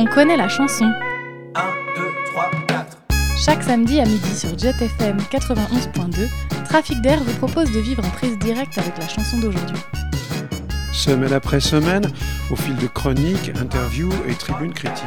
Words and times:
on 0.00 0.06
connaît 0.06 0.36
la 0.36 0.48
chanson. 0.48 0.90
1, 1.54 1.60
2, 1.96 2.02
3, 2.32 2.50
4. 2.68 2.98
Chaque 3.36 3.62
samedi 3.62 4.00
à 4.00 4.06
midi 4.06 4.34
sur 4.34 4.58
Jet 4.58 4.74
FM 4.80 5.18
91.2, 5.30 6.26
Trafic 6.64 7.00
d'air 7.02 7.20
vous 7.22 7.34
propose 7.34 7.70
de 7.70 7.80
vivre 7.80 8.02
en 8.04 8.10
prise 8.10 8.38
directe 8.38 8.78
avec 8.78 8.96
la 8.96 9.06
chanson 9.06 9.38
d'aujourd'hui. 9.38 9.76
Semaine 10.92 11.34
après 11.34 11.60
semaine, 11.60 12.10
au 12.50 12.56
fil 12.56 12.76
de 12.76 12.86
chroniques, 12.86 13.52
interviews 13.60 14.12
et 14.26 14.34
tribunes 14.34 14.72
critiques, 14.72 15.06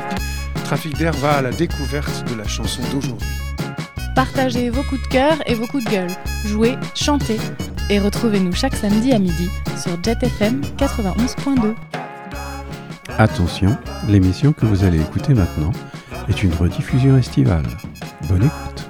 Trafic 0.64 0.96
d'air 0.98 1.14
va 1.14 1.38
à 1.38 1.42
la 1.42 1.52
découverte 1.52 2.30
de 2.30 2.36
la 2.36 2.48
chanson 2.48 2.84
d'aujourd'hui. 2.92 3.28
Partagez 4.16 4.70
vos 4.70 4.84
coups 4.84 5.02
de 5.02 5.08
cœur 5.08 5.38
et 5.48 5.56
vos 5.56 5.66
coups 5.66 5.86
de 5.86 5.90
gueule. 5.90 6.12
Jouez, 6.46 6.76
chantez 6.94 7.40
et 7.90 8.00
retrouvez-nous 8.00 8.54
chaque 8.54 8.76
samedi 8.76 9.12
à 9.12 9.18
midi 9.18 9.50
sur 9.76 10.02
Jet 10.04 10.22
FM 10.22 10.62
91.2. 10.78 11.74
Attention, 13.20 13.78
l'émission 14.10 14.54
que 14.54 14.66
vous 14.66 14.84
allez 14.84 15.00
écouter 15.00 15.36
maintenant 15.36 15.72
est 16.28 16.42
une 16.42 16.54
rediffusion 16.54 17.16
estivale. 17.16 17.66
Bonne 18.28 18.44
écoute. 18.44 18.83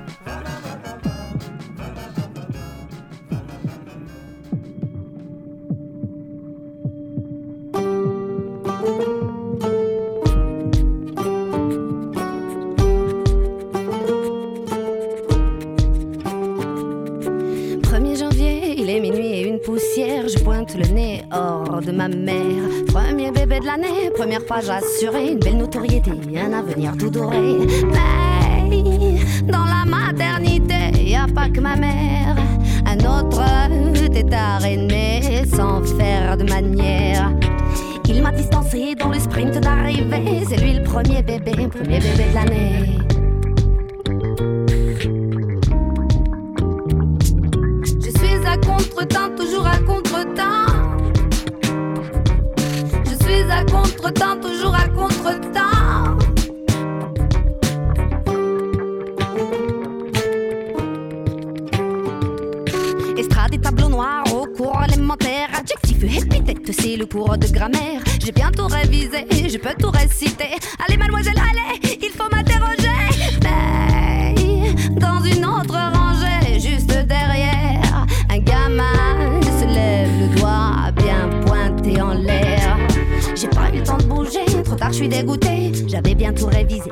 Suis 85.04 85.10
dégoûté. 85.10 85.72
J'avais 85.88 86.16
bien 86.16 86.34
tout 86.34 86.48
révisé, 86.48 86.90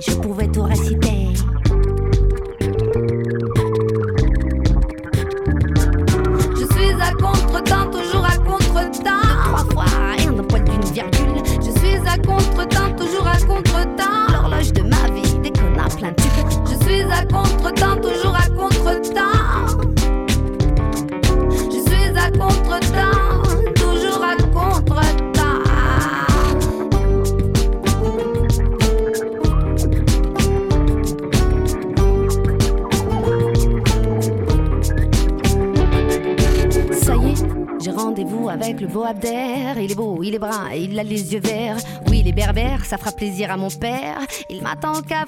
les 41.03 41.33
yeux 41.33 41.39
verts. 41.39 41.77
Oui, 42.07 42.19
il 42.19 42.27
est 42.27 42.33
berbère, 42.33 42.85
ça 42.85 42.97
fera 42.97 43.11
plaisir 43.11 43.51
à 43.51 43.57
mon 43.57 43.69
père. 43.69 44.19
Il 44.49 44.61
m'attend 44.61 44.93
au 44.93 45.01
café, 45.01 45.27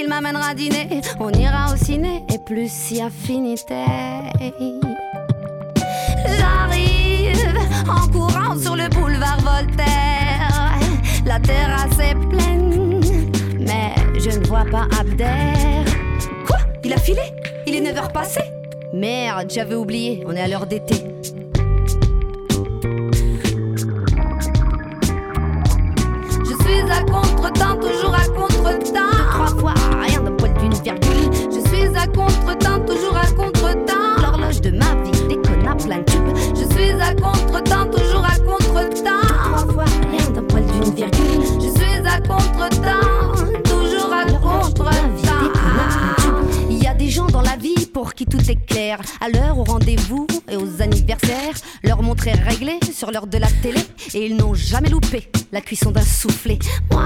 il 0.00 0.08
m'amènera 0.08 0.54
dîner. 0.54 1.00
On 1.20 1.30
ira 1.30 1.72
au 1.72 1.76
ciné, 1.76 2.24
et 2.32 2.38
plus 2.38 2.70
si 2.70 3.00
affinité. 3.00 3.84
J'arrive 6.26 7.36
en 7.88 8.08
courant 8.08 8.58
sur 8.58 8.76
le 8.76 8.88
boulevard 8.88 9.40
Voltaire. 9.40 10.78
La 11.24 11.38
terrasse 11.40 11.98
est 11.98 12.14
pleine, 12.28 13.00
mais 13.58 13.94
je 14.18 14.38
ne 14.38 14.46
vois 14.46 14.64
pas 14.64 14.86
Abder. 14.98 15.84
Quoi? 16.46 16.58
Il 16.84 16.92
a 16.92 16.98
filé? 16.98 17.22
Il 17.66 17.74
est 17.76 17.80
9h 17.80 18.12
passées? 18.12 18.50
Merde, 18.92 19.50
j'avais 19.50 19.74
oublié, 19.74 20.24
on 20.26 20.32
est 20.32 20.40
à 20.40 20.48
l'heure 20.48 20.66
d'été. 20.66 21.11
Qui 48.14 48.26
tout 48.26 48.40
est 48.50 48.66
clair. 48.66 49.00
À 49.20 49.28
l'heure, 49.28 49.58
au 49.58 49.64
rendez-vous 49.64 50.26
et 50.50 50.56
aux 50.56 50.82
anniversaires, 50.82 51.54
leur 51.82 52.02
montre 52.02 52.28
est 52.28 52.32
réglée 52.32 52.78
sur 52.92 53.10
l'heure 53.10 53.26
de 53.26 53.38
la 53.38 53.48
télé 53.62 53.80
et 54.14 54.26
ils 54.26 54.36
n'ont 54.36 54.54
jamais 54.54 54.88
loupé 54.88 55.30
la 55.52 55.60
cuisson 55.60 55.90
d'un 55.90 56.02
soufflé. 56.02 56.58
Moi, 56.90 57.04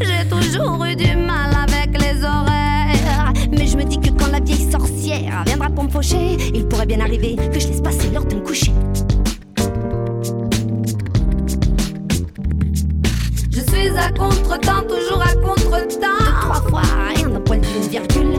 j'ai 0.00 0.28
toujours 0.28 0.84
eu 0.84 0.96
du 0.96 1.16
mal 1.16 1.54
avec 1.54 2.00
les 2.00 2.24
horaires. 2.24 3.32
Mais 3.50 3.66
je 3.66 3.76
me 3.76 3.84
dis 3.84 3.98
que 3.98 4.10
quand 4.10 4.30
la 4.30 4.40
vieille 4.40 4.70
sorcière 4.70 5.44
viendra 5.46 5.68
pour 5.70 5.84
me 5.84 5.90
faucher, 5.90 6.36
il 6.54 6.66
pourrait 6.66 6.86
bien 6.86 7.00
arriver 7.00 7.36
que 7.36 7.60
je 7.60 7.68
laisse 7.68 7.80
passer 7.80 8.08
l'heure 8.12 8.24
de 8.24 8.36
me 8.36 8.40
coucher. 8.40 8.72
Je 13.50 13.60
suis 13.60 13.88
à 13.98 14.10
contre-temps, 14.12 14.82
toujours 14.88 15.22
à 15.22 15.34
contre-temps. 15.34 16.08
Trois 16.42 16.62
fois 16.68 16.82
rien 17.14 17.28
d'un 17.28 17.40
poil 17.40 17.60
d'une 17.60 17.88
virgule. 17.88 18.31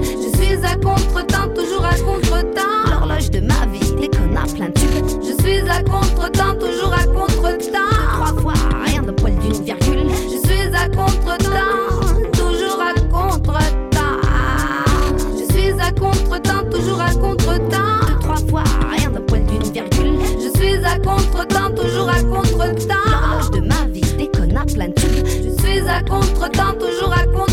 À 0.63 0.75
contre-temps, 0.77 1.49
toujours 1.53 1.85
à 1.85 1.93
contre-temps. 1.95 2.89
L'horloge 2.89 3.29
de 3.31 3.41
ma 3.41 3.65
vie 3.67 3.93
déconne 3.99 4.37
à 4.37 4.43
plein 4.43 4.71
tube. 4.71 5.05
Je 5.21 5.43
suis 5.43 5.69
à 5.69 5.83
contre-temps, 5.83 6.55
toujours 6.55 6.93
à 6.93 7.03
contre-temps. 7.05 7.93
Trois 8.13 8.41
fois 8.41 8.53
rien 8.85 9.01
d'un 9.01 9.13
poil 9.13 9.35
d'une 9.35 9.63
virgule. 9.63 10.09
Je 10.31 10.37
suis 10.47 10.73
à 10.73 10.87
contre-temps, 10.87 12.31
toujours 12.31 12.81
à 12.81 12.93
contre-temps. 13.11 14.19
Je 15.37 15.53
suis 15.53 15.71
à 15.79 15.91
contre-temps, 15.91 16.69
toujours 16.71 17.01
à 17.01 17.13
contre-temps. 17.13 18.19
Trois 18.21 18.37
fois 18.49 18.63
rien 18.91 19.09
d'un 19.11 19.21
poil 19.21 19.45
d'une 19.45 19.71
virgule. 19.71 20.19
Je 20.41 20.49
suis 20.59 20.83
à 20.85 20.97
contre-temps, 20.97 21.71
toujours 21.75 22.09
à 22.09 22.21
contre-temps. 22.23 23.09
L'horloge 23.11 23.51
de 23.51 23.59
ma 23.59 23.85
vie 23.91 24.13
déconne 24.17 24.55
à 24.57 24.65
plein 24.65 24.91
tube. 24.91 25.25
Je 25.25 25.61
suis 25.61 25.87
à 25.89 26.01
contre-temps, 26.03 26.73
toujours 26.79 27.13
à 27.13 27.25
contre-temps. 27.25 27.52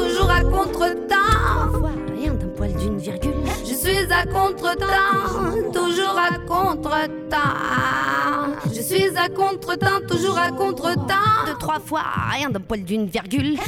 Toujours 0.00 0.30
à 0.30 0.40
contre-temps. 0.42 1.16
Trois 1.16 1.78
fois 1.78 1.90
rien 2.16 2.34
d'un 2.34 2.48
poil 2.48 2.72
d'une 2.74 2.98
virgule. 2.98 3.34
Je 3.64 3.74
suis 3.74 4.12
à 4.12 4.24
contre-temps, 4.26 5.72
toujours 5.72 6.18
à 6.18 6.38
contre-temps. 6.46 7.38
Je 8.72 8.80
suis 8.80 9.16
à 9.16 9.28
contre-temps, 9.28 10.00
toujours 10.08 10.38
à 10.38 10.50
contre-temps. 10.50 11.46
Deux, 11.46 11.58
trois 11.58 11.80
fois 11.80 12.02
rien 12.32 12.50
d'un 12.50 12.60
poil 12.60 12.82
d'une 12.84 13.06
virgule. 13.06 13.58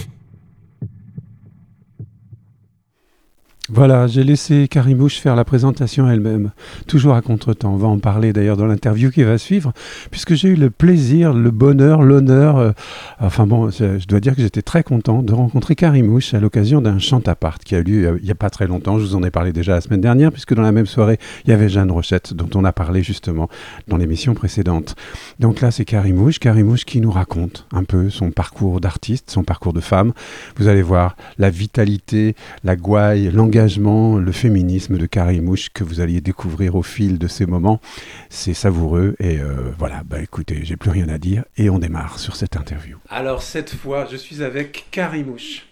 Voilà, 3.74 4.06
j'ai 4.06 4.22
laissé 4.22 4.68
Karimouche 4.68 5.18
faire 5.18 5.34
la 5.34 5.46
présentation 5.46 6.06
elle-même, 6.06 6.50
toujours 6.86 7.14
à 7.14 7.22
contre-temps. 7.22 7.72
On 7.72 7.78
va 7.78 7.88
en 7.88 7.98
parler 7.98 8.34
d'ailleurs 8.34 8.58
dans 8.58 8.66
l'interview 8.66 9.10
qui 9.10 9.22
va 9.22 9.38
suivre, 9.38 9.72
puisque 10.10 10.34
j'ai 10.34 10.48
eu 10.48 10.56
le 10.56 10.68
plaisir, 10.68 11.32
le 11.32 11.50
bonheur, 11.50 12.02
l'honneur, 12.02 12.58
euh, 12.58 12.72
enfin 13.18 13.46
bon, 13.46 13.70
je, 13.70 14.06
dois 14.06 14.20
dire 14.20 14.36
que 14.36 14.42
j'étais 14.42 14.60
très 14.60 14.82
content 14.82 15.22
de 15.22 15.32
rencontrer 15.32 15.74
Karimouche 15.74 16.34
à 16.34 16.40
l'occasion 16.40 16.82
d'un 16.82 16.98
chant 16.98 17.22
à 17.24 17.34
part 17.34 17.58
qui 17.60 17.74
a 17.74 17.78
eu 17.78 17.82
lieu 17.82 18.06
euh, 18.06 18.18
il 18.20 18.26
n'y 18.26 18.30
a 18.30 18.34
pas 18.34 18.50
très 18.50 18.66
longtemps. 18.66 18.98
Je 18.98 19.06
vous 19.06 19.14
en 19.14 19.22
ai 19.22 19.30
parlé 19.30 19.54
déjà 19.54 19.72
la 19.72 19.80
semaine 19.80 20.02
dernière, 20.02 20.32
puisque 20.32 20.52
dans 20.52 20.60
la 20.60 20.72
même 20.72 20.84
soirée, 20.84 21.18
il 21.46 21.50
y 21.50 21.54
avait 21.54 21.70
Jeanne 21.70 21.90
Rochette, 21.90 22.34
dont 22.34 22.50
on 22.54 22.66
a 22.66 22.72
parlé 22.72 23.02
justement 23.02 23.48
dans 23.88 23.96
l'émission 23.96 24.34
précédente. 24.34 24.96
Donc 25.40 25.62
là, 25.62 25.70
c'est 25.70 25.86
Karimouche, 25.86 26.40
Karimouche 26.40 26.84
qui 26.84 27.00
nous 27.00 27.10
raconte 27.10 27.66
un 27.72 27.84
peu 27.84 28.10
son 28.10 28.32
parcours 28.32 28.82
d'artiste, 28.82 29.30
son 29.30 29.44
parcours 29.44 29.72
de 29.72 29.80
femme. 29.80 30.12
Vous 30.58 30.68
allez 30.68 30.82
voir 30.82 31.16
la 31.38 31.48
vitalité, 31.48 32.36
la 32.64 32.76
gouaille, 32.76 33.30
l'engagement, 33.32 33.61
le 33.64 34.32
féminisme 34.32 34.98
de 34.98 35.06
Karimouche 35.06 35.68
que 35.72 35.84
vous 35.84 36.00
alliez 36.00 36.20
découvrir 36.20 36.74
au 36.74 36.82
fil 36.82 37.16
de 37.18 37.28
ces 37.28 37.46
moments. 37.46 37.80
C'est 38.28 38.54
savoureux 38.54 39.14
et 39.20 39.38
euh, 39.38 39.70
voilà, 39.78 40.02
bah 40.04 40.20
écoutez, 40.20 40.64
j'ai 40.64 40.76
plus 40.76 40.90
rien 40.90 41.08
à 41.08 41.16
dire 41.18 41.44
et 41.56 41.70
on 41.70 41.78
démarre 41.78 42.18
sur 42.18 42.34
cette 42.34 42.56
interview. 42.56 42.98
Alors 43.08 43.40
cette 43.42 43.70
fois, 43.70 44.08
je 44.10 44.16
suis 44.16 44.42
avec 44.42 44.86
Karimouche. 44.90 45.68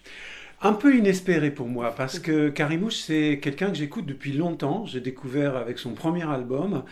Un 0.62 0.72
peu 0.72 0.96
inespéré 0.96 1.50
pour 1.50 1.66
moi 1.66 1.92
parce 1.96 2.20
que 2.20 2.50
Karimouche, 2.50 2.94
c'est 2.94 3.40
quelqu'un 3.42 3.70
que 3.70 3.76
j'écoute 3.76 4.06
depuis 4.06 4.34
longtemps. 4.34 4.86
J'ai 4.86 5.00
découvert 5.00 5.56
avec 5.56 5.78
son 5.78 5.90
premier 5.90 6.28
album 6.30 6.84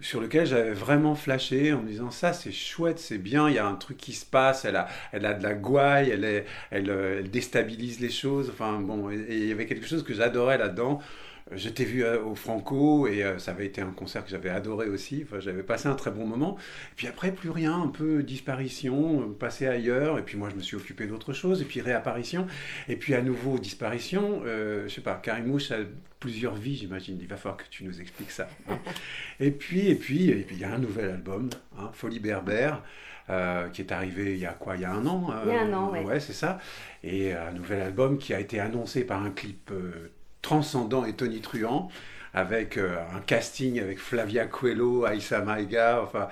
sur 0.00 0.20
lequel 0.20 0.46
j'avais 0.46 0.72
vraiment 0.72 1.14
flashé 1.14 1.72
en 1.72 1.82
me 1.82 1.88
disant 1.88 2.10
ça 2.10 2.32
c'est 2.32 2.52
chouette, 2.52 2.98
c'est 2.98 3.18
bien, 3.18 3.48
il 3.48 3.54
y 3.54 3.58
a 3.58 3.66
un 3.66 3.74
truc 3.74 3.96
qui 3.96 4.12
se 4.12 4.26
passe, 4.26 4.64
elle 4.64 4.76
a, 4.76 4.88
elle 5.12 5.26
a 5.26 5.34
de 5.34 5.42
la 5.42 5.54
gouaille, 5.54 6.10
elle, 6.10 6.24
est, 6.24 6.46
elle, 6.70 6.90
euh, 6.90 7.22
déstabilise 7.22 8.00
les 8.00 8.10
choses, 8.10 8.50
enfin 8.50 8.80
bon, 8.80 9.10
il 9.10 9.46
y 9.46 9.52
avait 9.52 9.66
quelque 9.66 9.86
chose 9.86 10.02
que 10.02 10.14
j'adorais 10.14 10.58
là-dedans. 10.58 11.00
Je 11.52 11.68
t'ai 11.68 11.84
vu 11.84 12.04
euh, 12.04 12.22
au 12.22 12.34
Franco 12.36 13.06
et 13.08 13.24
euh, 13.24 13.38
ça 13.38 13.50
avait 13.50 13.66
été 13.66 13.80
un 13.80 13.90
concert 13.90 14.24
que 14.24 14.30
j'avais 14.30 14.50
adoré 14.50 14.88
aussi. 14.88 15.24
Enfin, 15.26 15.40
j'avais 15.40 15.62
passé 15.64 15.88
un 15.88 15.94
très 15.94 16.10
bon 16.12 16.24
moment. 16.26 16.56
Et 16.92 16.94
puis 16.96 17.06
après, 17.08 17.32
plus 17.32 17.50
rien, 17.50 17.74
un 17.82 17.88
peu 17.88 18.22
disparition, 18.22 19.22
euh, 19.22 19.32
passé 19.38 19.66
ailleurs. 19.66 20.18
Et 20.18 20.22
puis 20.22 20.36
moi, 20.38 20.48
je 20.50 20.54
me 20.56 20.60
suis 20.60 20.76
occupé 20.76 21.06
d'autre 21.06 21.32
chose. 21.32 21.60
Et 21.60 21.64
puis 21.64 21.80
réapparition. 21.80 22.46
Et 22.88 22.96
puis 22.96 23.14
à 23.14 23.22
nouveau 23.22 23.58
disparition. 23.58 24.42
Euh, 24.46 24.84
je 24.88 24.94
sais 24.94 25.00
pas, 25.00 25.14
Karimouche 25.14 25.72
a 25.72 25.78
plusieurs 26.20 26.54
vies, 26.54 26.76
j'imagine. 26.76 27.18
Il 27.20 27.26
va 27.26 27.36
falloir 27.36 27.56
que 27.56 27.64
tu 27.70 27.84
nous 27.84 28.00
expliques 28.00 28.30
ça. 28.30 28.48
hein. 28.68 28.78
Et 29.40 29.50
puis, 29.50 29.88
et 29.88 29.94
puis, 29.94 30.28
et 30.30 30.34
puis, 30.42 30.56
il 30.56 30.60
y 30.60 30.64
a 30.64 30.72
un 30.74 30.78
nouvel 30.78 31.10
album, 31.10 31.48
hein, 31.78 31.90
Folie 31.94 32.20
Berbère. 32.20 32.82
euh, 33.30 33.68
qui 33.70 33.80
est 33.82 33.92
arrivé 33.92 34.32
il 34.34 34.38
y 34.40 34.46
a 34.46 34.52
quoi? 34.52 34.76
Il 34.76 34.82
y 34.82 34.84
a 34.84 34.92
un 34.92 35.06
an 35.06 35.32
Il 35.46 35.52
y 35.52 35.56
a 35.56 35.62
un 35.62 35.72
an, 35.72 35.90
ouais. 35.92 36.02
Ouais, 36.04 36.20
c'est 36.20 36.32
ça. 36.32 36.58
Et 37.02 37.32
un 37.32 37.52
nouvel 37.52 37.80
album 37.80 38.18
qui 38.18 38.34
a 38.34 38.40
été 38.40 38.60
annoncé 38.60 39.04
par 39.04 39.22
un 39.22 39.30
clip 39.30 39.70
euh, 39.72 40.10
transcendant 40.42 41.04
et 41.04 41.14
tonitruant, 41.14 41.88
avec 42.34 42.76
euh, 42.78 42.96
un 43.14 43.20
casting 43.20 43.80
avec 43.80 43.98
Flavia 43.98 44.46
Coelho, 44.46 45.04
Aïssa 45.04 45.40
Maïga, 45.42 46.00
enfin... 46.02 46.28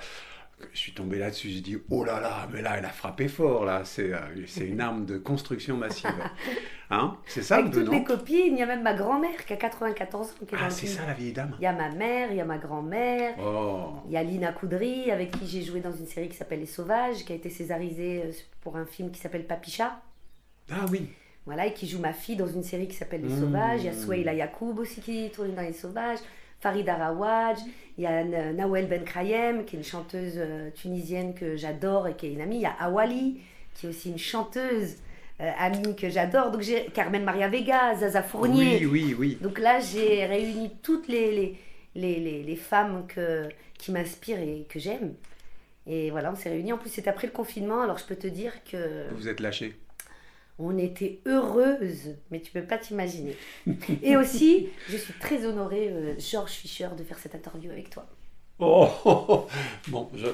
Je 0.73 0.79
suis 0.81 0.93
tombé 0.93 1.19
là-dessus, 1.21 1.51
j'ai 1.51 1.61
dit 1.61 1.79
oh 1.89 2.03
là 2.03 2.19
là, 2.19 2.49
mais 2.53 2.63
là 2.63 2.75
elle 2.79 2.85
a 2.85 2.89
frappé 2.89 3.29
fort 3.29 3.65
là, 3.65 3.83
c'est 3.85 4.13
euh, 4.13 4.19
une 4.61 4.81
arme 4.81 5.07
de 5.07 5.17
construction 5.17 5.77
massive. 5.77 6.11
Hein 6.91 7.17
C'est 7.27 7.43
ça 7.43 7.59
Avec 7.59 7.75
le 7.75 7.85
toutes 7.85 7.93
mes 7.93 8.03
copines, 8.03 8.55
il 8.55 8.59
y 8.59 8.63
a 8.63 8.67
même 8.67 8.83
ma 8.83 8.95
grand-mère 8.95 9.45
qui 9.47 9.53
a 9.53 9.57
94 9.57 10.27
ans 10.27 10.31
qui 10.49 10.55
est 10.55 10.59
dans 10.59 10.65
Ah 10.65 10.71
c'est 10.71 10.87
ça 10.87 11.07
la 11.07 11.13
vieille 11.13 11.33
dame. 11.35 11.55
Il 11.61 11.63
y 11.63 11.67
a 11.67 11.73
ma 11.73 11.91
mère, 11.91 12.33
il 12.33 12.39
y 12.39 12.41
a 12.41 12.45
ma 12.45 12.59
grand-mère, 12.59 13.35
Oh, 13.39 13.99
il 14.07 14.13
y 14.13 14.17
a 14.17 14.23
Lina 14.25 14.51
Coudry 14.53 15.11
avec 15.13 15.31
qui 15.31 15.47
j'ai 15.47 15.63
joué 15.63 15.81
dans 15.81 15.93
une 15.93 16.07
série 16.07 16.29
qui 16.29 16.37
s'appelle 16.37 16.61
Les 16.61 16.67
Sauvages, 16.67 17.25
qui 17.25 17.33
a 17.33 17.37
été 17.37 17.51
césarisée 17.51 18.23
euh, 18.25 18.33
pour 18.63 18.77
un 18.77 18.87
film 18.87 19.11
qui 19.13 19.21
s'appelle 19.21 19.47
Papicha. 19.47 20.01
ah 20.73 20.87
oui. 20.91 21.09
Voilà, 21.49 21.67
et 21.67 21.73
qui 21.73 21.89
joue 21.89 21.99
ma 21.99 22.13
fille 22.13 22.37
dans 22.37 22.47
une 22.47 22.63
série 22.63 22.87
qui 22.89 22.95
s'appelle 22.95 23.23
Les 23.23 23.29
Mmh. 23.33 23.41
Sauvages. 23.41 23.81
Il 23.83 23.87
y 23.87 23.89
a 23.89 23.93
Souaïla 23.95 24.35
Yacoub 24.35 24.79
aussi 24.79 25.01
qui 25.01 25.31
tourne 25.31 25.55
dans 25.55 25.63
Les 25.63 25.73
Sauvages. 25.73 26.19
Farid 26.61 26.89
Arawaj. 26.89 27.57
Il 27.97 28.05
y 28.05 28.07
a 28.07 28.23
Na- 28.23 28.53
Nawel 28.53 28.87
Ben 28.87 29.03
Krayem, 29.05 29.65
qui 29.65 29.77
est 29.77 29.79
une 29.79 29.85
chanteuse 29.85 30.35
euh, 30.37 30.71
tunisienne 30.73 31.33
que 31.35 31.57
j'adore 31.57 32.07
et 32.09 32.15
qui 32.17 32.27
est 32.27 32.33
une 32.33 32.41
amie. 32.43 32.57
Il 32.57 32.63
y 32.63 32.67
a 32.67 32.73
Awali, 32.81 33.41
qui 33.75 33.87
est 33.87 33.89
aussi 33.89 34.11
une 34.11 34.19
chanteuse 34.19 34.97
euh, 35.41 35.51
amie 35.59 35.97
que 35.97 36.11
j'adore. 36.11 36.51
Donc 36.51 36.61
j'ai 36.61 36.87
Carmen 36.93 37.25
Maria 37.25 37.49
Vega, 37.49 37.95
Zaza 37.97 38.23
Fournier. 38.23 38.85
Oui, 38.85 38.87
oui, 38.87 39.17
oui. 39.19 39.39
Donc 39.41 39.59
là, 39.59 39.81
j'ai 39.81 40.27
réuni 40.27 40.71
toutes 40.83 41.09
les, 41.09 41.31
les, 41.33 41.59
les, 41.95 42.21
les, 42.21 42.43
les 42.43 42.57
femmes 42.57 43.07
que, 43.09 43.49
qui 43.79 43.91
m'inspirent 43.93 44.41
et 44.41 44.67
que 44.69 44.79
j'aime. 44.79 45.15
Et 45.87 46.11
voilà, 46.11 46.31
on 46.31 46.35
s'est 46.37 46.51
réunis. 46.51 46.73
En 46.75 46.79
plus, 46.79 46.91
c'est 46.91 47.09
après 47.09 47.27
le 47.29 47.33
confinement, 47.33 47.81
alors 47.81 47.97
je 47.97 48.05
peux 48.05 48.17
te 48.17 48.27
dire 48.27 48.53
que 48.71 49.09
Vous 49.11 49.17
vous 49.17 49.29
êtes 49.29 49.41
lâché. 49.41 49.75
On 50.59 50.77
était 50.77 51.21
heureuses, 51.27 52.17
mais 52.31 52.41
tu 52.41 52.51
peux 52.51 52.63
pas 52.63 52.79
t'imaginer. 52.79 53.37
Et 54.03 54.17
aussi, 54.17 54.69
je 54.89 54.97
suis 54.97 55.15
très 55.15 55.47
honorée, 55.47 55.89
euh, 55.91 56.15
Georges 56.19 56.53
Fischer, 56.53 56.89
de 56.97 57.05
faire 57.05 57.19
cette 57.19 57.35
interview 57.35 57.71
avec 57.71 57.91
toi. 57.91 58.07
Oh, 58.61 58.89
oh, 59.05 59.25
oh. 59.29 59.49
bon, 59.87 60.11
je, 60.17 60.27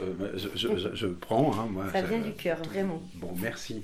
je, 0.55 0.95
je, 0.95 1.07
prends. 1.07 1.53
Hein, 1.59 1.67
moi, 1.71 1.93
Ça 1.93 2.01
vient 2.01 2.21
du 2.21 2.33
cœur, 2.33 2.63
vraiment. 2.63 3.03
Bon, 3.17 3.35
merci. 3.41 3.83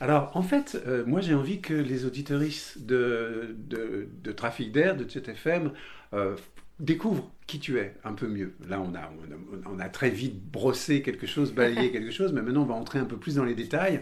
Alors, 0.00 0.30
en 0.34 0.42
fait, 0.42 0.80
euh, 0.86 1.04
moi, 1.06 1.20
j'ai 1.20 1.34
envie 1.34 1.60
que 1.60 1.74
les 1.74 2.04
auditoristes 2.04 2.86
de, 2.86 3.56
de, 3.58 4.08
de 4.22 4.32
Trafic 4.32 4.70
d'Air, 4.70 4.96
de 4.96 5.08
ZFM, 5.08 5.72
euh, 6.14 6.36
découvrent 6.80 7.30
qui 7.46 7.58
tu 7.60 7.78
es 7.78 7.94
un 8.04 8.12
peu 8.12 8.26
mieux. 8.28 8.54
Là, 8.68 8.80
on 8.80 8.94
a, 8.94 9.10
on 9.20 9.32
a, 9.32 9.74
on 9.76 9.78
a 9.80 9.88
très 9.88 10.10
vite 10.10 10.40
brossé 10.52 11.02
quelque 11.02 11.26
chose, 11.26 11.52
balayé 11.52 11.90
quelque 11.92 12.10
chose, 12.12 12.32
mais 12.32 12.42
maintenant, 12.42 12.62
on 12.62 12.66
va 12.66 12.74
entrer 12.74 12.98
un 12.98 13.04
peu 13.04 13.16
plus 13.16 13.36
dans 13.36 13.44
les 13.44 13.54
détails. 13.54 14.00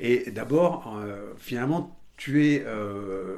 Et 0.00 0.30
d'abord, 0.30 0.98
euh, 1.02 1.32
finalement, 1.38 1.98
tu 2.16 2.46
es 2.46 2.64
euh, 2.66 3.36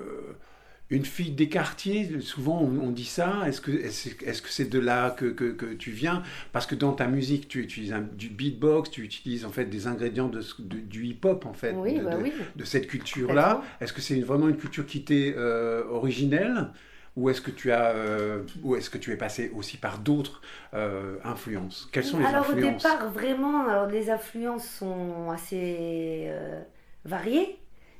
une 0.88 1.04
fille 1.04 1.32
des 1.32 1.48
quartiers. 1.48 2.20
Souvent, 2.20 2.60
on, 2.62 2.80
on 2.86 2.90
dit 2.90 3.04
ça. 3.04 3.42
Est-ce 3.46 3.60
que 3.60 4.48
c'est 4.48 4.70
de 4.70 4.78
là 4.78 5.10
que, 5.10 5.26
que, 5.26 5.52
que 5.52 5.66
tu 5.74 5.90
viens? 5.90 6.22
Parce 6.52 6.66
que 6.66 6.74
dans 6.74 6.92
ta 6.92 7.06
musique, 7.06 7.46
tu 7.48 7.60
utilises 7.60 7.92
un- 7.92 8.00
du 8.16 8.28
beatbox, 8.28 8.90
tu 8.90 9.02
utilises 9.02 9.44
en 9.44 9.50
fait 9.50 9.66
des 9.66 9.86
ingrédients 9.86 10.28
de, 10.28 10.40
ce- 10.40 10.62
de- 10.62 10.78
du 10.78 11.06
hip-hop, 11.06 11.44
en 11.46 11.52
fait, 11.52 11.72
Oui, 11.76 11.98
de, 11.98 12.04
bah 12.04 12.16
de- 12.16 12.22
oui. 12.22 12.32
de 12.56 12.64
cette 12.64 12.86
culture-là. 12.86 13.62
Est-ce 13.80 13.92
que 13.92 14.00
c'est 14.00 14.20
vraiment 14.20 14.48
une 14.48 14.56
culture 14.56 14.86
qui 14.86 15.02
t'est 15.04 15.34
euh, 15.36 15.84
originelle? 15.90 16.68
Ou 17.16 17.30
est-ce 17.30 17.40
que 17.40 17.50
tu 17.50 17.72
as, 17.72 17.90
euh, 17.90 18.44
ou 18.62 18.76
est-ce 18.76 18.90
que 18.90 18.98
tu 18.98 19.12
es 19.12 19.16
passé 19.16 19.50
aussi 19.54 19.76
par 19.78 19.98
d'autres 19.98 20.40
euh, 20.74 21.18
influences? 21.24 21.88
Quelles 21.92 22.04
sont 22.04 22.18
les 22.18 22.24
Alors 22.26 22.50
au 22.50 22.54
influences? 22.54 22.82
départ, 22.82 23.10
vraiment, 23.10 23.66
alors, 23.68 23.86
les 23.86 24.10
influences 24.10 24.66
sont 24.68 25.30
assez 25.30 26.26
euh, 26.28 26.62
variées. 27.04 27.58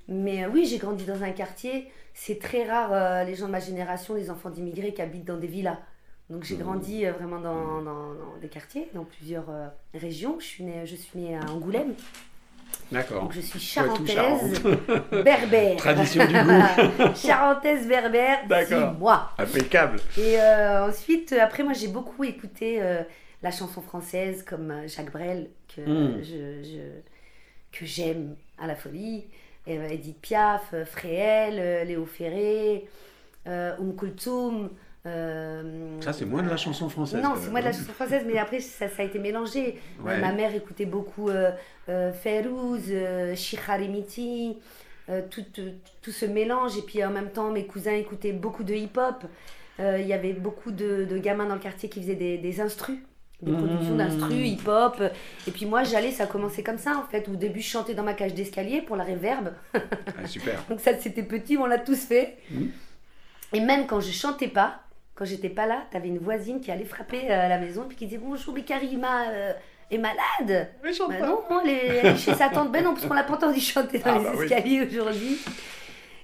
Mais 0.08 0.46
oui, 0.46 0.66
j'ai 0.66 0.78
grandi 0.78 1.04
dans 1.04 1.22
un 1.22 1.30
quartier. 1.32 1.90
C'est 2.14 2.38
très 2.40 2.64
rare, 2.68 3.24
les 3.24 3.34
gens 3.36 3.46
de 3.46 3.52
ma 3.52 3.60
génération, 3.60 4.14
les 4.14 4.30
enfants 4.30 4.50
d'immigrés 4.50 4.92
qui 4.92 5.02
habitent 5.02 5.24
dans 5.26 5.36
des 5.36 5.46
villas. 5.46 5.78
Donc 6.28 6.44
j'ai 6.44 6.56
Mmh. 6.56 6.62
grandi 6.62 7.04
vraiment 7.06 7.40
dans, 7.40 7.82
dans- 7.82 8.14
dans 8.14 8.36
des 8.40 8.48
quartiers, 8.48 8.88
dans 8.94 9.04
plusieurs 9.04 9.46
régions. 9.94 10.38
Je 10.40 10.46
suis, 10.46 10.64
née, 10.64 10.86
je 10.86 10.96
suis 10.96 11.18
née 11.18 11.36
à 11.36 11.50
Angoulême, 11.50 11.94
D'accord. 12.92 13.22
donc 13.22 13.32
je 13.32 13.40
suis 13.40 13.60
charentaise, 13.60 14.60
berbère. 15.12 15.76
Tradition 15.76 16.24
du 16.26 16.32
goût. 16.32 17.14
charentaise 17.14 17.86
berbère, 17.86 18.38
c'est 18.66 18.98
moi. 18.98 19.30
Impeccable. 19.38 20.00
Et 20.18 20.40
euh, 20.40 20.88
ensuite, 20.88 21.32
après, 21.32 21.62
moi, 21.62 21.72
j'ai 21.72 21.88
beaucoup 21.88 22.24
écouté 22.24 22.82
euh, 22.82 23.02
la 23.42 23.50
chanson 23.52 23.80
française 23.80 24.42
comme 24.44 24.70
euh, 24.72 24.88
Jacques 24.88 25.12
Brel, 25.12 25.50
que, 25.74 25.80
Mm. 25.82 26.22
je, 26.22 26.62
je- 26.68 27.78
que 27.78 27.86
j'aime 27.86 28.34
à 28.60 28.66
la 28.66 28.74
folie. 28.74 29.24
Et, 29.66 29.74
Edith 29.76 30.20
Piaf, 30.20 30.74
Fréhel, 30.86 31.86
Léo 31.86 32.04
Ferré, 32.06 32.88
euh, 33.46 33.76
Oum 33.78 33.94
Kulthum. 33.94 34.70
Euh, 35.06 36.00
Ça, 36.00 36.12
c'est 36.12 36.24
moins 36.26 36.42
de 36.42 36.48
la 36.48 36.56
chanson 36.56 36.88
française. 36.88 37.22
non, 37.22 37.32
c'est 37.36 37.42
même, 37.44 37.50
moi 37.52 37.60
de 37.60 37.64
la 37.66 37.70
hein. 37.70 37.72
chanson 37.74 37.92
française, 37.92 38.22
mais 38.26 38.38
après 38.38 38.60
ça, 38.60 38.88
ça 38.88 39.02
a 39.02 39.04
été 39.04 39.18
mélangé. 39.18 39.78
Euh, 40.00 40.04
Ouais. 40.06 40.20
ma 40.20 40.32
mère 40.32 40.54
écoutait 40.54 40.86
beaucoup 40.86 41.30
euh, 41.30 41.52
Fairouz, 42.12 42.92
Shikhar 43.34 43.80
Emiti, 43.80 44.58
euh, 45.08 45.22
tout, 45.30 45.44
tout, 46.02 46.10
ce 46.12 46.26
mélange. 46.26 46.76
Et 46.76 46.82
puis 46.82 47.04
en 47.04 47.10
même 47.10 47.30
temps, 47.30 47.50
mes 47.50 47.66
cousins 47.66 47.94
écoutaient 47.94 48.32
beaucoup 48.32 48.62
de 48.64 48.74
hip-hop. 48.74 49.24
Il 49.78 50.06
y 50.06 50.12
avait 50.12 50.34
beaucoup 50.34 50.72
de, 50.72 51.06
de 51.08 51.16
gamins 51.16 51.46
dans 51.46 51.54
le 51.54 51.60
quartier 51.60 51.88
qui 51.88 52.02
faisaient 52.02 52.14
des, 52.14 52.36
des 52.36 52.60
instrus, 52.60 52.98
des 53.40 53.50
productions 53.50 53.94
Mmh. 53.94 53.96
d'instrus, 53.96 54.46
hip-hop. 54.46 55.02
Et 55.48 55.50
puis 55.50 55.64
moi, 55.64 55.84
j'allais, 55.84 56.10
ça 56.10 56.24
a 56.24 56.26
commencé 56.26 56.62
comme 56.62 56.76
ça 56.76 56.98
en 56.98 57.10
fait. 57.10 57.26
Au 57.30 57.34
début, 57.34 57.62
je 57.62 57.68
chantais 57.70 57.94
dans 57.94 58.02
ma 58.02 58.12
cage 58.12 58.34
d'escalier 58.34 58.82
pour 58.82 58.96
la 58.96 59.04
réverbe. 59.04 59.52
Ah, 59.74 60.26
super. 60.26 60.62
Donc 60.68 60.80
ça, 60.80 60.90
c'était 61.00 61.22
petit, 61.22 61.56
on 61.56 61.64
l'a 61.64 61.78
tous 61.78 61.96
fait. 61.98 62.36
Et 63.54 63.60
même 63.60 63.86
quand 63.86 64.00
je 64.00 64.12
chantais 64.12 64.48
pas, 64.48 64.82
quand 65.20 65.26
j'étais 65.26 65.50
pas 65.50 65.66
là, 65.66 65.82
t'avais 65.90 66.08
une 66.08 66.16
voisine 66.18 66.62
qui 66.62 66.70
allait 66.70 66.86
frapper 66.86 67.30
euh, 67.30 67.44
à 67.44 67.48
la 67.48 67.58
maison 67.58 67.84
puis 67.86 67.94
qui 67.94 68.06
disait 68.06 68.16
bonjour, 68.16 68.54
mais 68.54 68.62
Karima 68.62 69.28
euh, 69.28 69.52
est 69.90 69.98
malade. 69.98 70.70
Mais 70.82 70.92
Bah 70.98 71.14
pas. 71.18 71.26
non, 71.26 71.42
elle 71.62 71.68
est, 71.70 71.86
elle 71.98 72.06
est 72.14 72.16
chez 72.16 72.32
sa 72.32 72.48
tante. 72.48 72.72
Ben 72.72 72.82
non, 72.82 72.94
parce 72.94 73.04
qu'on 73.04 73.12
l'a 73.12 73.24
pas 73.24 73.34
entendu 73.34 73.60
chanter 73.60 73.98
dans 73.98 74.14
Ah 74.14 74.18
les 74.18 74.24
bah 74.24 74.32
oui. 74.34 74.44
escaliers 74.46 74.80
aujourd'hui. 74.86 75.36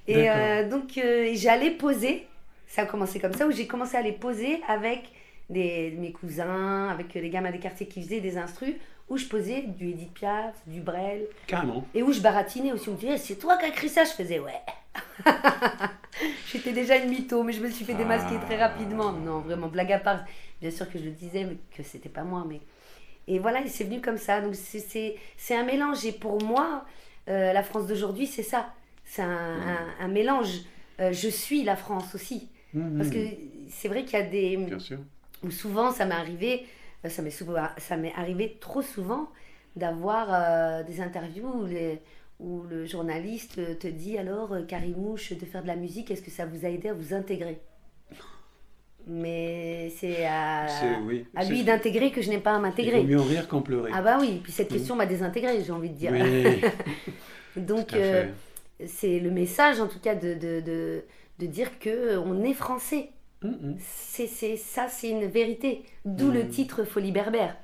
Et 0.08 0.30
euh, 0.30 0.66
donc 0.70 0.96
euh, 0.96 1.24
et 1.24 1.34
j'allais 1.36 1.72
poser. 1.72 2.26
Ça 2.66 2.82
a 2.82 2.86
commencé 2.86 3.20
comme 3.20 3.34
ça 3.34 3.46
où 3.46 3.50
j'ai 3.52 3.66
commencé 3.66 3.96
à 3.96 4.00
aller 4.00 4.12
poser 4.12 4.62
avec 4.66 5.02
des, 5.50 5.94
mes 5.98 6.12
cousins, 6.12 6.88
avec 6.88 7.12
les 7.12 7.28
gamins 7.28 7.50
des 7.50 7.58
quartiers 7.58 7.86
qui 7.86 8.02
faisaient 8.02 8.20
des 8.20 8.38
instrus, 8.38 8.74
où 9.08 9.16
je 9.16 9.26
posais 9.26 9.62
du 9.62 9.90
Edith 9.90 10.12
Piaf, 10.14 10.54
du 10.66 10.80
Brel. 10.80 11.26
Carrément. 11.46 11.86
Et 11.94 12.02
où 12.02 12.12
je 12.12 12.20
baratinais 12.20 12.72
aussi, 12.72 12.88
on 12.88 12.92
me 12.92 12.98
disait, 12.98 13.18
c'est 13.18 13.36
toi 13.36 13.56
qui 13.56 13.64
as 13.64 13.68
écrit 13.68 13.88
ça 13.88 14.04
Je 14.04 14.10
faisais, 14.10 14.38
ouais. 14.40 14.60
j'étais 16.52 16.72
déjà 16.72 16.96
une 16.96 17.10
mytho, 17.10 17.42
mais 17.42 17.52
je 17.52 17.60
me 17.62 17.70
suis 17.70 17.84
fait 17.84 17.94
démasquer 17.94 18.36
Ah. 18.40 18.44
très 18.46 18.56
rapidement. 18.56 19.12
Non, 19.12 19.40
vraiment, 19.40 19.68
blague 19.68 19.92
à 19.92 19.98
part. 19.98 20.24
Bien 20.60 20.70
sûr 20.70 20.90
que 20.90 20.98
je 20.98 21.04
le 21.04 21.10
disais, 21.10 21.44
mais 21.44 21.56
que 21.76 21.82
c'était 21.82 22.08
pas 22.08 22.22
moi. 22.24 22.44
Mais... 22.48 22.60
Et 23.28 23.38
voilà, 23.38 23.60
et 23.60 23.68
c'est 23.68 23.84
venu 23.84 24.00
comme 24.00 24.18
ça. 24.18 24.40
Donc 24.40 24.54
c'est- 24.54 24.78
c'est 24.80 25.16
c'est 25.36 25.56
un 25.56 25.64
mélange. 25.64 26.04
Et 26.06 26.12
pour 26.12 26.42
moi, 26.42 26.84
euh, 27.28 27.52
la 27.52 27.62
France 27.62 27.86
d'aujourd'hui, 27.86 28.26
c'est 28.26 28.42
ça. 28.42 28.72
C'est 29.04 29.22
un, 29.22 29.28
un- 29.28 29.94
un 30.00 30.08
mélange. 30.08 30.60
Euh, 31.00 31.12
je 31.12 31.28
suis 31.28 31.62
la 31.64 31.76
France 31.76 32.14
aussi. 32.14 32.48
Mhm. 32.72 32.96
Parce 32.98 33.10
que 33.10 33.18
c'est 33.68 33.88
vrai 33.88 34.04
qu'il 34.04 34.18
y 34.18 34.22
a 34.22 34.26
des. 34.26 34.56
Bien 34.56 34.78
sûr. 34.78 34.98
Ou 35.44 35.50
souvent, 35.50 35.90
ça 35.92 36.06
m'est 36.06 36.14
arrivé, 36.14 36.66
ça 37.08 37.22
m'est 37.22 37.30
souvent, 37.30 37.56
ça 37.78 37.96
m'est 37.96 38.12
arrivé 38.14 38.58
trop 38.60 38.82
souvent 38.82 39.30
d'avoir 39.76 40.28
euh, 40.32 40.82
des 40.84 41.00
interviews 41.00 41.48
où, 41.62 41.66
les- 41.66 42.00
où 42.40 42.62
le 42.62 42.86
journaliste 42.86 43.78
te 43.78 43.86
dit 43.88 44.18
alors, 44.18 44.52
euh, 44.52 44.62
Karimouche, 44.64 45.32
de 45.32 45.44
faire 45.46 45.62
de 45.62 45.66
la 45.68 45.76
musique, 45.76 46.10
est-ce 46.10 46.22
que 46.22 46.30
ça 46.30 46.46
vous 46.46 46.64
a 46.64 46.68
aidé 46.68 46.88
à 46.88 46.94
vous 46.94 47.14
intégrer? 47.14 47.60
Mais 49.08 49.90
c'est 49.96 50.26
à, 50.26 50.98
oui. 51.06 51.24
lui 51.48 51.62
d'intégrer 51.62 52.10
que 52.10 52.22
je 52.22 52.28
n'ai 52.30 52.38
pas 52.38 52.52
à 52.52 52.54
Il 52.56 52.58
vaut 52.58 52.62
m'intégrer. 52.62 53.02
mieux 53.02 53.20
en 53.20 53.24
rire 53.24 53.46
qu'en 53.48 53.62
pleurer. 53.62 53.92
Ah 53.94 54.02
bah 54.02 54.18
oui, 54.20 54.40
puis 54.42 54.52
cette 54.52 54.70
Mhm. 54.70 54.76
question 54.76 54.96
m'a 54.96 55.06
désintégrée, 55.06 55.62
j'ai 55.62 55.72
envie 55.72 55.90
de 55.90 55.94
dire. 55.94 56.12
oui, 56.12 56.60
Donc, 57.56 57.94
euh, 57.94 58.26
c'est 58.86 59.20
le 59.20 59.30
message 59.30 59.80
en 59.80 59.88
tout 59.88 60.00
cas 60.00 60.14
de, 60.14 60.34
de, 60.34 60.60
de, 60.60 61.04
de 61.38 61.46
dire 61.46 61.78
que 61.78 61.90
euh, 61.90 62.20
on 62.20 62.42
est 62.42 62.54
français. 62.54 63.10
C'est, 63.78 64.56
ça, 64.56 64.88
c'est 64.88 65.10
une 65.10 65.26
vérité. 65.26 65.82
D'où 66.04 66.30
le 66.30 66.44
Mm. 66.44 66.48
titre 66.48 66.84
Folie 66.84 67.12
berbère. 67.12 67.56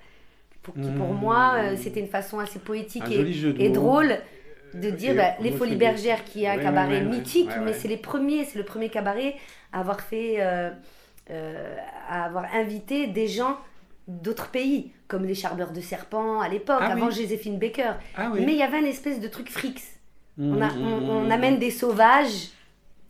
Pour, 0.63 0.75
qui, 0.75 0.91
pour 0.97 1.13
Mm. 1.13 1.19
moi, 1.19 1.55
euh, 1.57 1.77
c'était 1.77 2.01
une 2.01 2.09
façon 2.09 2.39
assez 2.39 2.59
poétique 2.61 3.03
et, 3.11 3.71
drôle 3.71 4.17
de 4.75 4.91
dire 4.91 5.13
Et 5.13 5.17
bah, 5.17 5.31
les 5.41 5.51
Folies 5.51 5.77
Bergères, 5.77 6.25
qui 6.25 6.45
est 6.45 6.49
un 6.49 6.57
Ouais, 6.57 6.63
cabaret 6.63 6.99
ouais, 7.01 7.05
ouais, 7.07 7.19
mythique, 7.19 7.51
mais 7.65 7.73
c'est 7.73 7.89
les 7.89 7.97
premiers, 7.97 8.45
c'est 8.45 8.59
le 8.59 8.65
premier 8.65 8.89
cabaret 8.89 9.35
à 9.73 9.81
avoir 9.81 10.01
fait, 10.01 10.37
euh, 10.39 10.71
euh, 11.31 11.77
à 12.09 12.25
avoir 12.25 12.45
invité 12.55 13.07
des 13.09 13.27
gens 13.29 13.59
d'autres 14.09 14.49
pays, 14.51 14.93
comme 15.09 15.25
les 15.25 15.35
Charbeurs 15.35 15.73
de 15.73 15.81
Serpents 15.81 16.41
à 16.41 16.49
l'époque, 16.49 16.79
Ah 16.81 16.93
avant 16.93 17.07
oui. 17.09 17.13
Joséphine 17.15 17.59
Baker. 17.59 17.93
Ah 18.17 18.31
oui. 18.33 18.45
Mais 18.47 18.53
il 18.53 18.59
y 18.59 18.63
avait 18.63 18.79
une 18.81 18.87
espèce 18.87 19.21
de 19.21 19.29
truc 19.29 19.51
frix. 19.51 19.75
On, 20.39 20.61
a- 20.63 20.73
on- 20.75 21.09
on 21.11 21.25
mhm. 21.25 21.31
amène 21.33 21.59
des 21.59 21.71
sauvages 21.71 22.49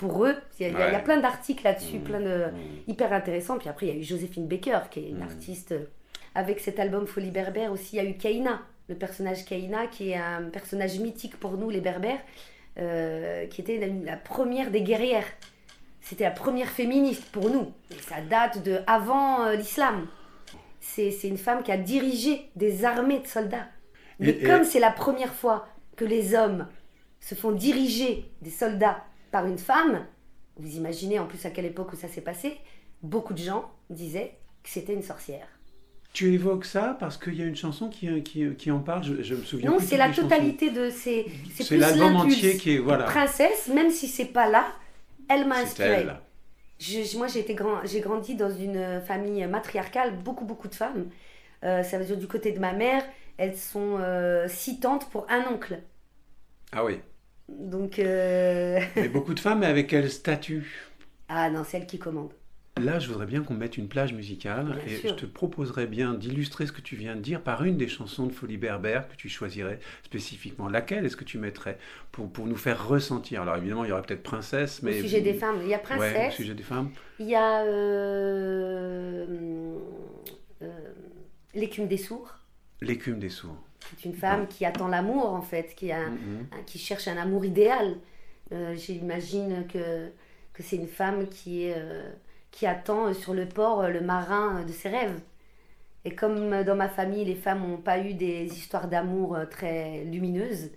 pour 0.03 0.25
eux. 0.27 0.35
Il 0.59 0.67
y 0.67 0.75
a, 0.77 0.89
il 0.93 0.99
y 0.99 1.03
plein 1.05 1.19
d'articles 1.19 1.63
là-dessus, 1.65 1.99
Mhm. 1.99 2.03
plein 2.05 2.21
de 2.21 2.45
hyper 2.89 3.13
intéressants. 3.13 3.57
Puis 3.59 3.69
après, 3.69 3.87
il 3.87 3.95
y 3.95 3.97
a 3.97 4.01
eu 4.01 4.03
Joséphine 4.03 4.47
Baker, 4.49 4.81
qui 4.91 5.01
est 5.01 5.09
une 5.11 5.17
Mhm. 5.19 5.23
artiste. 5.31 5.73
euh, 5.73 5.85
Avec 6.35 6.61
cet 6.61 6.81
album 6.81 7.07
Folie 7.07 7.31
Berbère 7.31 7.71
aussi, 7.73 7.97
il 7.97 8.03
y 8.03 8.07
a 8.07 8.09
eu 8.09 8.15
Kaina, 8.17 8.63
le 8.89 8.95
personnage 8.95 9.45
Kaina, 9.45 9.87
qui 9.87 10.11
est 10.11 10.17
un 10.17 10.45
personnage 10.45 10.99
mythique 10.99 11.37
pour 11.39 11.53
nous, 11.59 11.69
les 11.69 11.83
Berbères, 11.83 12.21
euh, 12.79 13.47
qui 13.49 13.61
était 13.61 13.79
la, 13.79 13.89
la 14.13 14.17
première 14.17 14.71
des 14.71 14.81
guerrières. 14.83 15.27
C'était 16.01 16.25
la 16.25 16.31
première 16.31 16.69
féministe 16.71 17.25
pour 17.31 17.51
nous. 17.51 17.71
Et 17.91 18.01
ça 18.01 18.17
date 18.29 18.63
de 18.65 18.79
avant 18.87 19.45
euh, 19.45 19.55
l'islam. 19.57 20.09
C'est 20.81 21.11
c'est 21.11 21.29
une 21.29 21.37
femme 21.39 21.63
qui 21.63 21.71
a 21.71 21.77
dirigé 21.77 22.49
des 22.57 22.85
armées 22.87 23.21
de 23.21 23.27
soldats. 23.27 23.69
Mais 24.19 24.31
Et- 24.31 24.43
et- 24.43 24.47
comme 24.49 24.65
c'est 24.65 24.81
la 24.81 24.91
première 24.91 25.35
fois 25.35 25.69
que 25.97 26.05
les 26.07 26.35
hommes 26.35 26.67
se 27.21 27.35
font 27.35 27.53
diriger 27.53 28.25
des 28.41 28.51
soldats 28.51 29.05
par 29.33 29.47
une 29.47 29.59
femme, 29.59 30.07
vous 30.57 30.77
imaginez 30.77 31.19
en 31.19 31.27
plus 31.27 31.45
à 31.47 31.51
quelle 31.51 31.65
époque 31.67 31.93
où 31.93 31.97
ça 31.97 32.07
s'est 32.09 32.21
passé, 32.21 32.57
beaucoup 33.03 33.33
de 33.35 33.39
gens 33.39 33.71
disaient 33.91 34.37
que 34.63 34.69
c'était 34.71 34.95
une 34.95 35.03
sorcière. 35.03 35.47
Tu 36.13 36.35
évoques 36.35 36.67
ça 36.67 36.97
parce 37.01 37.17
qu'il 37.17 37.35
y 37.37 37.43
a 37.43 37.47
une 37.47 37.57
chanson 37.57 37.89
qui, 37.89 38.23
qui, 38.23 38.55
qui 38.57 38.71
en 38.71 38.81
parle, 38.81 39.03
je, 39.03 39.23
je 39.23 39.35
me 39.35 39.43
souviens 39.43 39.71
Non, 39.71 39.79
c'est 39.81 39.97
la 39.97 40.13
chansons. 40.13 40.29
totalité 40.29 40.71
de 40.71 40.91
ces. 40.91 41.27
C'est 41.55 41.65
C'est 41.65 41.79
l'album 41.79 42.17
entier 42.17 42.59
qui 42.59 42.75
est. 42.75 42.79
Voilà. 42.79 43.05
Princesse, 43.05 43.69
même 43.69 43.91
si 43.91 44.07
c'est 44.09 44.27
pas 44.27 44.49
là, 44.49 44.67
elle 45.31 45.47
m'a 45.49 45.57
inspirée. 45.61 46.07
Je- 46.79 47.17
moi, 47.17 47.29
j'ai 47.29 47.41
été 47.41 47.55
grand, 47.55 47.85
j'ai 47.87 48.01
grandi 48.01 48.35
dans 48.35 48.51
une 48.51 49.01
famille 49.07 49.47
matriarcale, 49.47 50.17
beaucoup, 50.23 50.45
beaucoup 50.45 50.69
de 50.69 50.75
femmes. 50.75 51.09
Euh, 51.65 51.83
ça 51.83 51.97
veut 51.99 52.05
dire 52.05 52.19
du 52.19 52.27
côté 52.29 52.53
de 52.53 52.59
ma 52.59 52.73
mère, 52.75 53.03
elles 53.39 53.57
sont 53.57 53.97
euh, 53.99 54.47
six 54.49 54.81
tantes 54.81 55.09
pour 55.11 55.27
un 55.31 55.45
oncle. 55.51 55.81
Ah 56.73 56.85
oui. 56.85 57.01
Donc, 57.61 57.99
euh, 57.99 58.81
Mais 58.97 59.09
beaucoup 59.09 59.35
de 59.35 59.41
femmes, 59.41 59.61
mais 59.61 59.67
avec 59.67 59.89
quel 59.89 60.11
statut 60.11 60.89
ah 61.35 61.49
non, 61.49 61.65
c'est 61.65 61.79
elle 61.79 61.87
qui 61.87 61.99
commande. 61.99 62.31
Là, 62.79 62.99
je 62.99 63.09
voudrais 63.09 63.25
bien 63.27 63.43
qu'on 63.43 63.55
mette 63.55 63.79
une 63.79 63.89
plage 63.89 64.13
musicale 64.13 64.67
Bien 64.67 64.95
et 64.95 64.97
sûr. 64.99 65.11
je 65.11 65.15
te 65.15 65.27
proposerais 65.27 65.87
bien 65.87 66.13
d'illustrer 66.15 66.67
ce 66.67 66.73
que 66.73 66.81
tu 66.83 66.95
viens 66.97 67.17
de 67.17 67.21
dire 67.21 67.41
par 67.43 67.65
une 67.65 67.77
des 67.79 67.89
chansons 67.89 68.27
de 68.27 68.33
Folie 68.33 68.59
Berbère 68.59 69.09
que 69.09 69.15
tu 69.17 69.29
choisirais 69.31 69.79
spécifiquement. 70.03 70.69
Laquelle 70.69 71.07
est-ce 71.07 71.17
que 71.17 71.25
tu 71.25 71.39
mettrais 71.39 71.79
pour, 72.13 72.31
pour 72.31 72.47
nous 72.47 72.57
faire 72.57 72.87
ressentir? 72.87 73.43
Alors 73.43 73.57
évidemment, 73.57 73.85
il 73.85 73.89
y 73.89 73.93
aurait 73.93 74.03
peut-être 74.03 74.23
Princesse, 74.23 74.83
mais... 74.83 74.99
Au 74.99 75.03
sujet 75.03 75.21
des 75.23 75.35
femmes, 75.35 75.57
il 75.63 75.69
y 75.69 75.75
a 75.75 75.79
Ouais, 75.79 75.83
Princesse, 75.83 76.33
au 76.35 76.37
sujet 76.37 76.55
des 76.55 76.63
femmes. 76.63 76.91
il 77.19 77.29
y 77.29 77.35
a 77.35 77.63
euh, 77.65 79.27
euh, 80.63 80.67
l'écume 81.55 81.89
des 81.89 81.99
sourds. 81.99 82.39
L'écume 82.83 83.19
des 83.19 83.29
sourds. 83.29 83.57
C'est 83.99 84.05
une 84.09 84.15
femme 84.15 84.47
qui 84.47 84.65
attend 84.65 84.89
l'amour 84.89 85.33
en 85.33 85.43
fait, 85.43 85.75
qui, 85.75 85.91
a, 85.93 86.09
Mhm. 86.09 86.47
un- 86.53 86.63
qui 86.65 86.79
cherche 86.79 87.09
un 87.09 87.17
amour 87.17 87.45
idéal. 87.45 87.97
Euh, 88.53 88.75
J'imagine 88.77 89.67
que, 89.73 90.09
que 90.53 90.63
c'est 90.63 90.77
une 90.77 90.87
femme 90.89 91.29
qui, 91.29 91.65
est, 91.65 91.75
euh, 91.77 92.11
qui 92.51 92.67
attend 92.67 93.13
sur 93.15 93.35
le 93.35 93.47
port 93.49 93.81
euh, 93.83 93.89
le 93.89 94.01
marin 94.01 94.65
de 94.65 94.73
ses 94.73 94.89
rêves. 94.89 95.19
Et 96.05 96.15
comme 96.15 96.65
dans 96.65 96.75
ma 96.77 96.89
famille, 96.89 97.25
les 97.25 97.35
femmes 97.37 97.63
n'ont 97.69 97.77
pas 97.77 97.99
eu 98.01 98.15
des 98.15 98.45
histoires 98.47 98.89
d'amour 98.89 99.37
très 99.51 100.03
lumineuses, 100.05 100.71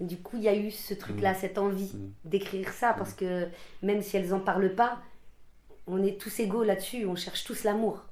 du 0.00 0.18
coup, 0.18 0.36
il 0.36 0.44
y 0.44 0.48
a 0.48 0.54
eu 0.56 0.70
ce 0.70 0.94
truc-là, 0.94 1.34
cette 1.34 1.58
envie 1.58 1.90
Mhm. 1.94 2.12
d'écrire 2.24 2.70
ça, 2.72 2.92
parce 2.96 3.12
que 3.14 3.48
même 3.82 4.02
si 4.02 4.16
elles 4.16 4.28
n'en 4.28 4.40
parlent 4.40 4.74
pas, 4.74 4.98
on 5.88 6.02
est 6.02 6.20
tous 6.20 6.38
égaux 6.40 6.62
là-dessus, 6.64 7.06
on 7.06 7.16
cherche 7.16 7.44
tous 7.44 7.64
l'amour, 7.64 8.04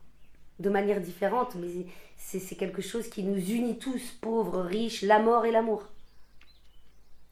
de 0.60 0.70
manière 0.70 1.00
différente, 1.00 1.56
mais 1.56 1.86
c'est 2.16 2.56
quelque 2.56 2.82
chose 2.82 3.08
qui 3.08 3.22
nous 3.22 3.38
unit 3.38 3.78
tous, 3.78 4.12
pauvres, 4.20 4.60
riches, 4.62 5.02
la 5.02 5.18
mort 5.18 5.44
et 5.46 5.50
l'amour. 5.50 5.84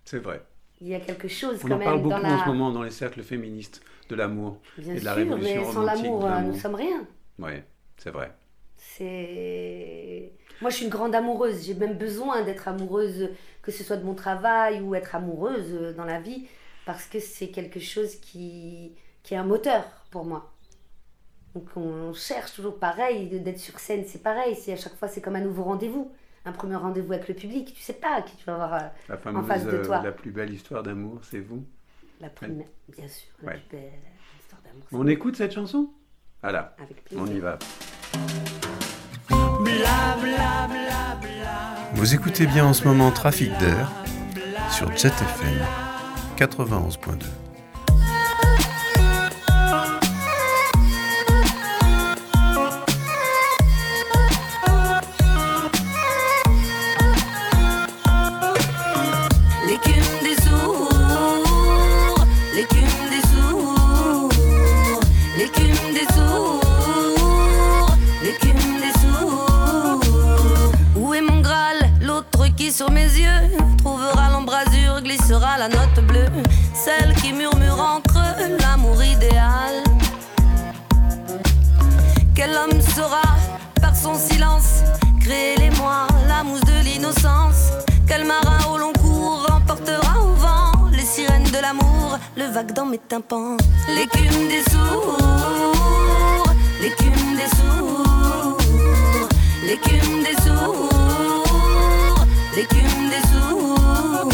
C'est 0.04 0.18
vrai. 0.18 0.42
Il 0.80 0.88
y 0.88 0.94
a 0.94 1.00
quelque 1.00 1.28
chose 1.28 1.60
On 1.62 1.68
quand 1.68 1.74
en 1.74 1.78
même 1.78 1.88
parle 1.88 2.02
dans 2.02 2.08
beaucoup 2.08 2.22
la... 2.22 2.34
en 2.34 2.44
ce 2.44 2.48
moment 2.48 2.72
dans 2.72 2.82
les 2.82 2.90
cercles 2.90 3.22
féministes 3.22 3.82
de 4.08 4.16
l'amour. 4.16 4.58
Et 4.78 4.98
de 4.98 5.04
la 5.04 5.14
révolution 5.14 5.64
mais 5.64 5.72
sans 5.72 5.82
l'amour, 5.82 6.26
euh, 6.26 6.40
nous 6.40 6.58
sommes 6.58 6.74
rien. 6.74 7.06
Oui, 7.38 7.52
c'est 7.98 8.10
vrai. 8.10 8.32
C'est... 8.76 10.32
Moi, 10.60 10.70
je 10.70 10.76
suis 10.76 10.84
une 10.84 10.90
grande 10.90 11.14
amoureuse. 11.14 11.64
J'ai 11.64 11.74
même 11.74 11.96
besoin 11.96 12.42
d'être 12.42 12.66
amoureuse, 12.66 13.30
que 13.62 13.70
ce 13.70 13.84
soit 13.84 13.96
de 13.96 14.04
mon 14.04 14.14
travail 14.14 14.80
ou 14.80 14.94
être 14.96 15.14
amoureuse 15.14 15.72
euh, 15.72 15.92
dans 15.92 16.04
la 16.04 16.20
vie, 16.20 16.46
parce 16.84 17.06
que 17.06 17.20
c'est 17.20 17.48
quelque 17.48 17.80
chose 17.80 18.16
qui, 18.16 18.96
qui 19.22 19.34
est 19.34 19.36
un 19.36 19.44
moteur 19.44 19.84
pour 20.10 20.24
moi. 20.24 20.51
Donc, 21.54 21.68
on 21.76 22.12
cherche 22.14 22.54
toujours 22.54 22.78
pareil, 22.78 23.28
d'être 23.40 23.59
sur 23.59 23.78
scène, 23.78 24.04
c'est 24.06 24.23
pareil. 24.23 24.56
C'est 24.61 24.73
à 24.73 24.76
chaque 24.76 24.97
fois, 24.97 25.09
c'est 25.09 25.21
comme 25.21 25.37
un 25.37 25.40
nouveau 25.40 25.64
rendez-vous. 25.64 26.11
Un 26.44 26.52
premier 26.52 26.76
rendez-vous 26.76 27.12
avec 27.12 27.28
le 27.28 27.35
public. 27.35 27.73
Tu 27.75 27.80
sais 27.82 27.92
pas 27.92 28.21
qui 28.23 28.37
tu 28.37 28.44
vas 28.47 28.56
voir 28.56 28.75
euh, 28.75 28.78
La 29.09 29.16
fameuse, 29.16 29.47
face 29.47 29.64
de 29.64 29.71
euh, 29.76 29.85
toi. 29.85 30.02
la 30.02 30.12
plus 30.12 30.30
belle 30.32 30.52
histoire 30.52 30.82
d'amour, 30.82 31.21
c'est 31.23 31.38
vous. 31.40 31.64
la 32.21 32.30
première. 32.30 32.66
Bien 32.88 33.06
sûr, 33.06 33.28
la 33.42 33.52
plus 33.52 33.62
belle 33.71 33.92
histoire 34.40 34.61
d'amour. 34.62 34.82
On 34.92 35.06
écoute 35.06 35.37
cette 35.37 35.52
chanson? 35.52 35.90
Voilà, 36.42 36.75
Avec 36.82 37.04
plaisir. 37.04 37.23
on 37.25 37.30
y 37.30 37.38
va. 37.38 37.59
Vous 41.94 42.14
écoutez 42.14 42.47
bien 42.47 42.64
en 42.66 42.73
ce 42.73 42.88
moment 42.88 43.11
Trafic 43.12 43.56
d'air 43.59 43.92
sur 44.71 44.90
Jet 44.97 45.09
FM 45.12 45.59
91.2. 46.37 47.25
sur 72.72 72.90
mes 72.90 73.04
yeux 73.04 73.50
trouvera 73.78 74.30
l'embrasure, 74.30 75.02
glissera 75.02 75.58
la 75.58 75.68
note 75.68 76.00
bleue, 76.06 76.30
celle 76.72 77.14
qui 77.16 77.32
murmure 77.32 77.78
entre 77.78 78.18
l'amour 78.60 79.02
idéal. 79.02 79.82
Quel 82.34 82.50
homme 82.50 82.80
saura, 82.80 83.22
par 83.80 83.94
son 83.94 84.14
silence, 84.14 84.82
créer 85.20 85.56
les 85.58 85.70
mois, 85.76 86.06
la 86.28 86.42
mousse 86.42 86.62
de 86.62 86.84
l'innocence? 86.84 87.72
Quel 88.08 88.24
marin 88.24 88.64
au 88.72 88.78
long 88.78 88.92
cours 88.94 89.46
emportera 89.52 90.22
au 90.22 90.32
vent 90.34 90.88
les 90.92 91.04
sirènes 91.04 91.50
de 91.50 91.58
l'amour, 91.58 92.18
le 92.36 92.44
vague 92.44 92.72
dans 92.72 92.86
mes 92.86 92.98
tympans. 92.98 93.58
L'écume 93.88 94.48
des 94.48 94.62
sourds, 94.70 95.18
l'écume 96.80 97.36
des 97.36 97.50
sourds, 97.56 98.58
l'écume 99.66 100.22
des 100.22 100.42
sourds, 100.42 100.91
l'écume 102.54 103.09
des 103.09 103.23
sourds 103.28 104.28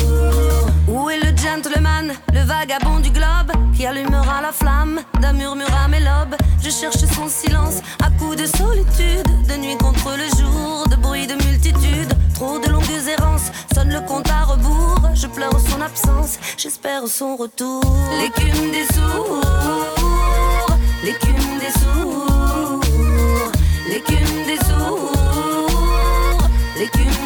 Où 0.89 1.11
est 1.11 1.19
le 1.19 1.37
gentleman, 1.37 2.13
le 2.33 2.41
vagabond 2.41 3.01
du 3.01 3.11
globe, 3.11 3.53
qui 3.75 3.87
allumera 3.87 4.43
la 4.43 4.53
flamme 4.53 5.01
d'un 5.21 5.33
murmure 5.33 5.73
à 5.85 5.89
mes 5.89 6.01
lobes? 6.01 6.37
Je 6.63 6.71
cherche 6.71 7.05
son 7.15 7.29
silence 7.29 7.81
à 8.05 8.11
coups 8.19 8.37
de 8.37 8.47
solitude, 8.47 9.27
de 9.49 9.57
nuit 9.57 9.77
contre 9.79 10.17
le 10.17 10.25
jour, 10.39 10.87
de 10.89 10.97
bruit 10.97 11.27
de 11.27 11.35
multitude. 11.35 12.13
Trop 12.35 12.59
de 12.59 12.69
longues 12.69 12.85
errances, 13.09 13.51
sonne 13.75 13.91
le 13.93 14.01
compte 14.01 14.29
à 14.31 14.45
rebours. 14.45 15.01
Je 15.15 15.27
pleure 15.27 15.59
son 15.61 15.81
absence, 15.81 16.39
j'espère 16.57 17.07
son 17.07 17.37
retour. 17.37 17.83
L'écume 18.21 18.71
des 18.71 18.87
sourds, 18.95 19.41
l'écume 21.05 21.59
des 21.61 21.73
sourds, 21.81 22.81
l'écume 23.89 24.45
des 24.47 24.59
sourds, 24.67 25.13
l'écume 26.77 27.18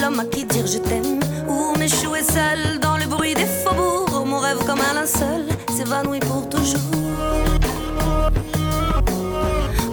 l'homme 0.00 0.20
à 0.20 0.24
qui 0.24 0.44
dire 0.44 0.66
je 0.66 0.78
t'aime, 0.78 1.20
ou 1.48 1.76
m'échouer 1.78 2.22
seul 2.22 2.78
dans 2.80 2.96
le 2.96 3.06
bruit 3.06 3.34
des 3.34 3.46
faubourgs, 3.46 4.26
mon 4.26 4.38
rêve 4.38 4.58
comme 4.66 4.80
un 4.80 4.94
linceul 4.94 5.44
s'évanouit 5.76 6.20
pour 6.20 6.48
toujours. 6.48 6.80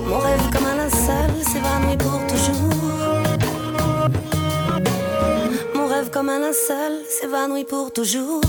Mon 0.07 0.19
rêve 0.19 0.49
comme 0.51 0.65
un 0.65 0.75
linceul 0.75 1.31
s'évanouit 1.43 1.97
pour 1.97 2.19
toujours. 2.27 2.73
Mon 5.75 5.87
rêve 5.87 6.09
comme 6.09 6.29
un 6.29 6.39
linceul 6.39 6.93
s'évanouit 7.07 7.65
pour 7.65 7.91
toujours. 7.91 8.41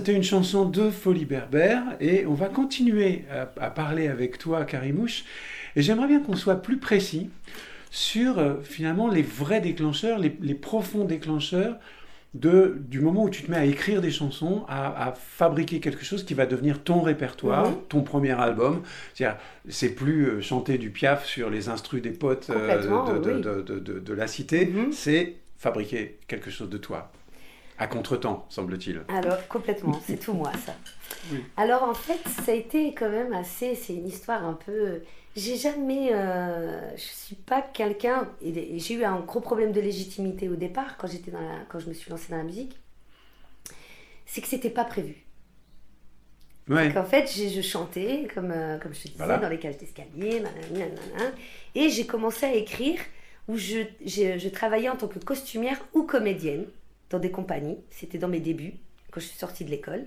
C'était 0.00 0.14
une 0.14 0.22
chanson 0.22 0.64
de 0.64 0.88
Folie 0.88 1.26
Berbère 1.26 1.82
et 2.00 2.24
on 2.24 2.32
va 2.32 2.48
continuer 2.48 3.24
à, 3.30 3.50
à 3.62 3.68
parler 3.70 4.08
avec 4.08 4.38
toi, 4.38 4.64
Karimouche. 4.64 5.24
Et 5.76 5.82
j'aimerais 5.82 6.06
bien 6.08 6.20
qu'on 6.20 6.36
soit 6.36 6.62
plus 6.62 6.78
précis 6.78 7.28
sur 7.90 8.38
euh, 8.38 8.54
finalement 8.62 9.08
les 9.08 9.20
vrais 9.20 9.60
déclencheurs, 9.60 10.18
les, 10.18 10.34
les 10.40 10.54
profonds 10.54 11.04
déclencheurs 11.04 11.76
de, 12.32 12.78
du 12.88 13.00
moment 13.00 13.24
où 13.24 13.28
tu 13.28 13.42
te 13.42 13.50
mets 13.50 13.58
à 13.58 13.66
écrire 13.66 14.00
des 14.00 14.10
chansons, 14.10 14.64
à, 14.68 15.08
à 15.08 15.12
fabriquer 15.12 15.80
quelque 15.80 16.02
chose 16.02 16.24
qui 16.24 16.32
va 16.32 16.46
devenir 16.46 16.82
ton 16.82 17.02
répertoire, 17.02 17.68
Mhm. 17.68 17.76
ton 17.90 18.00
premier 18.00 18.30
album. 18.40 18.80
C'est-à-dire, 19.12 19.38
c'est 19.68 19.90
plus 19.94 20.28
euh, 20.28 20.40
chanter 20.40 20.78
du 20.78 20.88
piaf 20.88 21.26
sur 21.26 21.50
les 21.50 21.68
instrus 21.68 22.00
des 22.00 22.12
potes 22.12 22.48
euh, 22.48 22.54
Complètement, 22.54 23.04
de, 23.12 23.18
de- 23.18 23.30
oui. 23.34 23.40
de- 23.42 23.60
de- 23.60 23.78
de- 23.80 23.98
de 23.98 24.12
la 24.14 24.26
cité, 24.28 24.64
Mhm. 24.64 24.92
c'est 24.92 25.34
fabriquer 25.58 26.16
quelque 26.26 26.50
chose 26.50 26.70
de 26.70 26.78
toi. 26.78 27.12
À 27.80 27.86
contre-temps, 27.86 28.44
semble-t-il. 28.50 29.00
Alors, 29.08 29.48
complètement, 29.48 29.98
c'est 30.06 30.18
tout 30.18 30.34
moi, 30.34 30.52
ça. 30.66 30.74
Oui. 31.32 31.42
Alors, 31.56 31.82
en 31.84 31.94
fait, 31.94 32.20
ça 32.44 32.52
a 32.52 32.54
été 32.54 32.92
quand 32.94 33.08
même 33.08 33.32
assez. 33.32 33.74
C'est 33.74 33.94
une 33.94 34.06
histoire 34.06 34.44
un 34.44 34.52
peu. 34.52 35.00
J'ai 35.34 35.56
jamais. 35.56 36.10
euh, 36.12 36.94
je 36.96 37.02
suis 37.02 37.36
pas 37.36 37.62
quelqu'un. 37.62 38.28
et- 38.42 38.76
et 38.76 38.78
J'ai 38.78 38.94
eu 38.94 39.04
un 39.04 39.20
gros 39.20 39.40
problème 39.40 39.72
de 39.72 39.80
légitimité 39.80 40.48
au 40.50 40.56
départ, 40.56 40.98
quand, 40.98 41.06
j'étais 41.06 41.30
dans 41.30 41.40
la, 41.40 41.60
quand 41.70 41.78
je 41.78 41.88
me 41.88 41.94
suis 41.94 42.10
lancée 42.10 42.26
dans 42.30 42.36
la 42.36 42.44
musique. 42.44 42.76
C'est 44.26 44.42
que 44.42 44.46
c'était 44.48 44.70
pas 44.70 44.84
prévu. 44.84 45.24
Ouais. 46.68 46.92
Qu'en 46.92 47.04
fait, 47.04 47.32
j'ai- 47.34 47.48
je 47.48 47.62
chantais, 47.62 48.28
comme, 48.34 48.50
euh, 48.52 48.78
comme 48.78 48.92
je 48.92 48.98
te 49.00 49.04
disais, 49.08 49.16
Voilà. 49.16 49.38
dans 49.38 49.48
les 49.48 49.58
cages 49.58 49.78
d'escalier, 49.78 50.40
nanana, 50.40 50.68
nanana. 50.70 51.32
et 51.74 51.88
j'ai 51.88 52.06
commencé 52.06 52.44
à 52.46 52.54
écrire 52.54 53.00
où 53.48 53.56
je, 53.56 53.78
je 54.04 54.48
travaillais 54.50 54.88
en 54.90 54.96
tant 54.96 55.08
que 55.08 55.18
costumière 55.18 55.78
ou 55.94 56.02
comédienne 56.04 56.66
dans 57.10 57.18
des 57.18 57.30
compagnies. 57.30 57.78
C'était 57.90 58.18
dans 58.18 58.28
mes 58.28 58.40
débuts, 58.40 58.74
quand 59.10 59.20
je 59.20 59.26
suis 59.26 59.38
sortie 59.38 59.64
de 59.64 59.70
l'école. 59.70 60.06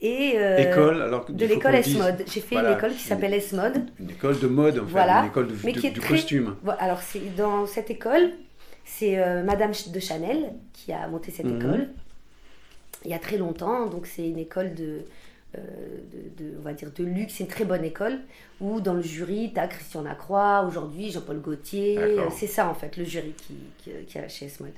Et, 0.00 0.32
euh, 0.36 0.56
École, 0.58 1.00
alors 1.02 1.24
que- 1.24 1.32
De 1.32 1.46
l'école 1.46 1.74
S-Mode. 1.76 2.24
J'ai 2.26 2.40
fait 2.40 2.54
Voilà. 2.56 2.70
une 2.72 2.76
école 2.78 2.92
qui 2.92 3.02
s'appelle 3.02 3.34
S-Mode. 3.34 3.84
Une 4.00 4.10
école 4.10 4.38
de 4.40 4.46
mode, 4.48 4.78
en 4.78 4.84
fait, 4.86 4.90
Voilà. 4.90 5.20
une 5.20 5.26
école 5.26 5.48
de, 5.48 5.54
Mais 5.64 5.72
de- 5.72 5.78
qui 5.80 5.86
est 5.86 5.90
du 5.90 6.00
très- 6.00 6.08
costume. 6.14 6.56
Alors, 6.80 7.00
c'est 7.02 7.34
dans 7.36 7.66
cette 7.66 7.88
école, 7.90 8.30
c'est 8.84 9.18
euh, 9.18 9.44
Madame 9.44 9.70
de 9.92 10.00
Chanel 10.00 10.54
qui 10.72 10.92
a 10.92 11.06
monté 11.06 11.30
cette 11.30 11.46
Mhm. 11.46 11.56
école 11.56 11.88
il 13.04 13.10
y 13.10 13.14
a 13.14 13.18
très 13.20 13.36
longtemps. 13.36 13.86
Donc, 13.86 14.06
c'est 14.06 14.28
une 14.28 14.38
école 14.38 14.74
de, 14.74 15.02
euh, 15.56 15.60
de, 16.12 16.44
de- 16.44 16.54
on 16.58 16.62
va 16.62 16.72
dire 16.72 16.90
de 16.92 17.04
luxe, 17.04 17.34
c'est 17.36 17.44
une 17.44 17.50
très 17.50 17.64
bonne 17.64 17.84
école 17.84 18.18
où 18.60 18.80
dans 18.80 18.94
le 18.94 19.02
jury, 19.02 19.52
tu 19.54 19.60
as 19.60 19.68
Christian 19.68 20.02
Lacroix, 20.02 20.64
aujourd'hui 20.66 21.12
Jean-Paul 21.12 21.40
Gaultier. 21.40 21.98
C'est 22.36 22.46
ça 22.48 22.68
en 22.68 22.74
fait, 22.74 22.96
le 22.96 23.04
jury 23.04 23.34
qui, 23.36 23.54
qui, 23.78 23.90
qui 24.06 24.18
a 24.18 24.26
chez 24.28 24.46
S-Mode. 24.46 24.70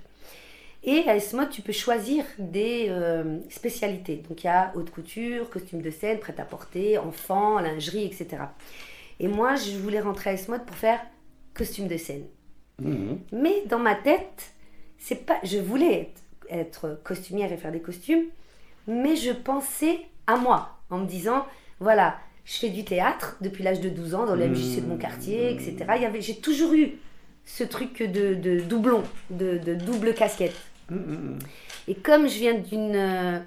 Et 0.86 1.08
à 1.08 1.16
S-Mode, 1.16 1.48
tu 1.48 1.62
peux 1.62 1.72
choisir 1.72 2.24
des 2.38 2.86
euh, 2.90 3.38
spécialités. 3.48 4.16
Donc, 4.28 4.44
il 4.44 4.46
y 4.46 4.50
a 4.50 4.70
haute 4.74 4.90
couture, 4.90 5.48
costume 5.48 5.80
de 5.80 5.90
scène, 5.90 6.18
prêt-à-porter, 6.18 6.98
enfant, 6.98 7.58
lingerie, 7.58 8.04
etc. 8.04 8.42
Et 9.18 9.28
moi, 9.28 9.54
je 9.56 9.78
voulais 9.78 10.00
rentrer 10.00 10.30
à 10.30 10.32
S-Mode 10.34 10.66
pour 10.66 10.76
faire 10.76 11.00
costume 11.54 11.88
de 11.88 11.96
scène. 11.96 12.24
Mhm. 12.82 13.18
Mais 13.32 13.62
dans 13.66 13.78
ma 13.78 13.94
tête, 13.94 14.52
c'est 14.98 15.24
pas. 15.24 15.38
Je 15.42 15.58
voulais 15.58 16.00
être, 16.00 16.22
être 16.50 17.00
costumière 17.02 17.50
et 17.50 17.56
faire 17.56 17.72
des 17.72 17.80
costumes, 17.80 18.24
mais 18.86 19.16
je 19.16 19.30
pensais 19.30 20.00
à 20.26 20.36
moi 20.36 20.78
en 20.90 20.98
me 20.98 21.06
disant 21.06 21.46
voilà, 21.80 22.18
je 22.44 22.58
fais 22.58 22.68
du 22.68 22.84
théâtre 22.84 23.36
depuis 23.40 23.62
l'âge 23.62 23.80
de 23.80 23.88
12 23.88 24.14
ans 24.14 24.26
dans 24.26 24.34
le 24.34 24.48
MJC 24.48 24.82
de 24.82 24.86
mon 24.86 24.96
quartier, 24.96 25.50
etc. 25.52 25.76
Il 25.96 26.02
y 26.02 26.06
avait, 26.06 26.20
j'ai 26.20 26.36
toujours 26.36 26.74
eu 26.74 26.92
ce 27.44 27.64
truc 27.64 28.02
de, 28.02 28.34
de 28.34 28.60
doublon, 28.60 29.02
de, 29.30 29.58
de 29.58 29.74
double 29.74 30.14
casquette. 30.14 30.56
Et 31.88 31.94
comme 31.94 32.28
je 32.28 32.38
viens 32.38 32.54
d'une 32.54 32.94
euh, 32.94 33.38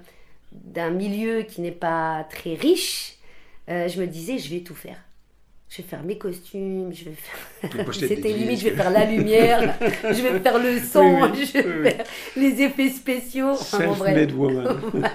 d'un 0.52 0.90
milieu 0.90 1.42
qui 1.42 1.60
n'est 1.60 1.70
pas 1.72 2.26
très 2.30 2.54
riche, 2.54 3.14
euh, 3.68 3.88
je 3.88 4.00
me 4.00 4.06
disais 4.06 4.38
je 4.38 4.50
vais 4.50 4.60
tout 4.60 4.74
faire. 4.74 4.96
Je 5.70 5.82
vais 5.82 5.88
faire 5.88 6.02
mes 6.02 6.16
costumes, 6.16 6.90
je 6.94 7.04
vais 7.04 7.14
faire. 7.14 7.70
Les 7.76 7.84
pochettes 7.84 8.08
des 8.08 8.16
C'était 8.16 8.32
limite, 8.32 8.48
disques. 8.52 8.64
je 8.64 8.70
vais 8.70 8.76
faire 8.76 8.90
la 8.90 9.04
lumière, 9.04 9.74
je 10.02 10.22
vais 10.22 10.40
faire 10.40 10.58
le 10.58 10.78
son, 10.80 11.02
Oui, 11.04 11.28
oui, 11.34 11.44
je 11.44 11.52
vais 11.58 11.64
oui, 11.82 11.90
faire 11.90 12.06
les 12.36 12.62
effets 12.62 12.88
spéciaux. 12.88 13.54
Self-made 13.54 14.32
woman. 14.32 14.80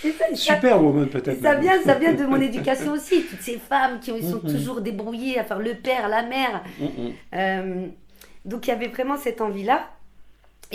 C'est 0.00 0.12
ça, 0.12 0.24
Super 0.34 0.80
woman, 0.82 1.08
peut-être. 1.08 1.42
ça 1.42 1.54
vient, 1.56 1.82
ça 1.82 1.94
vient 1.94 2.12
de 2.12 2.24
mon 2.26 2.40
éducation 2.40 2.92
aussi. 2.92 3.22
Toutes 3.24 3.40
ces 3.40 3.58
femmes 3.58 3.98
qui 4.00 4.12
ont- 4.12 4.20
sont 4.22 4.38
toujours 4.40 4.80
débrouillées 4.80 5.38
à 5.40 5.44
faire 5.44 5.58
le 5.58 5.74
père, 5.74 6.08
la 6.08 6.22
mère. 6.22 6.62
Euh, 7.34 7.86
donc 8.44 8.66
il 8.66 8.70
y 8.70 8.72
avait 8.72 8.88
vraiment 8.88 9.16
cette 9.16 9.40
envie-là. 9.40 9.88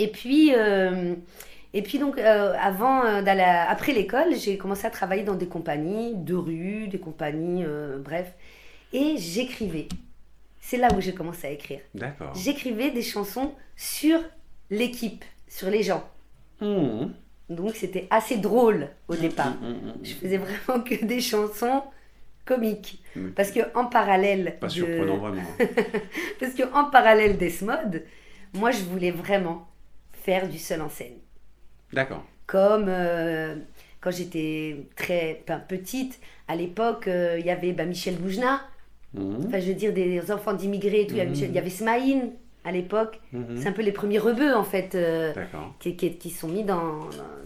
Et 0.00 0.08
puis, 0.08 0.54
euh, 0.56 1.14
et 1.74 1.82
puis 1.82 1.98
donc 1.98 2.16
euh, 2.18 2.54
avant 2.58 3.04
euh, 3.04 3.22
après 3.68 3.92
l'école, 3.92 4.34
j'ai 4.34 4.56
commencé 4.56 4.86
à 4.86 4.90
travailler 4.90 5.24
dans 5.24 5.34
des 5.34 5.46
compagnies 5.46 6.14
de 6.16 6.34
rue, 6.34 6.88
des 6.88 6.98
compagnies, 6.98 7.64
euh, 7.64 7.98
bref, 7.98 8.32
et 8.94 9.16
j'écrivais. 9.18 9.88
C'est 10.58 10.78
là 10.78 10.88
où 10.96 11.00
j'ai 11.02 11.12
commencé 11.12 11.46
à 11.46 11.50
écrire. 11.50 11.80
D'accord. 11.94 12.34
J'écrivais 12.34 12.90
des 12.90 13.02
chansons 13.02 13.52
sur 13.76 14.20
l'équipe, 14.70 15.22
sur 15.48 15.68
les 15.68 15.82
gens. 15.82 16.08
Mhm. 16.62 17.12
Donc 17.50 17.74
c'était 17.74 18.06
assez 18.08 18.38
drôle 18.38 18.88
au 19.08 19.16
départ. 19.16 19.54
Mhm, 19.60 19.68
mhm. 19.68 19.94
Je 20.02 20.14
faisais 20.14 20.38
vraiment 20.38 20.82
que 20.82 21.04
des 21.04 21.20
chansons 21.20 21.82
comiques. 22.46 23.02
Parce 23.36 23.50
que 23.50 23.60
en 23.76 23.84
parallèle 23.84 24.56
Pas 24.58 24.68
de- 24.68 24.72
surprenant, 24.72 25.18
vraiment. 25.18 25.42
parce 26.40 26.54
que 26.54 26.62
en 26.74 26.84
parallèle 26.90 27.36
d'Esmod, 27.36 28.02
moi 28.54 28.70
je 28.70 28.82
voulais 28.84 29.10
vraiment 29.10 29.66
faire 30.22 30.48
du 30.48 30.58
seul 30.58 30.80
en 30.82 30.88
scène. 30.88 31.18
D'accord. 31.92 32.24
Comme 32.46 32.86
euh, 32.88 33.56
quand 34.00 34.10
j'étais 34.10 34.76
très 34.96 35.42
petite, 35.68 36.20
à 36.48 36.56
l'époque, 36.56 37.06
euh, 37.08 37.36
il 37.38 37.46
y 37.46 37.50
avait 37.50 37.72
bah, 37.72 37.84
Michel 37.84 38.16
Boujna, 38.16 38.60
Mhm. 39.14 39.46
enfin 39.48 39.58
je 39.58 39.66
veux 39.68 39.74
dire 39.74 39.92
des 39.92 40.30
enfants 40.30 40.52
d'immigrés, 40.52 41.00
et 41.02 41.06
tout. 41.06 41.14
il 41.14 41.18
y 41.18 41.20
avait 41.20 41.30
Mhm. 41.48 41.54
Y 41.54 41.58
avait 41.58 41.70
Smaïn, 41.70 42.30
à 42.64 42.70
l'époque. 42.72 43.20
Mhm. 43.32 43.56
C'est 43.56 43.68
un 43.68 43.72
peu 43.72 43.82
les 43.82 43.90
premiers 43.92 44.18
rebeux 44.20 44.54
en 44.54 44.62
fait 44.64 44.94
euh, 44.94 45.32
D'accord. 45.34 45.74
qui, 45.80 45.96
qui, 45.96 46.14
qui 46.16 46.30
sont 46.30 46.46
mis 46.48 46.62
dans, 46.62 46.98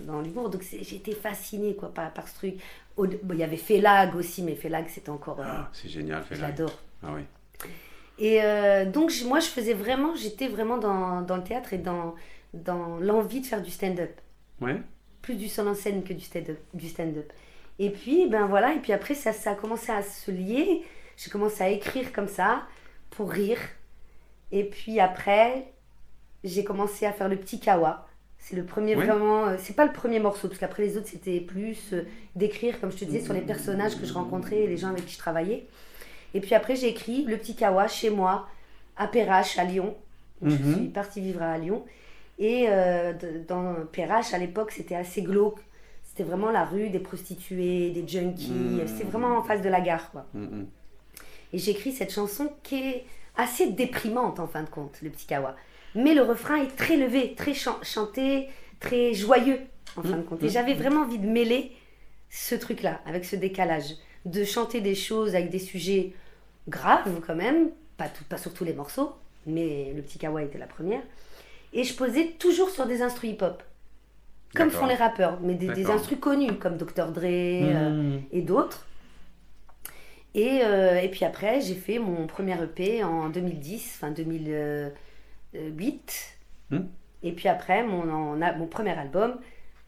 dans, 0.06 0.12
dans 0.12 0.20
l'humour. 0.20 0.50
Donc 0.50 0.62
j'étais 0.82 1.12
fascinée 1.12 1.74
quoi, 1.74 1.92
par, 1.94 2.12
par 2.12 2.28
ce 2.28 2.34
truc. 2.34 2.54
Bon, 2.96 3.08
Il 3.32 3.38
y 3.38 3.42
avait 3.42 3.56
Félag 3.56 4.14
aussi, 4.14 4.42
mais 4.42 4.54
Félag 4.56 4.84
c'était 4.88 5.08
encore. 5.10 5.40
euh, 5.40 5.44
Ah, 5.46 5.70
c'est 5.72 5.88
génial, 5.88 6.22
là. 6.30 6.36
l'adore. 6.38 6.78
Ah 7.02 7.12
oui. 7.14 7.22
Et 8.18 8.40
euh, 8.42 8.84
donc 8.84 9.10
moi 9.26 9.40
je 9.40 9.46
faisais 9.46 9.74
vraiment, 9.74 10.14
j'étais 10.14 10.48
vraiment 10.48 10.78
dans, 10.78 11.22
dans 11.22 11.36
le 11.36 11.42
théâtre 11.42 11.72
et 11.72 11.78
dans, 11.78 12.14
dans 12.54 12.98
l'envie 12.98 13.40
de 13.40 13.46
faire 13.46 13.62
du 13.62 13.70
stand-up. 13.70 14.12
Ouais. 14.60 14.80
Plus 15.22 15.34
du 15.36 15.48
seul 15.48 15.68
en 15.68 15.74
scène 15.74 16.04
que 16.04 16.12
du 16.12 16.20
stand-up. 16.24 16.58
Du 16.74 16.88
stand-up. 16.88 17.32
Et 17.78 17.90
puis 17.90 18.28
ben 18.28 18.46
voilà, 18.46 18.74
et 18.74 18.78
puis 18.78 18.92
après 18.92 19.14
ça, 19.14 19.32
ça 19.32 19.52
a 19.52 19.54
commencé 19.54 19.90
à 19.90 20.02
se 20.02 20.30
lier. 20.30 20.82
J'ai 21.16 21.30
commencé 21.30 21.62
à 21.64 21.68
écrire 21.70 22.12
comme 22.12 22.28
ça 22.28 22.62
pour 23.10 23.30
rire. 23.30 23.58
Et 24.52 24.64
puis 24.64 25.00
après, 25.00 25.66
j'ai 26.44 26.62
commencé 26.64 27.06
à 27.06 27.12
faire 27.12 27.28
le 27.28 27.36
petit 27.36 27.58
kawa. 27.60 28.06
C'est 28.38 28.56
le 28.56 28.64
premier 28.64 28.94
Ouais. 28.94 29.06
vraiment. 29.06 29.46
euh, 29.46 29.56
c'est 29.58 29.74
pas 29.74 29.86
le 29.86 29.92
premier 29.92 30.20
morceau, 30.20 30.48
parce 30.48 30.60
qu'après 30.60 30.82
les 30.84 30.96
autres, 30.98 31.08
c'était 31.08 31.40
plus 31.40 31.92
euh, 31.94 32.02
d'écrire, 32.36 32.78
comme 32.80 32.92
je 32.92 32.98
te 32.98 33.04
disais, 33.06 33.20
sur 33.20 33.32
les 33.32 33.40
personnages 33.40 33.98
que 33.98 34.04
je 34.06 34.12
rencontrais 34.12 34.60
et 34.60 34.66
les 34.66 34.76
gens 34.76 34.88
avec 34.88 35.06
qui 35.06 35.14
je 35.14 35.18
travaillais. 35.18 35.66
Et 36.34 36.40
puis 36.40 36.54
après, 36.54 36.76
j'ai 36.76 36.88
écrit 36.88 37.24
le 37.24 37.38
petit 37.38 37.56
kawa 37.56 37.88
chez 37.88 38.10
moi, 38.10 38.46
à 38.96 39.08
Perrache, 39.08 39.58
à 39.58 39.64
Lyon. 39.64 39.96
Donc, 40.42 40.50
Je 40.50 40.56
Mhm. 40.62 40.74
suis 40.76 40.88
partie 40.88 41.20
vivre 41.22 41.42
à 41.42 41.56
Lyon. 41.56 41.84
Et 42.38 42.66
euh, 42.68 43.12
de- 43.12 43.38
dans 43.46 43.74
Perrache, 43.92 44.34
à 44.34 44.38
l'époque, 44.38 44.72
c'était 44.72 44.94
assez 44.96 45.22
glauque. 45.22 45.60
C'était 46.02 46.24
vraiment 46.24 46.50
la 46.50 46.64
rue 46.64 46.90
des 46.90 46.98
prostituées, 47.00 47.90
des 47.90 48.06
junkies. 48.06 48.50
Mhm. 48.50 48.86
C'était 48.86 49.04
vraiment 49.04 49.36
en 49.36 49.42
face 49.42 49.62
de 49.62 49.68
la 49.68 49.80
gare, 49.80 50.10
quoi. 50.10 50.26
Mhm. 50.34 50.66
Et 51.52 51.58
j'écris 51.58 51.92
cette 51.92 52.12
chanson 52.12 52.52
qui 52.62 52.76
est 52.76 53.04
assez 53.36 53.70
déprimante 53.70 54.40
en 54.40 54.46
fin 54.46 54.62
de 54.62 54.68
compte, 54.68 54.98
le 55.02 55.10
petit 55.10 55.26
kawa. 55.26 55.56
Mais 55.94 56.14
le 56.14 56.22
refrain 56.22 56.56
est 56.56 56.74
très 56.76 56.96
levé, 56.96 57.34
très 57.36 57.54
chan- 57.54 57.78
chanté, 57.82 58.48
très 58.80 59.14
joyeux 59.14 59.60
en 59.96 60.02
fin 60.02 60.16
de 60.16 60.22
compte. 60.22 60.42
Et 60.42 60.48
j'avais 60.48 60.74
vraiment 60.74 61.02
envie 61.02 61.18
de 61.18 61.26
mêler 61.26 61.70
ce 62.30 62.56
truc-là, 62.56 63.00
avec 63.06 63.24
ce 63.24 63.36
décalage. 63.36 63.94
De 64.24 64.42
chanter 64.42 64.80
des 64.80 64.94
choses 64.96 65.34
avec 65.36 65.50
des 65.50 65.58
sujets 65.60 66.12
graves 66.68 67.20
quand 67.26 67.36
même, 67.36 67.70
pas, 67.96 68.08
tout, 68.08 68.24
pas 68.24 68.38
sur 68.38 68.52
tous 68.54 68.64
les 68.64 68.72
morceaux, 68.72 69.12
mais 69.46 69.92
le 69.94 70.02
petit 70.02 70.18
kawa 70.18 70.42
était 70.42 70.58
la 70.58 70.66
première. 70.66 71.02
Et 71.74 71.84
je 71.84 71.94
posais 71.94 72.28
toujours 72.38 72.70
sur 72.70 72.86
des 72.86 73.02
instrus 73.02 73.30
hip-hop. 73.32 73.62
Comme 74.54 74.70
font 74.70 74.86
les 74.86 74.94
rappeurs, 74.94 75.38
mais 75.42 75.54
des, 75.54 75.68
des 75.68 75.86
instrus 75.90 76.18
connus, 76.20 76.52
comme 76.54 76.76
Dr. 76.76 77.08
Dre, 77.12 77.22
euh, 77.24 77.90
Mhm. 77.90 78.22
et 78.32 78.40
d'autres. 78.42 78.86
Et, 80.36 80.60
euh, 80.62 81.00
et 81.00 81.08
puis 81.08 81.24
après, 81.24 81.60
j'ai 81.60 81.74
fait 81.74 81.98
mon 81.98 82.26
premier 82.28 82.56
EP 82.62 83.02
en 83.04 83.28
2010, 83.28 83.96
fin 84.00 84.10
2008. 84.10 86.38
Hmm. 86.70 86.78
Et 87.22 87.32
puis 87.32 87.48
après, 87.48 87.84
mon, 87.84 88.10
en- 88.12 88.42
a- 88.42 88.52
mon 88.54 88.66
premier 88.66 88.96
album, 88.98 89.36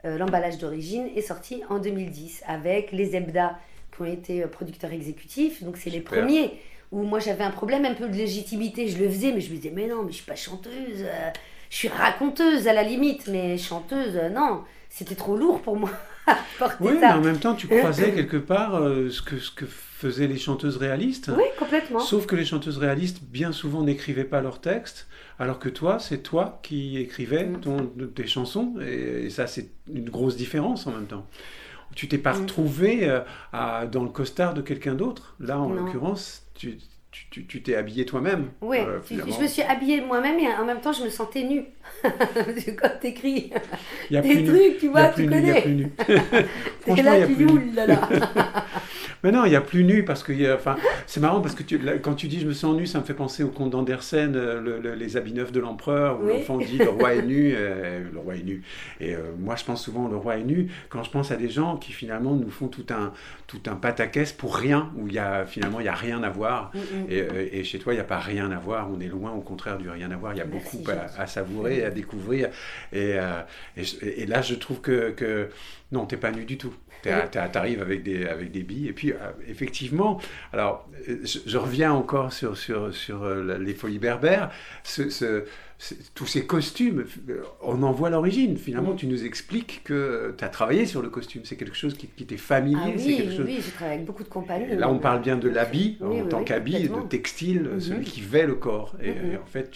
euh, 0.05 0.18
L'emballage 0.18 0.59
d'origine, 0.59 1.09
est 1.16 1.22
sorti 1.22 1.62
en 1.68 1.79
2010 1.79 2.42
avec 2.46 2.92
les 2.92 3.16
Ebda 3.16 3.59
qui 3.94 4.03
ont 4.03 4.05
été 4.05 4.42
producteurs 4.46 4.92
exécutifs. 4.92 5.62
Donc 5.64 5.77
c'est 5.79 5.90
les 5.90 6.01
premiers 6.01 6.61
où 6.92 7.03
moi 7.03 7.18
j'avais 7.18 7.42
un 7.44 7.51
problème 7.51 7.85
un 7.85 7.94
peu 7.94 8.09
de 8.09 8.14
légitimité. 8.14 8.87
Je 8.88 8.99
le 9.03 9.09
faisais, 9.09 9.33
mais 9.33 9.40
je 9.40 9.51
me 9.51 9.57
disais, 9.57 9.72
mais 9.75 9.87
non, 9.88 10.03
mais 10.05 10.12
je 10.12 10.16
suis 10.18 10.27
pas 10.27 10.37
chanteuse. 10.37 11.05
Je 11.77 11.81
suis 11.81 11.89
raconteuse 11.89 12.69
à 12.69 12.73
la 12.73 12.83
limite, 12.83 13.29
mais 13.29 13.59
chanteuse, 13.59 14.17
euh, 14.17 14.31
non. 14.31 14.62
C'était 14.89 15.15
trop 15.15 15.37
lourd 15.37 15.61
pour 15.61 15.77
moi. 15.77 15.91
Oui, 16.81 16.93
mais 16.95 17.01
ça. 17.01 17.19
en 17.19 17.21
même 17.21 17.39
temps, 17.39 17.55
tu 17.55 17.69
croisais 17.69 18.12
quelque 18.12 18.39
part 18.39 18.77
euh, 18.77 19.11
ce, 19.11 19.21
que, 19.21 19.39
ce 19.39 19.51
que 19.51 19.67
faisaient 19.67 20.27
les 20.27 20.39
chanteuses 20.39 20.79
réalistes. 20.79 21.31
Oui, 21.37 21.45
complètement. 21.59 22.01
Sauf 22.01 22.25
que 22.27 22.35
les 22.35 22.47
chanteuses 22.47 22.79
réalistes, 22.79 23.23
bien 23.23 23.53
souvent, 23.53 23.83
n'écrivaient 23.83 24.25
pas 24.25 24.41
leurs 24.41 24.61
textes, 24.61 25.07
alors 25.39 25.59
que 25.59 25.69
toi, 25.69 25.99
c'est 26.01 26.23
toi 26.23 26.59
qui 26.62 26.97
écrivais 26.99 27.45
Mm. 27.45 27.61
ton, 27.61 27.91
tes 28.15 28.27
chansons, 28.27 28.75
et, 28.81 29.27
et 29.27 29.31
ça, 29.31 29.47
c'est 29.47 29.69
une 29.93 30.09
grosse 30.09 30.37
différence 30.37 30.87
en 30.87 30.93
même 30.93 31.07
temps. 31.07 31.27
Tu 31.95 32.09
t'es 32.09 32.19
pas 32.19 32.33
Mm. 32.33 32.41
retrouvé 32.41 33.09
euh, 33.09 33.21
à- 33.53 33.87
dans 33.87 34.03
le 34.03 34.09
costard 34.11 34.55
de 34.55 34.62
quelqu'un 34.62 34.95
d'autre. 34.95 35.37
Là, 35.39 35.61
en 35.61 35.69
l'occurrence, 35.73 36.43
tu 36.55 36.79
tu- 37.31 37.62
t'es 37.62 37.74
habillé 37.76 38.05
toi-même. 38.07 38.50
Oui, 38.61 38.79
euh, 38.79 38.98
je 39.11 39.40
me 39.42 39.46
suis 39.46 39.62
habillée 39.62 40.00
moi-même 40.00 40.38
et 40.38 40.48
en 40.48 40.64
même 40.64 40.81
temps 40.81 40.92
je 40.92 41.02
me 41.05 41.09
sentais 41.11 41.42
nue. 41.44 41.64
Quand 42.05 42.90
t'écris 43.00 43.52
des 44.11 44.35
nu. 44.42 44.44
trucs, 44.44 44.79
tu 44.79 44.88
vois, 44.88 45.09
tu 45.09 45.26
connais. 45.26 45.64
Et 45.66 45.87
Franchement, 46.83 46.94
y 46.96 47.02
là 47.20 47.26
tu 47.26 47.33
nu. 47.37 47.46
oulala. 47.46 48.09
Mais 49.23 49.33
non, 49.33 49.45
il 49.45 49.51
n'y 49.51 49.57
a 49.57 49.61
plus 49.61 49.85
nu 49.85 50.05
parce 50.05 50.23
que 50.23 50.33
il 50.33 50.40
y 50.42 50.47
a- 50.47 50.55
enfin, 50.55 50.77
c'est 51.07 51.21
marrant 51.21 51.40
parce 51.40 51.55
que 51.55 51.62
tu- 51.62 51.79
là, 51.79 51.99
quand 51.99 52.14
tu 52.14 52.29
dis 52.29 52.40
je 52.40 52.47
me 52.47 52.53
sens 52.53 52.77
nu, 52.77 52.87
ça 52.87 52.99
me 53.01 53.05
fait 53.05 53.14
penser 53.14 53.42
au 53.42 53.49
conte 53.49 53.71
d'Andersen, 53.71 54.35
euh, 54.37 54.61
le- 54.61 54.79
le- 54.81 54.95
les 54.95 55.16
habits 55.16 55.33
neufs 55.33 55.53
de 55.53 55.61
l'empereur, 55.61 56.21
où 56.21 56.25
Oui. 56.27 56.33
l'enfant 56.35 56.59
dit 56.59 56.79
le 56.79 56.88
roi 56.88 57.14
est 57.14 57.23
nu, 57.23 57.53
euh, 57.57 58.03
le 58.12 58.19
roi 58.19 58.37
est 58.37 58.42
nu. 58.42 58.62
Et 59.01 59.14
euh, 59.14 59.19
moi, 59.38 59.57
je 59.57 59.64
pense 59.64 59.83
souvent 59.85 60.09
le 60.09 60.16
roi 60.16 60.37
est 60.38 60.45
nu 60.45 60.69
quand 60.88 61.03
je 61.03 61.11
pense 61.11 61.31
à 61.31 61.37
des 61.37 61.49
gens 61.49 61.77
qui 61.77 61.92
finalement 61.92 62.35
nous 62.35 62.51
font 62.51 62.69
tout 62.69 62.87
un 62.90 63.12
tout 63.47 63.61
un 63.66 63.77
pataquès 63.77 64.33
pour 64.33 64.57
rien, 64.57 64.90
où 64.97 65.07
il 65.07 65.14
y 65.14 65.19
a 65.21 65.47
finalement 65.47 65.79
il 65.81 65.87
y 65.87 65.88
a 65.88 65.95
rien 65.95 66.23
à 66.25 66.31
voir. 66.31 66.73
Mm, 66.75 66.79
mm. 66.79 67.07
Et, 67.11 67.21
euh, 67.23 67.49
et 67.53 67.62
chez 67.64 67.79
toi, 67.79 67.92
il 67.92 67.97
n'y 67.97 68.01
a 68.01 68.05
pas 68.05 68.19
rien 68.19 68.51
à 68.51 68.59
voir. 68.59 68.88
On 68.92 68.99
est 69.01 69.07
loin, 69.07 69.31
au 69.33 69.40
contraire, 69.40 69.79
du 69.79 69.88
rien 69.88 70.11
à 70.11 70.16
voir. 70.16 70.33
Il 70.35 70.38
y 70.38 70.40
a 70.40 70.45
Merci, 70.45 70.79
beaucoup 70.79 70.90
à, 70.90 71.23
à 71.23 71.27
savourer, 71.29 71.85
à 71.85 71.90
découvrir. 71.90 72.49
Et, 72.92 73.16
et, 73.77 73.85
je- 73.85 73.97
et 74.05 74.27
là, 74.27 74.42
je 74.42 74.55
trouve 74.57 74.81
que, 74.81 75.11
que 75.11 75.49
non, 75.92 76.07
t'es 76.07 76.16
pas 76.16 76.33
nu 76.33 76.45
du 76.45 76.59
tout. 76.59 76.75
Tu 77.31 77.38
arrives 77.59 77.83
avec 77.83 78.03
des, 78.03 78.27
avec 78.27 78.51
des 78.53 78.62
billes. 78.62 78.88
Et 78.88 78.92
puis, 78.92 79.12
euh, 79.12 79.16
effectivement, 79.49 80.21
alors, 80.53 80.88
je, 81.07 81.38
je 81.47 81.59
reviens 81.59 81.92
encore 81.92 82.33
sur, 82.33 82.57
sur, 82.57 82.95
sur 82.95 83.25
euh, 83.25 83.59
les 83.59 83.75
folies 83.75 83.99
berbères. 83.99 84.51
Ce, 84.83 85.09
ce- 85.11 85.45
ce- 85.79 85.95
tous 86.14 86.27
ces 86.27 86.47
costumes, 86.47 87.05
euh, 87.29 87.42
on 87.62 87.83
en 87.83 87.92
voit 87.92 88.09
l'origine. 88.09 88.57
Finalement, 88.57 88.95
tu 88.95 89.07
nous 89.07 89.25
expliques 89.27 89.83
que 89.85 90.35
tu 90.38 90.42
as 90.45 90.49
travaillé 90.49 90.87
sur 90.87 91.03
le 91.03 91.11
costume. 91.11 91.42
C'est 91.45 91.57
quelque 91.57 91.77
chose 91.77 91.95
qui, 91.97 92.07
qui 92.07 92.25
t'est 92.25 92.38
familier. 92.38 92.79
Ah 92.83 92.88
oui, 92.97 93.16
quelque 93.16 93.31
oui, 93.31 93.37
chose... 93.37 93.47
oui, 93.47 93.59
j'ai 93.62 93.71
travaillé 93.73 93.95
avec 93.97 94.07
beaucoup 94.07 94.23
de 94.25 94.29
compagnies. 94.29 94.75
Là, 94.77 94.88
on 94.90 94.99
parle 94.99 95.21
bien 95.21 95.37
de 95.37 95.49
l'habit 95.51 95.99
en 96.03 96.25
tant 96.27 96.45
qu'habit, 96.45 96.88
de 96.88 97.01
textile, 97.09 97.62
Mhm. 97.75 97.81
celui 97.81 98.05
qui 98.05 98.23
vêt 98.23 98.47
le 98.47 98.55
corps. 98.55 98.97
Et, 99.03 99.11
Mhm. 99.11 99.33
et 99.33 99.37
en 99.37 99.45
fait, 99.47 99.71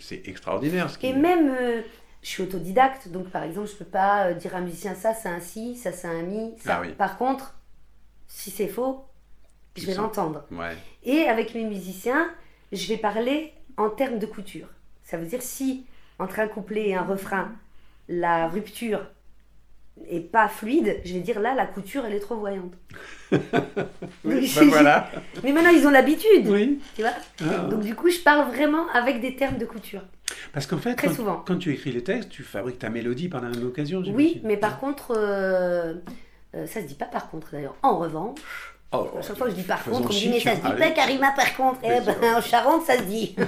c'est 0.00 0.26
extraordinaire. 0.26 0.90
Ce 0.90 0.98
qui... 0.98 1.06
Et 1.06 1.12
même, 1.14 1.48
euh, 1.60 1.80
je 2.26 2.32
suis 2.32 2.42
autodidacte, 2.42 3.06
donc 3.06 3.28
par 3.30 3.44
exemple, 3.44 3.68
je 3.68 3.76
peux 3.76 3.84
pas 3.84 4.26
euh, 4.26 4.34
dire 4.34 4.56
à 4.56 4.58
un 4.58 4.62
musicien 4.62 4.96
ça 4.96 5.14
c'est 5.14 5.28
un 5.28 5.38
si, 5.38 5.76
ça 5.76 5.92
c'est 5.92 6.08
un 6.08 6.22
mi. 6.22 6.54
Ça. 6.58 6.78
Ah 6.78 6.80
oui. 6.80 6.88
Par 6.90 7.18
contre, 7.18 7.54
si 8.26 8.50
c'est 8.50 8.66
faux, 8.66 9.04
je 9.76 9.86
vais 9.86 9.94
l'entendre. 9.94 10.44
Ouais. 10.50 10.76
Et 11.04 11.28
avec 11.28 11.54
mes 11.54 11.62
musiciens, 11.62 12.28
je 12.72 12.84
vais 12.88 12.96
parler 12.96 13.52
en 13.76 13.90
termes 13.90 14.18
de 14.18 14.26
couture. 14.26 14.66
Ça 15.04 15.18
veut 15.18 15.26
dire 15.26 15.40
si 15.40 15.86
entre 16.18 16.40
un 16.40 16.48
couplet 16.48 16.88
et 16.88 16.96
un 16.96 17.04
refrain, 17.04 17.52
la 18.08 18.48
rupture 18.48 19.06
est 20.10 20.18
pas 20.18 20.48
fluide, 20.48 21.00
je 21.04 21.14
vais 21.14 21.20
dire 21.20 21.38
là 21.38 21.54
la 21.54 21.64
couture 21.64 22.04
elle 22.06 22.14
est 22.14 22.20
trop 22.20 22.36
voyante. 22.36 22.74
Oui, 24.24 24.52
ben 24.56 24.68
voilà. 24.68 25.10
Mais 25.44 25.52
maintenant 25.52 25.70
ils 25.70 25.86
ont 25.86 25.90
l'habitude, 25.90 26.48
Oui. 26.48 26.80
tu 26.96 27.02
vois. 27.02 27.12
Ah. 27.40 27.68
Donc 27.68 27.82
du 27.82 27.94
coup 27.94 28.10
je 28.10 28.18
parle 28.18 28.48
vraiment 28.52 28.88
avec 28.88 29.20
des 29.20 29.36
termes 29.36 29.58
de 29.58 29.64
couture. 29.64 30.02
Parce 30.52 30.66
qu'en 30.66 30.78
fait, 30.78 30.94
Très 30.94 31.08
quand, 31.08 31.14
souvent. 31.14 31.42
quand 31.46 31.56
tu 31.58 31.72
écris 31.72 31.92
les 31.92 32.02
textes, 32.04 32.28
tu 32.30 32.42
fabriques 32.42 32.78
ta 32.78 32.88
mélodie 32.90 33.28
par 33.28 33.40
la 33.42 33.48
même 33.50 33.66
occasion. 33.66 34.02
Oui, 34.14 34.40
mais 34.44 34.56
par 34.56 34.78
contre, 34.80 35.12
euh, 35.16 35.94
euh, 36.54 36.66
ça 36.66 36.80
se 36.80 36.86
dit 36.86 36.94
pas 36.94 37.06
par 37.06 37.30
contre 37.30 37.48
d'ailleurs. 37.52 37.76
En 37.82 37.98
revanche, 37.98 38.38
Oh, 38.92 39.08
à 39.18 39.20
chaque 39.22 39.36
fois 39.36 39.46
que 39.46 39.52
je 39.52 39.56
dis 39.56 39.64
par 39.64 39.82
contre, 39.82 40.10
on 40.10 40.14
me 40.14 40.18
dit 40.18 40.28
mais 40.30 40.38
ça 40.40 40.52
se 40.54 40.60
dit 40.60 40.78
pas 40.78 40.90
Karima 40.92 41.32
par 41.32 41.56
contre. 41.56 41.80
Eh 41.82 42.00
ben 42.00 42.36
en 42.36 42.40
Charente 42.40 42.84
ça 42.84 42.96
se 42.98 43.02
dit. 43.02 43.34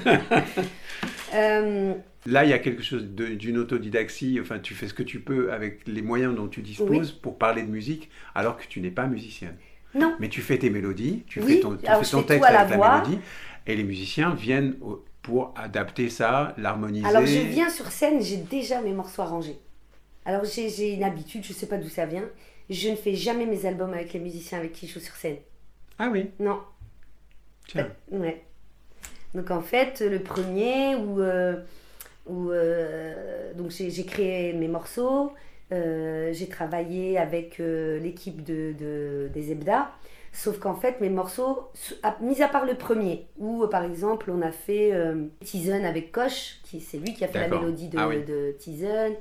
Euh, 1.34 1.94
Là, 2.26 2.44
il 2.44 2.50
y 2.50 2.52
a 2.52 2.58
quelque 2.58 2.82
chose 2.82 3.04
d'une 3.06 3.58
autodidaxie. 3.58 4.38
Enfin, 4.40 4.58
tu 4.58 4.74
fais 4.74 4.88
ce 4.88 4.94
que 4.94 5.02
tu 5.02 5.20
peux 5.20 5.52
avec 5.52 5.80
les 5.86 6.02
moyens 6.02 6.34
dont 6.34 6.48
tu 6.48 6.60
disposes 6.62 7.12
pour 7.12 7.38
parler 7.38 7.62
de 7.62 7.68
musique, 7.70 8.10
alors 8.34 8.56
que 8.56 8.64
tu 8.68 8.80
n'es 8.80 8.90
pas 8.90 9.06
musicienne. 9.06 9.54
non, 9.94 10.14
Mais 10.20 10.28
tu 10.28 10.40
fais 10.42 10.58
tes 10.58 10.68
mélodies, 10.70 11.24
tu 11.26 11.40
Oui, 11.40 11.54
fais 11.56 11.60
ton, 11.60 11.76
tu 11.76 11.86
fais 11.86 12.10
ton 12.10 12.22
texte 12.22 12.50
la 12.50 12.60
avec 12.60 12.70
la, 12.70 12.76
voix. 12.76 12.98
mélodie, 13.00 13.18
et 13.66 13.76
les 13.76 13.84
musiciens 13.84 14.34
viennent 14.34 14.74
au- 14.82 15.04
pour 15.22 15.52
adapter 15.56 16.08
ça, 16.10 16.54
l'harmoniser. 16.56 17.06
Alors 17.06 17.26
je 17.26 17.38
viens 17.40 17.68
sur 17.70 17.86
scène, 17.88 18.22
j'ai 18.22 18.36
déjà 18.38 18.80
mes 18.80 18.92
morceaux 18.92 19.22
arrangés. 19.22 19.58
Alors 20.24 20.44
j'ai 20.44 20.92
une 20.94 21.04
habitude, 21.04 21.44
je 21.44 21.52
sais 21.52 21.66
pas 21.66 21.76
d'où 21.78 21.88
ça 21.88 22.06
vient. 22.06 22.24
Je 22.70 22.90
ne 22.90 22.96
fais 22.96 23.14
jamais 23.14 23.46
mes 23.46 23.64
albums 23.66 23.92
avec 23.94 24.12
les 24.12 24.20
musiciens 24.20 24.58
avec 24.58 24.72
qui 24.72 24.86
je 24.86 24.94
joue 24.94 25.00
sur 25.00 25.14
scène. 25.14 25.36
Ah 25.98 26.08
oui, 26.12 26.30
Non. 26.38 26.60
tiens. 27.66 27.88
Ouais. 28.10 28.42
Donc 29.34 29.50
en 29.50 29.60
fait, 29.62 30.00
le 30.00 30.20
premier 30.20 30.94
où, 30.96 31.20
euh, 31.20 31.56
où 32.26 32.50
euh, 32.50 33.52
donc 33.54 33.70
j'ai 33.70 34.04
créé 34.04 34.52
mes 34.52 34.68
morceaux, 34.68 35.32
euh, 35.72 36.32
j'ai 36.32 36.48
travaillé 36.48 37.18
avec 37.18 37.58
l'équipe 37.58 38.42
de, 38.44 38.74
de- 38.78 39.30
des 39.32 39.50
Ebda. 39.52 39.90
Sauf 40.32 40.58
qu'en 40.58 40.74
fait, 40.74 41.00
mes 41.00 41.08
morceaux, 41.08 41.68
mis 42.20 42.42
à 42.42 42.48
part 42.48 42.64
le 42.66 42.74
premier, 42.74 43.26
où 43.38 43.64
euh, 43.64 43.68
par 43.68 43.82
exemple 43.84 44.30
on 44.30 44.42
a 44.42 44.52
fait 44.52 44.92
euh, 44.92 45.24
Tizen 45.44 45.84
avec 45.84 46.12
Koch, 46.12 46.60
qui 46.64 46.80
c'est 46.80 46.98
lui 46.98 47.14
qui 47.14 47.24
a 47.24 47.28
fait 47.28 47.40
la 47.40 47.48
mélodie 47.48 47.88
de, 47.88 47.98
Ah 47.98 48.06
oui. 48.08 48.22
de 48.24 48.54
Tizen. 48.58 49.14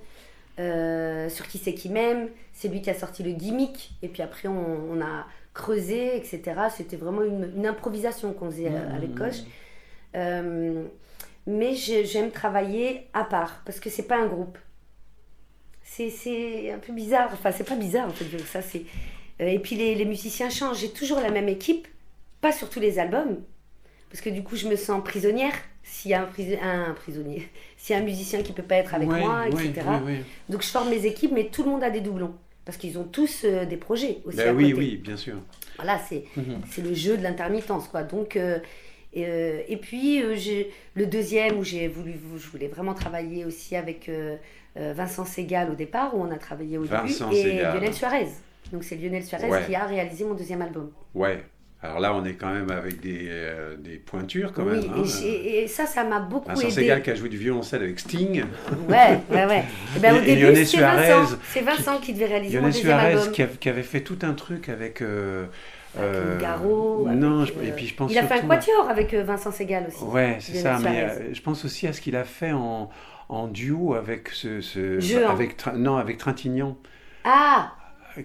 Euh, 0.60 1.30
sur 1.30 1.48
Qui 1.48 1.60
c'est 1.60 1.74
qui 1.76 1.88
m'aime, 1.90 2.30
c'est 2.52 2.68
lui 2.68 2.82
qui 2.82 2.90
a 2.90 2.96
sorti 2.96 3.22
le 3.22 3.32
gimmick, 3.32 3.92
et 4.02 4.08
puis 4.08 4.24
après 4.24 4.48
on, 4.48 4.92
on 4.92 5.02
a 5.02 5.26
creusé, 5.54 6.18
etc. 6.18 6.42
C'était 6.76 6.96
vraiment 6.98 7.22
une, 7.24 7.52
une 7.56 7.66
improvisation 7.68 8.34
qu'on 8.34 8.50
faisait 8.50 8.68
avec 8.68 9.12
Mmh. 9.12 9.16
Koch. 9.20 9.36
Euh, 10.16 10.84
mais 11.46 11.76
j'aime 11.76 12.32
travailler 12.32 13.08
à 13.14 13.24
part 13.24 13.62
parce 13.66 13.80
que 13.80 13.90
c'est 13.90 14.08
pas 14.08 14.18
un 14.18 14.26
groupe. 14.28 14.58
C'est- 15.84 16.72
un 16.72 16.80
peu 16.80 16.92
bizarre. 16.94 17.30
Enfin, 17.34 17.52
c'est 17.52 17.64
pas 17.64 17.76
bizarre 17.76 18.08
en 18.08 18.12
fait. 18.12 18.26
Ça, 18.46 18.62
c'est. 18.62 18.84
Euh, 19.42 19.48
Et 19.48 19.60
puis 19.60 19.76
les, 19.76 19.96
les 19.96 20.06
musiciens 20.06 20.50
changent. 20.50 20.80
J'ai 20.80 20.90
toujours 20.92 21.20
la 21.20 21.30
même 21.32 21.50
équipe, 21.50 21.88
pas 22.42 22.52
sur 22.52 22.70
tous 22.70 22.80
les 22.80 23.00
albums, 23.00 23.38
parce 24.10 24.22
que 24.22 24.30
du 24.30 24.44
coup, 24.44 24.56
je 24.56 24.68
me 24.68 24.76
sens 24.76 25.04
prisonnière. 25.04 25.54
S'il 25.84 26.12
y 26.12 26.14
a 26.14 26.22
un, 26.24 26.26
pris- 26.26 26.58
un 26.62 26.94
prisonnier, 26.94 27.48
s'il 27.78 27.96
y 27.96 28.00
a 28.00 28.02
un 28.02 28.06
musicien 28.06 28.42
qui 28.44 28.52
peut 28.52 28.62
pas 28.64 28.76
être 28.76 28.94
avec 28.94 29.10
Ouais, 29.10 29.22
moi, 29.22 29.48
etc. 29.48 29.74
ouais, 29.88 30.06
ouais. 30.06 30.22
Donc 30.50 30.62
je 30.62 30.68
forme 30.68 30.90
mes 30.90 31.06
équipes, 31.06 31.32
mais 31.34 31.46
tout 31.46 31.64
le 31.64 31.70
monde 31.70 31.84
a 31.84 31.90
des 31.90 32.02
doublons. 32.02 32.34
Parce 32.66 32.78
qu'ils 32.78 32.98
ont 33.00 33.06
tous 33.06 33.44
euh, 33.46 33.64
des 33.64 33.78
projets 33.78 34.18
aussi. 34.26 34.42
À 34.42 34.54
oui, 34.54 34.72
côté. 34.72 34.74
oui, 34.74 34.98
bien 34.98 35.16
sûr. 35.16 35.36
Voilà, 35.78 35.98
c'est 36.00 36.26
c'est 36.70 36.82
le 36.82 36.94
jeu 36.94 37.16
de 37.16 37.24
l'intermittence, 37.24 37.88
quoi. 37.88 38.04
Donc, 38.04 38.36
euh, 38.36 38.60
et, 39.14 39.26
euh, 39.26 39.62
et 39.70 39.78
puis, 39.78 40.22
le 40.22 41.06
deuxième 41.06 41.58
où 41.60 41.64
j'ai 41.64 41.88
voulu, 41.88 42.16
je 42.38 42.48
voulais 42.50 42.68
vraiment 42.68 42.94
travailler 42.94 43.46
aussi 43.46 43.78
avec 43.78 44.12
Vincent 44.76 45.24
Segal 45.24 45.72
au 45.72 45.76
départ, 45.76 46.14
où 46.16 46.22
on 46.22 46.30
a 46.30 46.38
travaillé 46.38 46.78
au 46.78 46.84
Vincent 46.84 47.30
début, 47.30 47.48
et. 47.50 47.62
Lionel 47.62 47.94
Suarez. 47.94 48.28
Donc, 48.72 48.84
c'est 48.84 48.96
Lionel 48.96 49.24
Suarez 49.24 49.48
Ouais. 49.50 49.64
qui 49.68 49.76
a 49.76 49.86
réalisé 49.86 50.24
mon 50.26 50.34
deuxième 50.34 50.62
album. 50.62 50.92
Ouais. 51.14 51.44
Alors 51.82 52.00
là, 52.00 52.14
on 52.16 52.26
est 52.26 52.34
quand 52.34 52.52
même 52.52 52.72
avec 52.72 53.00
des, 53.02 53.26
euh, 53.30 53.78
des 53.78 53.98
pointures 53.98 54.52
quand 54.52 54.64
oui, 54.64 54.78
même. 54.82 54.90
hein. 54.98 55.04
et, 55.24 55.68
ça, 55.68 55.86
ça 55.86 56.04
m'a 56.04 56.20
beaucoup 56.20 56.50
Vincent 56.50 56.62
aidé. 56.64 56.72
Segal 56.72 57.04
qui 57.04 57.12
a 57.12 57.16
joué 57.16 57.30
du 57.30 57.38
violoncelle 57.38 57.84
avec 57.84 58.00
Sting. 58.00 58.44
Ouais, 58.90 59.20
ouais, 59.30 59.46
ouais. 59.46 59.64
Et 59.96 60.00
ben, 60.00 60.16
Et- 60.16 60.18
au 60.18 60.22
et 60.22 60.26
début, 60.26 60.42
Lionel 60.42 60.58
c'est 60.58 60.78
Suarez, 60.78 61.08
Vincent. 61.10 61.38
C'est 61.54 61.62
Vincent 61.62 61.98
qui, 62.00 62.14
devait 62.14 62.26
réaliser 62.26 62.54
Lionel 62.58 62.72
mon 62.72 62.76
deuxième 62.80 62.98
Suarez 62.98 63.14
album. 63.14 63.32
qui, 63.32 63.42
a- 63.44 63.48
qui 63.48 63.70
avait 63.70 63.84
fait 63.84 64.02
tout 64.02 64.18
un 64.24 64.34
truc 64.34 64.70
avec. 64.70 65.02
euh, 65.04 65.46
euh, 66.00 66.40
Garo, 66.40 67.08
non, 67.12 67.42
avec, 67.42 67.54
je- 67.54 67.60
euh, 67.60 67.64
et 67.68 67.72
puis 67.72 67.86
je 67.88 67.94
pense 67.96 68.12
Il 68.12 68.18
a 68.18 68.24
fait 68.24 68.40
un 68.42 68.48
quatuor 68.48 68.90
avec 68.90 69.14
euh, 69.14 69.24
Vincent 69.24 69.52
Segal 69.52 69.86
aussi. 69.88 70.04
Ouais, 70.04 70.38
c'est 70.40 70.56
ça. 70.56 70.80
Mais 70.84 71.08
Suarez. 71.10 71.34
je 71.34 71.42
pense 71.44 71.64
aussi 71.64 71.86
à 71.88 71.94
ce 71.94 72.02
qu'il 72.02 72.16
a 72.16 72.24
fait 72.24 72.52
en, 72.54 72.90
en 73.30 73.48
duo 73.48 73.94
avec 73.94 74.30
ce. 74.30 75.28
avec 75.30 75.56
non, 75.76 75.98
avec 75.98 76.18
Trintignant. 76.18 76.76
Ah, 77.24 77.72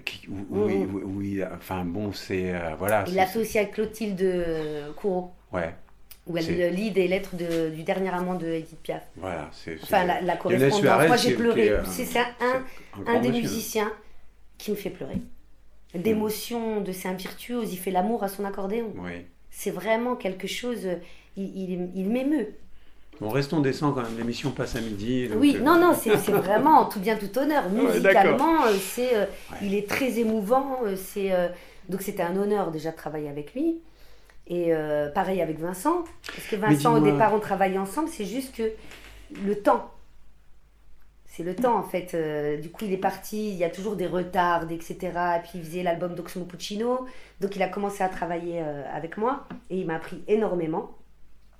qui- 0.04 0.28
où- 0.28 0.56
où 0.64 0.68
il- 0.68 0.86
Mhm. 0.86 0.94
où- 1.16 1.22
il 1.22 1.48
enfin 1.56 1.84
bon, 1.84 2.12
c'est. 2.12 2.54
euh, 2.54 2.74
voilà. 2.78 3.04
il 3.06 3.10
c'est- 3.10 3.16
l'a 3.16 3.26
fait 3.26 3.38
aussi 3.38 3.58
avec 3.58 3.72
Clotilde 3.72 4.20
euh, 4.22 4.92
Courreau. 4.94 5.30
Ouais, 5.52 5.74
où 6.26 6.36
elle 6.36 6.74
lit 6.74 6.90
des 6.90 7.08
lettres 7.08 7.34
de- 7.36 7.70
du 7.70 7.82
dernier 7.82 8.08
amant 8.10 8.34
de 8.34 8.46
Edith 8.46 8.78
Piaf. 8.82 9.02
voilà. 9.16 9.50
c'est 9.52 9.76
Enfin, 9.82 10.04
la, 10.04 10.20
la 10.20 10.36
correspondance. 10.36 10.78
Suarez, 10.80 11.08
Moi, 11.08 11.16
j'ai 11.16 11.34
pleuré. 11.34 11.70
un- 11.76 11.84
C'est 11.84 12.04
c'est 12.04 12.18
un, 12.20 12.24
un 13.06 13.20
des 13.20 13.28
monsieur. 13.28 13.42
musiciens 13.42 13.92
qui 14.58 14.70
me 14.70 14.76
fait 14.76 14.90
pleurer. 14.90 15.18
D'émotion, 15.94 16.80
de 16.80 16.92
un 17.04 17.12
virtuose, 17.12 17.72
il 17.72 17.76
fait 17.76 17.90
l'amour 17.90 18.22
à 18.24 18.28
son 18.28 18.44
accordéon. 18.46 18.92
Oui. 18.96 19.26
C'est 19.50 19.70
vraiment 19.70 20.16
quelque 20.16 20.46
chose, 20.46 20.86
euh, 20.86 20.94
il, 21.36 21.44
il, 21.70 21.90
il 21.94 22.08
m'émeut. 22.08 22.54
Bon, 23.20 23.28
restons 23.28 23.60
décents 23.60 23.92
quand 23.92 24.02
même. 24.02 24.16
L'émission 24.18 24.50
passe 24.50 24.74
à 24.74 24.80
midi. 24.80 25.28
donc, 25.28 25.38
Oui, 25.40 25.56
euh, 25.56 25.60
non, 25.62 25.78
non, 25.78 25.92
c'est 25.94 26.10
vraiment 26.32 26.80
en 26.80 26.84
tout 26.86 26.98
bien, 26.98 27.16
tout 27.16 27.38
honneur. 27.38 27.68
Musicalement, 27.70 28.64
euh, 28.66 28.72
c'est, 28.80 29.14
euh, 29.14 29.26
Ouais. 29.52 29.58
il 29.62 29.74
est 29.74 29.88
très 29.88 30.18
émouvant. 30.18 30.78
c'est, 30.96 31.32
euh, 31.32 31.48
donc 31.88 32.02
c'était 32.02 32.22
un 32.22 32.36
honneur 32.36 32.70
déjà 32.70 32.90
de 32.90 32.96
travailler 32.96 33.28
avec 33.28 33.54
lui. 33.54 33.80
Et 34.48 34.72
pareil 35.14 35.40
avec 35.40 35.58
Vincent. 35.60 36.04
Parce 36.26 36.46
que 36.48 36.56
Vincent, 36.56 36.96
au 36.96 37.00
départ, 37.00 37.32
on 37.32 37.38
travaillait 37.38 37.78
ensemble. 37.78 38.08
C'est 38.08 38.24
juste 38.24 38.54
que 38.56 38.72
le 39.46 39.54
temps. 39.62 39.90
C'est 41.26 41.42
le 41.44 41.54
temps 41.54 41.78
en 41.78 41.82
fait. 41.84 42.14
Du 42.60 42.68
coup, 42.70 42.84
il 42.84 42.92
est 42.92 42.98
parti. 42.98 43.50
Il 43.50 43.54
y 43.56 43.64
a 43.64 43.70
toujours 43.70 43.94
des 43.96 44.06
retards, 44.06 44.64
etc. 44.70 44.96
Et 45.36 45.40
puis 45.42 45.52
il 45.54 45.64
faisait 45.64 45.82
l'album 45.82 46.14
d'Oxmo 46.14 46.44
Puccino. 46.44 47.06
Donc 47.40 47.56
il 47.56 47.62
a 47.62 47.68
commencé 47.68 48.02
à 48.02 48.08
travailler 48.08 48.60
avec 48.92 49.16
moi. 49.16 49.46
Et 49.70 49.78
il 49.78 49.86
m'a 49.86 49.94
appris 49.94 50.22
énormément. 50.28 50.90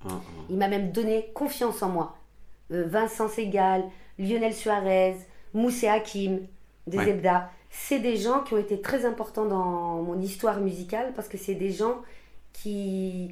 Un- 0.05 0.13
un- 0.15 0.21
Il 0.49 0.57
m'a 0.57 0.67
même 0.67 0.91
donné 0.91 1.29
confiance 1.33 1.81
en 1.83 1.89
moi. 1.89 2.17
Euh, 2.71 2.85
Vincent 2.87 3.27
Segal, 3.27 3.83
Lionel 4.19 4.53
Suarez, 4.53 5.15
Moussé 5.53 5.87
Hakim, 5.87 6.39
des 6.87 6.97
Ouais. 6.97 7.05
Zebda. 7.05 7.51
C'est 7.69 7.99
des 7.99 8.17
gens 8.17 8.41
qui 8.41 8.53
ont 8.53 8.57
été 8.57 8.81
très 8.81 9.05
importants 9.05 9.45
dans 9.45 10.01
mon 10.03 10.19
histoire 10.21 10.59
musicale 10.59 11.11
parce 11.15 11.27
que 11.27 11.37
c'est 11.37 11.55
des 11.55 11.71
gens 11.71 12.01
qui, 12.53 13.31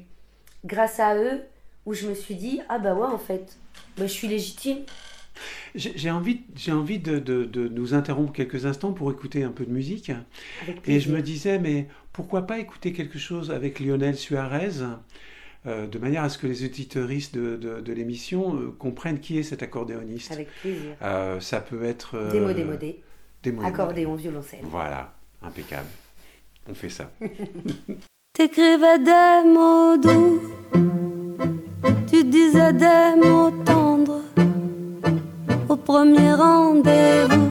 grâce 0.64 0.98
à 1.00 1.16
eux, 1.16 1.42
où 1.86 1.94
je 1.94 2.08
me 2.08 2.14
suis 2.14 2.34
dit 2.34 2.60
Ah 2.68 2.78
bah 2.78 2.94
ouais, 2.94 3.06
en 3.06 3.18
fait, 3.18 3.56
bah, 3.96 4.06
je 4.06 4.12
suis 4.12 4.28
légitime. 4.28 4.78
J'ai 5.74 6.10
envie, 6.10 6.42
j'ai 6.54 6.72
envie 6.72 6.98
de, 6.98 7.18
de- 7.18 7.44
de 7.44 7.66
nous 7.68 7.94
interrompre 7.94 8.32
quelques 8.32 8.66
instants 8.66 8.92
pour 8.92 9.10
écouter 9.10 9.42
un 9.44 9.50
peu 9.50 9.64
de 9.64 9.70
musique. 9.72 10.12
Et 10.86 11.00
je 11.00 11.10
me 11.10 11.22
disais, 11.22 11.58
mais 11.58 11.88
pourquoi 12.12 12.42
pas 12.42 12.58
écouter 12.58 12.92
quelque 12.92 13.18
chose 13.18 13.50
avec 13.50 13.80
Lionel 13.80 14.16
Suarez? 14.16 14.82
Euh, 15.66 15.86
de 15.86 15.98
manière 15.98 16.22
à 16.24 16.28
ce 16.28 16.38
que 16.38 16.46
les 16.46 16.64
auditeuristes 16.64 17.34
de, 17.34 17.56
de- 17.56 17.80
de 17.80 17.92
l'émission 17.92 18.56
euh, 18.56 18.74
comprennent 18.78 19.20
qui 19.20 19.38
est 19.38 19.42
cet 19.42 19.62
accordéoniste. 19.62 20.32
Avec 20.32 20.48
plaisir. 20.60 20.92
Euh, 21.02 21.38
ça 21.40 21.60
peut 21.60 21.84
être... 21.84 22.16
euh, 22.16 22.30
Démo, 22.30 22.52
démodé, 22.52 23.00
démodé. 23.42 23.66
accordéon, 23.68 24.14
violoncelle. 24.14 24.60
Voilà, 24.64 25.12
impeccable. 25.42 25.88
On 26.68 26.74
fait 26.74 26.88
ça. 26.90 27.10
T'écrivais 28.32 28.98
des 28.98 29.48
mots 29.48 29.96
doux, 29.98 30.40
tu 32.10 32.24
disais 32.24 32.72
des 32.72 33.14
mots 33.22 33.50
tendres 33.64 34.20
au 35.68 35.76
premier 35.76 36.32
rendez-vous. 36.32 37.50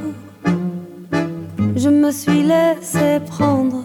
Je 1.75 1.89
me 1.89 2.11
suis 2.11 2.43
laissé 2.43 3.19
prendre, 3.27 3.83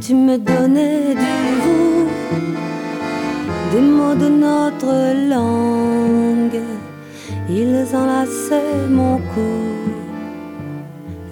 tu 0.00 0.14
me 0.14 0.36
donnais 0.38 1.14
du 1.14 1.60
vous, 1.62 2.07
des 3.72 3.80
mots 3.80 4.14
de 4.14 4.28
notre 4.28 4.94
langue, 5.28 6.62
ils 7.48 7.86
enlaçaient 7.94 8.88
mon 8.88 9.18
cou, 9.18 9.56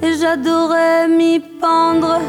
et 0.02 0.12
j'adorais 0.20 1.08
m'y 1.08 1.40
pendre. 1.40 2.20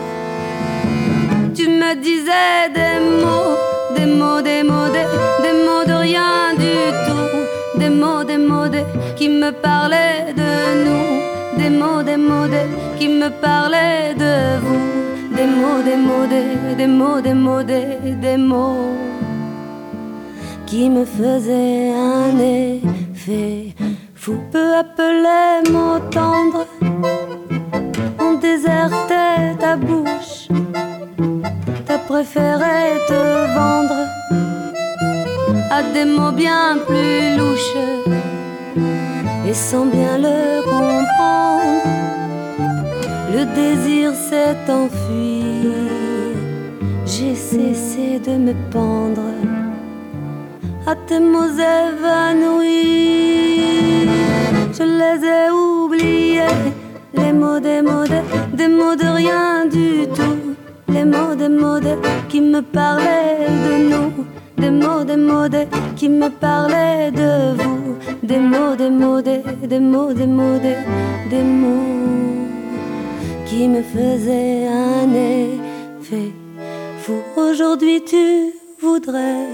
Tu 1.56 1.68
me 1.68 1.96
disais 1.96 2.70
des 2.74 3.00
mots, 3.24 3.58
des 3.96 4.06
mots, 4.06 4.42
des 4.42 4.64
mots, 4.64 4.90
des, 4.96 5.08
des 5.44 5.56
mots 5.66 5.86
de 5.88 5.94
rien 5.94 6.54
du 6.56 6.76
tout. 7.06 7.80
Des 7.80 7.90
mots, 7.90 8.24
des 8.24 8.38
mots, 8.38 8.68
des, 8.68 8.86
qui 9.16 9.30
me 9.30 9.52
parlaient 9.52 10.34
de 10.36 10.52
nous. 10.86 11.58
Des 11.58 11.70
mots, 11.70 12.04
des 12.04 12.18
mots, 12.18 12.48
des, 12.48 12.68
qui 13.00 13.08
me 13.08 13.30
parlaient 13.30 14.14
de 14.16 14.60
vous. 14.66 14.97
Des 15.38 15.46
mots, 15.46 15.82
des 15.84 15.98
mots, 16.08 16.28
des, 16.28 16.76
des 16.76 16.88
mots, 16.88 17.22
des 17.22 17.34
mots, 17.34 17.64
des, 17.64 18.38
mots 18.38 18.98
qui 20.66 20.90
me 20.90 21.06
faisaient 21.06 21.94
un 21.94 22.38
effet 22.40 23.76
fou. 24.16 24.40
Peu 24.52 24.84
peu 24.96 25.12
les 25.28 25.72
mots 25.72 26.00
tendres 26.12 26.66
ont 28.20 28.38
déserté 28.40 29.56
ta 29.60 29.76
bouche 29.76 30.48
t'as 31.88 32.00
préféré 32.00 33.00
te 33.08 33.22
vendre 33.56 34.00
à 35.72 35.82
des 35.94 36.06
mots 36.06 36.32
bien 36.32 36.78
plus 36.86 37.38
louches 37.38 37.78
et 39.48 39.54
sans 39.54 39.86
bien 39.86 40.18
le 40.18 40.62
comprendre. 40.64 42.07
Le 43.30 43.44
désir 43.44 44.14
s'est 44.14 44.72
enfui, 44.72 45.44
j'ai 47.06 47.36
cessé 47.36 48.20
de 48.26 48.38
me 48.38 48.54
pendre 48.72 49.22
à 50.88 50.96
tes 50.96 51.20
mots 51.20 51.52
évanouis. 51.52 52.88
Je 54.72 54.84
les 54.84 55.20
ai 55.28 55.52
oubliés, 55.52 56.56
les 57.14 57.34
mots 57.34 57.60
des 57.60 57.82
mots, 57.82 58.06
des, 58.06 58.68
mots 58.70 58.96
de 58.96 59.08
rien 59.22 59.66
du 59.66 60.08
tout. 60.16 60.56
Les 60.88 61.04
mots 61.04 61.36
des 61.36 61.50
mots 61.50 61.82
des 61.82 61.98
qui 62.30 62.40
me 62.40 62.62
parlaient 62.62 63.50
de 63.66 63.90
nous. 63.90 64.26
Des 64.58 64.72
mots 64.72 65.04
des 65.04 65.18
mots 65.18 65.50
des 65.50 65.68
qui 65.98 66.08
me 66.08 66.30
parlaient 66.30 67.12
de 67.12 67.62
vous. 67.62 67.98
Des 68.24 68.40
mots 68.40 68.76
des 68.78 68.90
mots 68.90 69.22
des, 69.22 69.42
des 69.68 69.82
mots 69.82 70.14
des 70.14 70.28
mots 70.28 70.60
des, 70.60 70.78
des 71.30 71.44
mots 71.44 72.47
qui 73.50 73.68
me 73.68 73.82
faisaient 73.82 74.68
un 74.68 75.14
effet 75.14 76.32
fou. 77.02 77.22
Aujourd'hui 77.38 78.04
tu 78.04 78.54
voudrais 78.82 79.48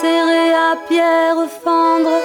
serrer 0.00 0.50
à 0.68 0.76
pierre 0.88 1.40
fendre 1.64 2.16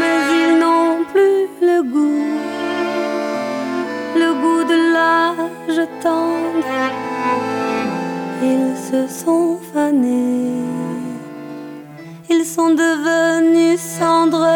mais 0.00 0.20
ils 0.40 0.54
n'ont 0.62 0.96
plus 1.12 1.42
le 1.68 1.78
goût, 1.94 2.38
le 4.22 4.30
goût 4.42 4.64
de 4.72 4.78
l'âge 4.94 5.80
tendre. 6.02 7.61
Ils 8.44 8.76
se 8.76 9.06
sont 9.06 9.58
fanés, 9.72 10.64
ils 12.28 12.44
sont 12.44 12.70
devenus 12.70 13.80
cendres. 13.80 14.48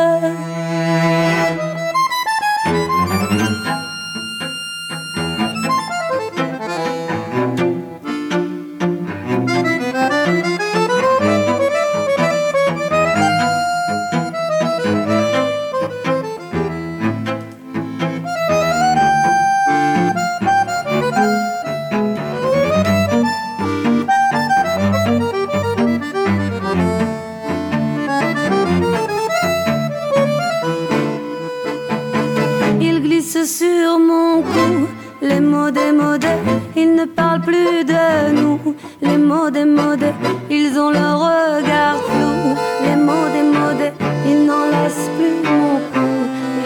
Ne 36.97 37.05
parlent 37.05 37.41
plus 37.41 37.85
de 37.85 38.33
nous. 38.33 38.75
Les 39.03 39.19
mots 39.19 39.51
des 39.51 39.65
modes, 39.65 40.12
ils 40.51 40.79
ont 40.79 40.91
le 40.91 41.09
regard 41.27 42.01
flou. 42.03 42.55
Les 42.85 42.97
mots 42.97 43.29
des 43.33 43.43
modes, 43.43 43.93
ils 44.27 44.47
n'en 44.47 44.65
laissent 44.71 45.11
plus 45.17 45.39
mon 45.45 45.77
cou. 45.93 46.09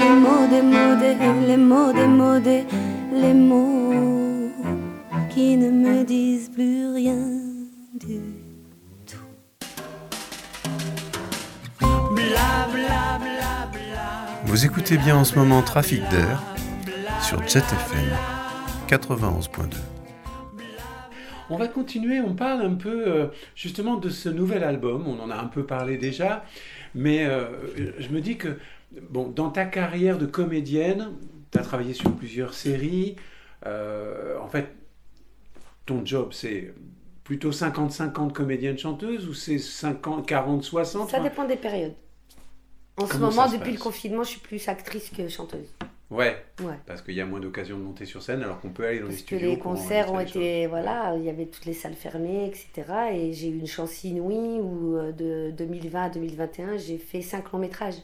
Les 0.01 0.15
mots 0.25 0.47
des 0.49 0.63
modes, 0.63 1.17
les 1.47 1.57
mots 1.57 1.93
des 1.93 2.07
modes, 2.07 2.65
les 3.13 3.35
mots 3.35 4.51
qui 5.31 5.57
ne 5.57 5.71
me 5.71 6.05
disent 6.05 6.51
plus 6.51 6.93
rien 6.95 7.19
du 7.95 8.21
Vous 14.45 14.65
écoutez 14.65 14.99
bien 14.99 15.17
en 15.17 15.25
ce 15.25 15.39
moment 15.39 15.63
Trafic 15.63 16.03
d'air 16.11 16.43
sur 17.23 17.39
Jet 17.47 17.59
FM 17.59 18.40
91.2. 18.91 19.77
On 21.49 21.57
va 21.57 21.69
continuer, 21.69 22.21
on 22.21 22.35
parle 22.35 22.63
un 22.63 22.75
peu 22.75 23.07
euh, 23.07 23.27
justement 23.55 23.97
de 23.97 24.09
ce 24.09 24.29
nouvel 24.29 24.65
album, 24.65 25.07
on 25.07 25.21
en 25.21 25.31
a 25.31 25.37
un 25.37 25.47
peu 25.47 25.65
parlé 25.65 25.97
déjà, 25.97 26.45
mais 26.97 27.25
euh, 27.25 27.47
je 27.99 28.09
me 28.09 28.21
dis 28.21 28.37
que 28.37 28.59
bon, 29.11 29.29
dans 29.29 29.51
ta 29.51 29.65
carrière 29.65 30.19
de 30.19 30.27
comédienne, 30.27 31.13
tu 31.53 31.59
as 31.59 31.63
travaillé 31.63 31.95
sur 31.95 32.13
plusieurs 32.17 32.53
séries, 32.53 33.15
euh, 33.65 34.37
en 34.41 34.49
fait, 34.49 34.75
ton 35.87 36.05
job 36.05 36.31
c'est 36.33 36.75
plutôt 37.23 37.51
50-50 37.51 38.33
comédienne 38.33 38.77
chanteuse 38.77 39.29
ou 39.29 39.35
c'est 39.35 39.59
50, 39.59 40.27
40, 40.27 40.65
60 40.65 41.11
Ça 41.11 41.21
dépend 41.21 41.47
des 41.47 41.57
périodes. 41.57 41.95
En 42.97 43.07
ce 43.07 43.13
Comment 43.13 43.31
moment, 43.31 43.49
depuis 43.49 43.73
le 43.73 43.79
confinement, 43.79 44.25
je 44.25 44.31
suis 44.31 44.41
plus 44.41 44.69
actrice 44.69 45.11
que 45.11 45.29
chanteuse. 45.29 45.69
Ouais, 46.11 46.37
Ouais. 46.61 46.75
parce 46.87 47.03
qu'il 47.03 47.15
y 47.15 47.21
a 47.21 47.25
moins 47.27 47.39
d'occasions 47.39 47.79
de 47.79 47.85
monter 47.85 48.05
sur 48.05 48.21
scène 48.23 48.43
alors 48.43 48.61
qu'on 48.61 48.71
peut 48.71 48.85
aller 48.85 48.99
dans 48.99 49.05
les 49.07 49.11
Parce 49.13 49.23
que 49.23 49.37
studios. 49.37 49.51
les 49.51 49.59
concerts 49.59 50.13
ont 50.13 50.19
été, 50.19 50.67
voilà, 50.67 51.15
il 51.17 51.23
y 51.25 51.29
avait 51.31 51.47
toutes 51.47 51.67
les 51.67 51.73
salles 51.73 51.95
fermées, 51.95 52.47
etc. 52.47 52.69
Et 53.13 53.33
j'ai 53.33 53.49
eu 53.49 53.59
une 53.59 53.67
chance 53.69 54.03
inouïe 54.03 54.61
où 54.61 54.97
euh, 54.97 55.13
de 55.13 55.53
2020 55.57 56.03
à 56.03 56.11
2021, 56.11 56.77
j'ai 56.79 56.99
fait 56.99 57.23
cinq 57.23 57.53
longs 57.53 57.61
métrages 57.61 57.95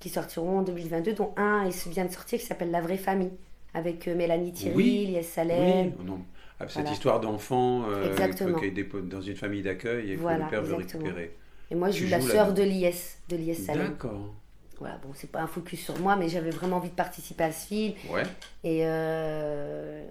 qui 0.00 0.08
sortiront 0.08 0.58
en 0.60 0.62
2022, 0.62 1.12
dont 1.14 1.32
un 1.36 1.66
et 1.66 1.70
vient 1.90 2.04
de 2.06 2.12
sortir 2.12 2.38
qui 2.38 2.46
s'appelle 2.46 2.70
La 2.70 2.80
vraie 2.80 2.96
famille, 2.96 3.32
avec 3.74 4.08
euh, 4.08 4.14
Mélanie 4.14 4.52
Thierry, 4.52 4.74
Oui, 4.76 5.06
Lies. 5.06 5.22
Salem. 5.24 5.92
Oui, 5.98 6.04
non. 6.06 6.20
Ah, 6.58 6.64
Cette 6.68 6.76
Voilà. 6.76 6.92
histoire 6.92 7.20
d'enfant 7.20 7.84
euh, 7.90 8.14
qui 8.58 8.64
est 8.64 9.02
dans 9.10 9.20
une 9.20 9.36
famille 9.36 9.60
d'accueil 9.62 10.12
et 10.12 10.16
que 10.16 10.20
Voilà, 10.22 10.44
le 10.44 10.50
père 10.50 10.62
veut 10.62 10.76
récupérer. 10.76 11.34
Et 11.70 11.74
moi, 11.74 11.90
Tu 11.90 11.98
je 11.98 12.04
joue 12.06 12.10
la 12.10 12.20
sœur 12.22 12.54
de 12.54 12.62
Lies, 12.62 12.94
de 13.28 13.36
Lies 13.36 13.54
Salem. 13.54 13.88
D'accord. 13.88 14.32
Voilà, 14.78 14.96
bon, 14.98 15.08
c'est 15.14 15.30
pas 15.30 15.40
un 15.40 15.46
focus 15.46 15.80
sur 15.84 15.98
moi, 16.00 16.16
mais 16.16 16.28
j'avais 16.28 16.50
vraiment 16.50 16.76
envie 16.76 16.90
de 16.90 16.94
participer 16.94 17.44
à 17.44 17.52
ce 17.52 17.66
film. 17.68 17.94
Ouais. 18.10 18.24
Et, 18.62 18.80
euh, 18.84 20.04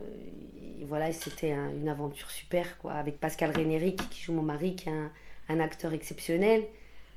et 0.82 0.86
voilà, 0.86 1.12
c'était 1.13 1.51
un- 1.51 1.69
une 1.69 1.88
aventure 1.88 2.32
super, 2.32 2.78
quoi, 2.80 2.93
avec 2.93 3.19
Pascal 3.19 3.51
Rénéric, 3.51 4.10
qui 4.10 4.21
joue 4.23 4.34
mon 4.34 4.41
mari, 4.41 4.75
qui 4.75 4.89
est 4.89 4.91
un, 4.91 5.12
un 5.49 5.60
acteur 5.60 5.93
exceptionnel, 5.93 6.63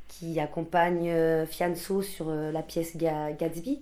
qui 0.08 0.38
accompagne 0.40 1.08
euh, 1.11 1.46
Fianso 1.46 2.02
sur 2.02 2.28
euh, 2.28 2.52
la 2.52 2.62
pièce 2.62 2.96
Ga- 2.98 3.32
Gatsby, 3.32 3.80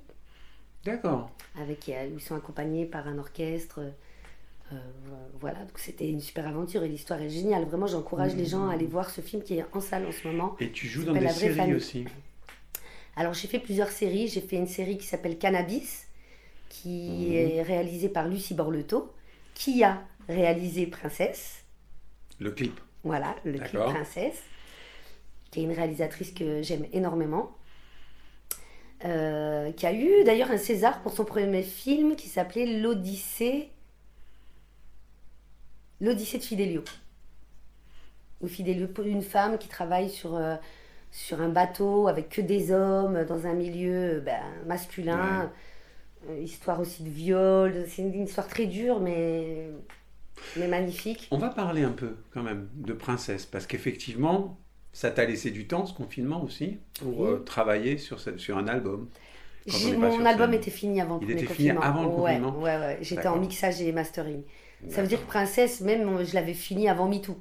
D'accord. 0.84 1.30
avec, 1.60 1.88
euh, 1.88 2.08
ils 2.14 2.20
sont 2.22 2.36
accompagnés 2.36 2.86
par 2.86 3.08
un 3.08 3.18
orchestre. 3.18 3.80
Voilà, 5.40 5.60
donc 5.60 5.78
c'était 5.78 6.08
une 6.08 6.20
super 6.20 6.46
aventure 6.48 6.82
et 6.82 6.88
l'histoire 6.88 7.20
est 7.22 7.30
géniale. 7.30 7.64
Vraiment, 7.66 7.86
j'encourage 7.86 8.34
les 8.34 8.46
gens 8.46 8.68
à 8.68 8.72
aller 8.74 8.86
voir 8.86 9.10
ce 9.10 9.20
film 9.20 9.42
qui 9.42 9.54
est 9.58 9.64
en 9.72 9.80
salle 9.80 10.04
en 10.06 10.10
ce 10.10 10.26
moment. 10.26 10.56
Et 10.58 10.72
tu 10.72 10.88
joues 10.88 11.04
dans 11.04 11.12
des 11.12 11.28
séries 11.28 11.54
famille. 11.54 11.74
aussi. 11.76 12.04
Alors 13.16 13.32
j'ai 13.34 13.48
fait 13.48 13.58
plusieurs 13.58 13.88
séries. 13.90 14.28
J'ai 14.28 14.40
fait 14.40 14.56
une 14.56 14.66
série 14.66 14.98
qui 14.98 15.06
s'appelle 15.06 15.38
Cannabis, 15.38 16.06
qui 16.68 17.28
Mhm. 17.28 17.32
est 17.32 17.62
réalisée 17.62 18.08
par 18.08 18.28
Lucie 18.28 18.54
Borleto, 18.54 19.12
qui 19.54 19.82
a 19.84 20.02
réalisé 20.28 20.86
Princesse. 20.86 21.64
Le 22.38 22.50
clip. 22.50 22.78
Voilà, 23.04 23.34
le 23.44 23.58
clip. 23.58 23.80
Princesse, 23.80 24.42
qui 25.50 25.60
est 25.60 25.62
une 25.62 25.72
réalisatrice 25.72 26.32
que 26.32 26.62
j'aime 26.62 26.86
énormément. 26.92 27.52
Euh, 29.04 29.72
qui 29.72 29.86
a 29.86 29.92
eu 29.92 30.24
d'ailleurs 30.24 30.50
un 30.50 30.56
César 30.56 31.02
pour 31.02 31.12
son 31.12 31.24
premier 31.26 31.62
film 31.62 32.16
qui 32.16 32.28
s'appelait 32.28 32.80
L'Odyssée. 32.80 33.68
L'Odyssée 36.00 36.38
de 36.38 36.42
Fidelio. 36.42 36.82
Où 38.40 38.48
Fidelio, 38.48 38.88
une 39.04 39.22
femme 39.22 39.58
qui 39.58 39.68
travaille 39.68 40.10
sur, 40.10 40.34
euh, 40.34 40.56
sur 41.16 41.40
un 41.40 41.48
bateau 41.48 42.08
avec 42.08 42.28
que 42.28 42.42
des 42.42 42.72
hommes 42.72 43.24
dans 43.24 43.46
un 43.46 43.54
milieu 43.54 44.16
euh, 44.16 44.20
ben, 44.20 44.42
masculin. 44.66 45.50
Euh, 46.28 46.38
histoire 46.40 46.78
aussi 46.80 47.02
de 47.04 47.08
viol. 47.08 47.84
C'est 47.88 48.02
une, 48.02 48.12
une 48.12 48.24
histoire 48.24 48.48
très 48.48 48.66
dure, 48.66 49.00
mais, 49.00 49.70
mais 50.56 50.68
magnifique. 50.68 51.28
On 51.30 51.38
va 51.38 51.48
parler 51.48 51.82
un 51.84 51.92
peu 51.92 52.16
quand 52.32 52.42
même 52.42 52.68
de 52.74 52.92
Princesse, 52.92 53.46
parce 53.46 53.66
qu'effectivement, 53.66 54.58
ça 54.92 55.10
t'a 55.10 55.24
laissé 55.24 55.50
du 55.50 55.66
temps, 55.66 55.86
ce 55.86 55.94
confinement 55.94 56.42
aussi, 56.42 56.78
pour 57.00 57.20
Oui. 57.20 57.28
euh, 57.30 57.38
travailler 57.38 57.96
sur, 57.96 58.18
ce- 58.20 58.36
sur 58.36 58.58
un 58.58 58.66
album. 58.66 59.08
Mon 59.98 60.24
album 60.24 60.52
était 60.54 60.70
fini 60.70 61.00
avant 61.00 61.18
le 61.18 61.24
Il 61.24 61.30
était 61.30 61.46
fini 61.46 61.68
confinement. 61.70 61.80
avant 61.80 62.02
le 62.02 62.08
ouais, 62.08 62.14
confinement 62.38 62.58
Ouais, 62.60 62.76
ouais. 62.76 62.98
J'étais 63.00 63.26
en 63.28 63.36
mixage 63.36 63.80
et 63.80 63.90
mastering. 63.92 64.42
Ça 64.90 65.00
veut 65.02 65.08
dire 65.08 65.20
que 65.20 65.26
Princesse, 65.26 65.80
même, 65.80 66.24
je 66.24 66.34
l'avais 66.34 66.54
fini 66.54 66.88
avant 66.88 67.08
MeToo. 67.08 67.36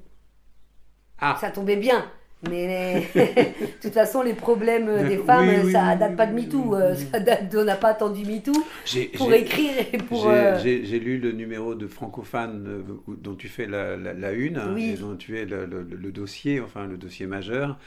Ah. 1.20 1.38
Ça 1.42 1.52
tombait 1.52 1.76
bien. 1.76 2.10
Mais 2.44 3.12
de 3.16 3.32
toute 3.82 3.94
façon, 3.94 4.22
les 4.22 4.34
problèmes 4.36 5.04
des 5.06 5.18
femmes, 5.18 5.48
Oui, 5.48 5.60
oui, 5.60 5.72
ça 5.72 5.96
oui, 5.96 5.96
date 5.96 6.16
pas 6.16 6.28
de 6.28 6.34
MeToo. 6.34 6.76
euh, 6.76 6.96
oui. 6.96 7.08
Ça 7.12 7.20
date, 7.20 7.54
on 7.56 7.64
n'a 7.64 7.76
pas 7.76 7.90
attendu 7.90 8.26
MeToo 8.26 8.68
pour 9.14 9.34
écrire 9.34 9.74
et 9.94 9.98
pour. 10.00 10.28
J'ai 10.28 10.30
euh, 10.30 10.60
j'ai- 10.86 10.86
lu 11.00 11.18
le 11.20 11.32
numéro 11.32 11.74
de 11.76 11.88
Francophane 11.88 12.68
euh, 12.68 12.84
dont 13.18 13.36
tu 13.36 13.48
fais 13.50 13.66
la, 13.68 13.98
la- 13.98 14.14
la 14.14 14.32
une 14.34 14.60
et 14.86 14.98
dont 14.98 15.16
tu 15.18 15.38
es 15.40 15.46
le, 15.46 15.66
le- 15.66 15.84
le 15.84 16.12
dossier, 16.12 16.62
enfin 16.62 16.86
le 16.88 16.98
dossier 16.98 17.26
majeur, 17.28 17.80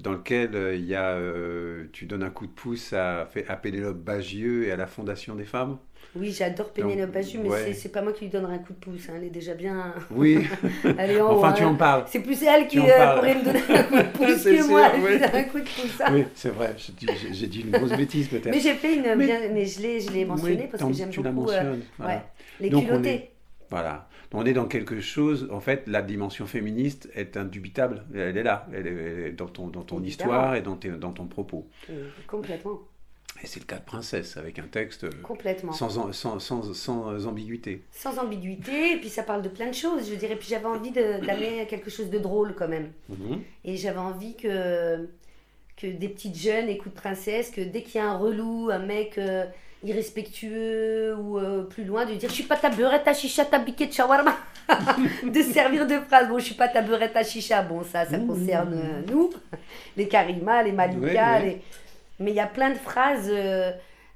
dans 0.00 0.12
lequel 0.14 0.52
il 0.76 0.84
y 0.86 0.94
a, 0.96 1.10
euh, 1.16 1.86
tu 1.92 2.06
donnes 2.06 2.22
un 2.24 2.30
coup 2.30 2.46
de 2.46 2.52
pouce 2.52 2.92
à, 2.94 3.28
à 3.48 3.56
Pénélope 3.56 3.98
Bagieux 3.98 4.64
et 4.66 4.72
à 4.72 4.76
la 4.76 4.86
Fondation 4.88 5.36
des 5.36 5.44
femmes. 5.46 5.78
Oui, 6.16 6.32
j'adore 6.32 6.70
Pénélope 6.72 7.12
Bagieux, 7.12 7.38
mais 7.42 7.48
ouais. 7.48 7.72
c'est- 7.72 7.88
pas 7.88 8.02
moi 8.02 8.12
qui 8.12 8.24
lui 8.24 8.30
donnerai 8.30 8.54
un 8.54 8.58
coup 8.58 8.72
de 8.72 8.78
pouce. 8.78 9.08
hein, 9.08 9.14
Elle 9.16 9.24
est 9.24 9.30
déjà 9.30 9.54
bien. 9.54 9.94
Oui, 10.10 10.44
Elle 10.98 11.12
est 11.12 11.20
en 11.20 11.32
haut, 11.32 11.38
enfin 11.38 11.52
tu 11.52 11.62
hein. 11.62 11.68
en 11.68 11.74
parles. 11.76 12.04
C'est 12.08 12.18
plus 12.20 12.42
elle 12.42 12.66
qui 12.66 12.80
euh, 12.80 13.14
pourrait 13.16 13.34
me 13.36 13.44
donner 13.44 13.60
un 13.68 13.82
coup 13.84 13.96
de 13.96 14.02
pouce 14.34 14.42
que 14.44 14.56
sûr, 14.56 14.68
moi. 14.68 14.86
un 14.86 15.42
coup 15.44 15.58
de 15.58 15.62
pouce. 15.64 16.00
hein. 16.04 16.10
Oui, 16.12 16.24
c'est 16.34 16.48
vrai, 16.50 16.74
j'ai 16.76 17.46
dit- 17.46 17.60
une 17.60 17.70
grosse 17.70 17.96
bêtise 17.96 18.28
peut-être. 18.28 18.50
Mais 18.50 18.58
j'ai 18.60 18.74
fait 18.74 18.96
une. 18.96 19.14
Mais- 19.16 19.26
bien- 19.26 19.40
Mais, 19.52 19.64
je 19.66 19.80
l'ai 20.12 20.24
mentionné 20.24 20.56
Oui, 20.62 20.68
parce 20.70 20.82
que 20.82 20.92
j'aime 20.92 21.10
tu 21.10 21.22
la 21.22 21.30
beaucoup. 21.30 21.50
euh, 21.50 21.62
mentionnes. 21.62 21.82
voilà. 21.98 22.14
ouais, 22.14 22.20
les 22.60 22.70
Donc, 22.70 22.82
on 22.82 22.86
culottés. 22.86 23.08
est- 23.14 23.30
Voilà. 23.70 24.08
On 24.32 24.44
est 24.46 24.52
dans 24.52 24.66
quelque 24.66 25.00
chose, 25.00 25.48
en 25.52 25.58
fait, 25.60 25.84
la 25.88 26.02
dimension 26.02 26.46
féministe 26.46 27.08
est 27.16 27.36
indubitable. 27.36 28.04
Elle 28.14 28.36
est 28.36 28.42
là, 28.44 28.66
elle 28.72 28.86
est, 28.86 28.90
elle 28.90 29.26
est 29.26 29.32
dans 29.32 29.46
ton, 29.48 29.66
dans 29.68 29.82
ton 29.82 29.98
Évidemment. 30.00 30.08
histoire 30.08 30.54
et 30.56 30.60
dans, 30.62 30.76
tes- 30.76 30.88
dans 30.90 31.10
ton 31.12 31.26
propos. 31.26 31.68
Euh, 31.90 32.08
Complètement. 32.28 32.80
Et 33.42 33.46
c'est 33.46 33.60
le 33.60 33.64
cas 33.66 33.76
de 33.76 33.84
Princesse, 33.84 34.36
avec 34.36 34.58
un 34.58 34.66
texte 34.70 35.04
euh, 35.04 35.10
Complètement. 35.22 35.72
sans, 35.72 36.12
sans, 36.12 36.38
sans, 36.38 36.74
sans 36.74 37.26
ambiguïté. 37.26 37.82
Sans 37.90 38.18
ambiguïté, 38.18 38.92
et 38.92 38.96
puis 38.98 39.08
ça 39.08 39.22
parle 39.22 39.40
de 39.42 39.48
plein 39.48 39.68
de 39.68 39.74
choses, 39.74 40.08
je 40.10 40.14
dirais. 40.14 40.36
Puis 40.36 40.48
j'avais 40.50 40.66
envie 40.66 40.90
d'amener 40.90 41.66
quelque 41.68 41.88
chose 41.90 42.10
de 42.10 42.18
drôle 42.18 42.54
quand 42.54 42.68
même. 42.68 42.90
Mhm. 43.08 43.40
Et 43.64 43.76
j'avais 43.78 43.98
envie 43.98 44.36
que, 44.36 45.08
que 45.78 45.86
des 45.86 46.08
petites 46.08 46.36
jeunes 46.36 46.68
écoutent 46.68 46.92
Princesse, 46.94 47.50
que 47.50 47.62
dès 47.62 47.82
qu'il 47.82 48.00
y 48.00 48.04
a 48.04 48.08
un 48.10 48.16
relou, 48.18 48.68
un 48.70 48.78
mec 48.80 49.16
euh, 49.16 49.44
irrespectueux 49.82 51.16
ou 51.16 51.38
euh, 51.38 51.62
plus 51.64 51.84
loin, 51.84 52.04
de 52.04 52.14
dire 52.14 52.28
Je 52.28 52.34
suis 52.34 52.44
pas 52.44 52.56
ta 52.56 52.70
beurette 52.70 53.06
à 53.08 53.14
chicha, 53.14 53.44
ta 53.44 53.58
biquet 53.58 53.86
de 53.86 53.92
shawarma. 53.92 54.36
de 55.24 55.42
servir 55.42 55.86
de 55.86 55.94
phrase 56.00 56.28
Bon, 56.28 56.38
je 56.38 56.44
suis 56.44 56.54
pas 56.54 56.68
ta 56.68 56.82
beurette 56.82 57.16
à 57.16 57.24
chicha. 57.24 57.62
Bon, 57.62 57.82
ça, 57.84 58.04
ça 58.06 58.18
concerne 58.18 58.74
euh, 58.74 59.02
nous, 59.10 59.30
les 59.96 60.06
Karima, 60.08 60.62
les 60.62 60.72
Malika. 60.72 61.00
Ouais, 61.00 61.14
ouais. 61.16 61.44
les- 61.44 61.62
Mais 62.20 62.30
il 62.32 62.36
y 62.36 62.40
a 62.40 62.46
plein 62.46 62.70
de 62.70 62.78
phrases, 62.78 63.28
euh, 63.30 63.72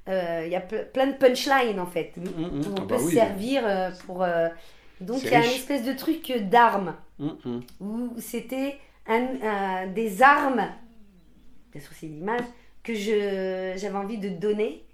euh, 0.09 0.43
il 0.47 0.53
y 0.53 0.57
a 0.57 0.61
ple- 0.61 0.91
plein 0.93 1.07
de 1.09 1.15
punchlines 1.17 1.81
en 1.81 1.87
fait. 1.87 2.13
Mhm, 2.17 2.25
mhm. 2.27 2.63
On 2.73 2.77
Ah 2.77 2.81
peut 2.83 2.87
bah 2.87 2.99
se 2.99 3.05
oui. 3.07 3.13
servir 3.15 3.63
euh, 3.67 3.91
pour. 4.07 4.25
Donc 5.01 5.23
il 5.25 5.31
y 5.31 5.35
a 5.35 5.39
une 5.45 5.51
espèce 5.51 5.85
de 5.85 5.93
truc 5.93 6.33
d'armes 6.51 6.95
Mhm. 7.19 7.63
où 7.81 8.11
c'était 8.19 8.79
un, 9.07 9.27
un- 9.43 9.87
des 9.89 10.23
armes, 10.23 10.67
bien 11.73 11.81
sûr 11.81 11.93
c'est 11.95 12.07
l'image, 12.07 12.41
que 12.83 12.95
j'avais 12.95 13.97
envie 13.97 14.19
de 14.19 14.29
donner, 14.29 14.85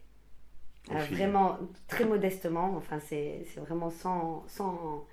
vraiment 1.11 1.59
très 1.89 2.05
modestement, 2.05 2.75
enfin 2.77 2.99
c'est, 3.01 3.45
c'est 3.53 3.61
vraiment 3.61 3.91
sans, 3.91 4.45
sans 4.49 5.05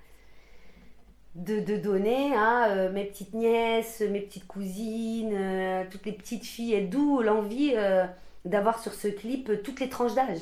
de, 1.34 1.60
de 1.60 1.76
donner 1.76 2.34
à 2.34 2.70
euh, 2.70 2.92
mes 2.92 3.04
petites 3.04 3.34
nièces, 3.34 4.00
mes 4.00 4.20
petites 4.20 4.46
cousines, 4.46 5.34
euh, 5.34 5.84
toutes 5.90 6.06
les 6.06 6.12
petites 6.12 6.44
filles, 6.44 6.74
et 6.74 6.80
d'où 6.82 7.22
l'envie 7.22 7.72
euh, 7.76 8.04
d'avoir 8.44 8.78
sur 8.80 8.94
ce 8.94 9.08
clip 9.08 9.62
toutes 9.62 9.80
les 9.80 9.88
tranches 9.88 10.14
d'âge. 10.14 10.40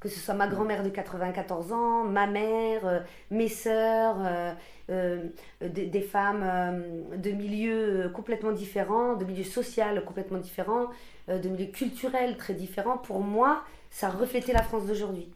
Que 0.00 0.08
ce 0.08 0.18
soit 0.18 0.34
ma 0.34 0.46
grand-mère 0.46 0.82
de 0.82 0.88
94 0.88 1.72
ans, 1.72 2.04
ma 2.04 2.26
mère, 2.26 2.86
euh, 2.86 3.00
mes 3.30 3.48
sœurs, 3.48 4.16
des, 4.88 5.86
des 5.86 6.00
femmes 6.00 6.44
de 7.16 7.30
milieux 7.30 8.10
complètement 8.12 8.50
différents, 8.50 9.14
de 9.14 9.24
milieux 9.24 9.44
sociaux 9.44 9.84
complètement 10.04 10.38
différents, 10.38 10.88
de 11.28 11.48
milieux 11.48 11.70
culturels 11.70 12.36
très 12.38 12.54
différents. 12.54 12.98
Pour 12.98 13.20
moi, 13.20 13.62
ça 13.90 14.08
reflétait 14.08 14.52
la 14.52 14.62
France 14.62 14.86
d'aujourd'hui. 14.86 15.28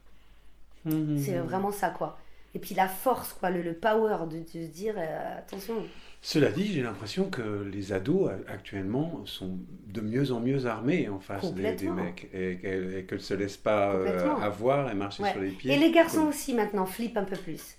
Mhm. 0.84 1.18
C'est 1.18 1.38
vraiment 1.38 1.70
ça, 1.70 1.90
quoi. 1.90 2.18
Et 2.54 2.60
puis 2.60 2.74
la 2.74 2.86
force, 2.88 3.32
quoi, 3.32 3.50
le, 3.50 3.62
le 3.62 3.74
power 3.74 4.16
de, 4.30 4.44
se 4.46 4.58
dire 4.70 4.94
euh, 4.96 5.38
attention. 5.38 5.74
Cela 6.22 6.50
dit, 6.50 6.72
j'ai 6.72 6.82
l'impression 6.82 7.28
que 7.28 7.68
les 7.70 7.92
ados 7.92 8.30
actuellement 8.48 9.26
sont 9.26 9.58
de 9.88 10.00
mieux 10.00 10.30
en 10.32 10.40
mieux 10.40 10.64
armés 10.66 11.08
en 11.08 11.18
face 11.20 11.52
des, 11.52 11.90
mecs 11.90 12.30
et 12.32 12.58
qu'elles 12.62 12.94
et 12.96 13.04
qu'elles 13.04 13.20
se 13.20 13.34
laissent 13.34 13.56
pas 13.58 13.92
euh, 13.92 14.34
avoir 14.36 14.90
et 14.90 14.94
marcher 14.94 15.22
Ouais. 15.24 15.32
sur 15.32 15.40
les 15.40 15.50
pieds. 15.50 15.74
Et 15.74 15.76
les 15.78 15.90
garçons 15.90 16.26
aussi 16.28 16.54
maintenant 16.54 16.86
flippent 16.86 17.16
un 17.18 17.24
peu 17.24 17.36
plus. 17.36 17.76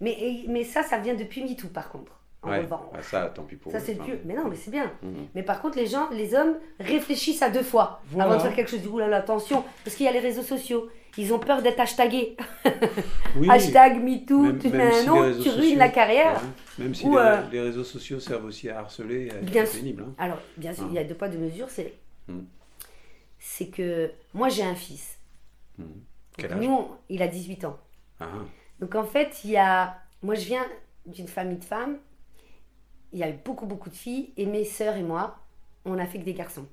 Mais, 0.00 0.12
et- 0.12 0.44
mais 0.48 0.62
ça, 0.64 0.82
ça 0.82 0.98
vient 0.98 1.14
depuis 1.14 1.42
MeToo 1.42 1.68
par 1.68 1.88
contre. 1.88 2.17
En 2.42 2.50
Ouais. 2.50 2.60
revanche. 2.60 2.80
Ça, 3.02 3.32
tant 3.34 3.42
pis 3.42 3.56
pour 3.56 3.72
Ça 3.72 3.78
eux, 3.78 3.82
c'est 3.84 3.94
enfin. 3.94 4.04
plus. 4.04 4.18
Mais 4.24 4.34
non, 4.34 4.48
mais 4.48 4.54
c'est 4.56 4.70
bien. 4.70 4.92
Mhm. 5.02 5.26
Mais 5.34 5.42
par 5.42 5.60
contre, 5.60 5.76
les 5.76 5.86
gens, 5.86 6.08
les 6.10 6.34
hommes 6.34 6.56
réfléchissent 6.78 7.42
à 7.42 7.50
deux 7.50 7.64
fois 7.64 8.00
Voilà. 8.10 8.26
avant 8.30 8.36
de 8.36 8.42
faire 8.46 8.54
quelque 8.54 8.70
chose. 8.70 8.80
Disent, 8.80 8.88
Ouh 8.90 8.98
là 8.98 9.08
là, 9.08 9.16
attention, 9.18 9.64
parce 9.84 9.96
qu'il 9.96 10.06
y 10.06 10.08
a 10.08 10.12
les 10.12 10.20
réseaux 10.20 10.42
sociaux. 10.42 10.88
Ils 11.16 11.34
ont 11.34 11.40
peur 11.40 11.62
d'être 11.62 11.80
hashtagués. 11.80 12.36
Oui, 13.36 13.48
Hashtag 13.50 14.00
MeToo, 14.00 14.38
même- 14.40 14.58
tu 14.60 14.68
même 14.68 14.76
mets 14.88 14.94
un 15.00 15.04
nom, 15.04 15.14
tu 15.42 15.48
ruines 15.48 15.60
sociaux- 15.60 15.78
la 15.78 15.88
carrière. 15.88 16.34
Ouais. 16.34 16.84
Même 16.84 16.94
si 16.94 17.06
Ou, 17.06 17.12
les, 17.16 17.18
euh, 17.18 17.40
les 17.50 17.60
réseaux 17.60 17.82
sociaux 17.82 18.20
servent 18.20 18.44
aussi 18.44 18.68
à 18.70 18.78
harceler, 18.80 19.28
sûr. 19.52 19.70
pénible. 19.72 20.04
hein. 20.06 20.14
Alors, 20.16 20.38
bien 20.56 20.72
sûr, 20.72 20.84
Ah. 20.86 20.90
il 20.90 20.94
y 20.94 20.98
a 20.98 21.04
deux 21.04 21.14
poids, 21.16 21.28
deux 21.28 21.38
mesures. 21.38 21.68
C'est 21.70 21.92
Mhm. 22.28 22.44
c'est 23.40 23.66
que 23.66 24.12
moi, 24.32 24.48
j'ai 24.48 24.62
un 24.62 24.76
fils. 24.76 25.18
Quel 26.36 26.52
âge 26.52 26.60
Nous, 26.60 26.70
on- 26.72 26.88
il 27.08 27.20
a 27.22 27.26
18 27.26 27.64
ans. 27.64 27.78
Ah, 28.20 28.26
Donc 28.80 28.94
en 28.94 29.04
fait, 29.04 29.40
il 29.44 29.50
y 29.50 29.56
a. 29.56 29.96
Moi, 30.22 30.36
je 30.36 30.44
viens 30.46 30.64
d'une 31.06 31.26
famille 31.26 31.58
de 31.58 31.64
femmes. 31.64 31.98
Il 33.12 33.18
y 33.18 33.22
a 33.22 33.30
eu 33.30 33.34
beaucoup, 33.44 33.66
beaucoup 33.66 33.88
de 33.90 33.94
filles. 33.94 34.32
Et 34.36 34.46
mes 34.46 34.64
sœurs 34.64 34.96
et 34.96 35.02
moi, 35.02 35.38
on 35.84 35.98
a 35.98 36.06
fait 36.06 36.18
que 36.18 36.24
des 36.24 36.34
garçons. 36.34 36.66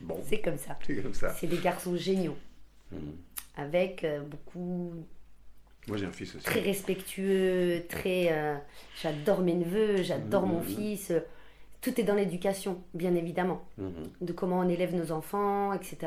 Bon, 0.00 0.20
C'est 0.28 0.40
comme 0.40 0.58
ça. 0.58 0.78
c'est 0.86 1.02
comme 1.02 1.14
ça. 1.14 1.30
C'est 1.34 1.46
des 1.46 1.58
garçons 1.58 1.96
géniaux. 1.96 2.36
Mhm. 2.92 3.16
Avec 3.56 4.04
euh, 4.04 4.20
beaucoup. 4.20 4.92
Moi, 5.86 5.96
j'ai 5.98 6.06
un 6.06 6.12
fils 6.12 6.34
aussi. 6.34 6.44
Très 6.44 6.60
respectueux, 6.60 7.84
très. 7.88 8.28
euh, 8.32 8.56
j'adore 9.02 9.40
mes 9.40 9.54
neveux, 9.54 10.02
j'adore 10.02 10.46
mon 10.46 10.60
Mhm. 10.60 10.64
fils. 10.66 11.12
Tout 11.80 12.00
est 12.00 12.04
dans 12.04 12.14
l'éducation, 12.14 12.82
bien 12.94 13.14
évidemment. 13.14 13.62
Mhm. 13.78 13.92
de 14.22 14.32
comment 14.32 14.60
on 14.60 14.68
élève 14.68 14.94
nos 14.94 15.12
enfants, 15.12 15.72
etc. 15.74 15.98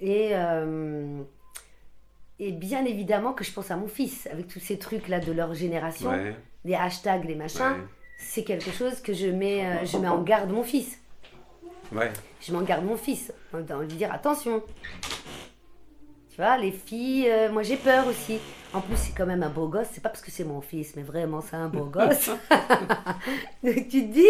Et, 0.00 0.30
euh, 0.34 1.20
et 2.38 2.52
bien 2.52 2.84
évidemment 2.84 3.32
que 3.32 3.42
je 3.42 3.52
pense 3.52 3.70
à 3.72 3.76
mon 3.76 3.88
fils, 3.88 4.28
avec 4.28 4.46
tous 4.46 4.60
ces 4.60 4.78
trucs-là 4.78 5.18
de 5.18 5.32
leur 5.32 5.54
génération, 5.54 6.10
Ouais, 6.10 6.36
les 6.64 6.74
hashtags, 6.74 7.24
les 7.24 7.34
machins, 7.34 7.62
ouais, 7.62 7.86
c'est 8.18 8.44
quelque 8.44 8.70
chose 8.70 9.00
que 9.00 9.12
je 9.12 9.26
mets, 9.26 9.64
euh, 9.64 9.84
je 9.84 9.96
mets 9.98 10.08
en 10.08 10.22
garde 10.22 10.50
mon 10.50 10.62
fils. 10.62 10.98
ouais. 11.92 12.12
Je 12.40 12.52
mets 12.52 12.58
en 12.58 12.62
garde 12.62 12.84
mon 12.84 12.96
fils, 12.96 13.32
en 13.52 13.80
lui 13.80 13.88
dire 13.88 14.12
attention. 14.12 14.62
Tu 16.30 16.36
vois, 16.36 16.56
les 16.56 16.70
filles, 16.70 17.28
euh, 17.28 17.50
moi 17.50 17.62
j'ai 17.62 17.76
peur 17.76 18.06
aussi. 18.06 18.38
En 18.72 18.80
plus, 18.80 18.96
c'est 18.96 19.12
quand 19.16 19.26
même 19.26 19.42
un 19.42 19.48
beau 19.48 19.66
gosse, 19.66 19.88
c'est 19.92 20.02
pas 20.02 20.10
parce 20.10 20.22
que 20.22 20.30
c'est 20.30 20.44
mon 20.44 20.60
fils, 20.60 20.94
mais 20.94 21.02
vraiment 21.02 21.40
c'est 21.40 21.56
un 21.56 21.68
beau 21.68 21.84
gosse. 21.84 22.28
Donc 23.64 23.88
tu 23.88 24.06
te 24.06 24.12
dis, 24.12 24.26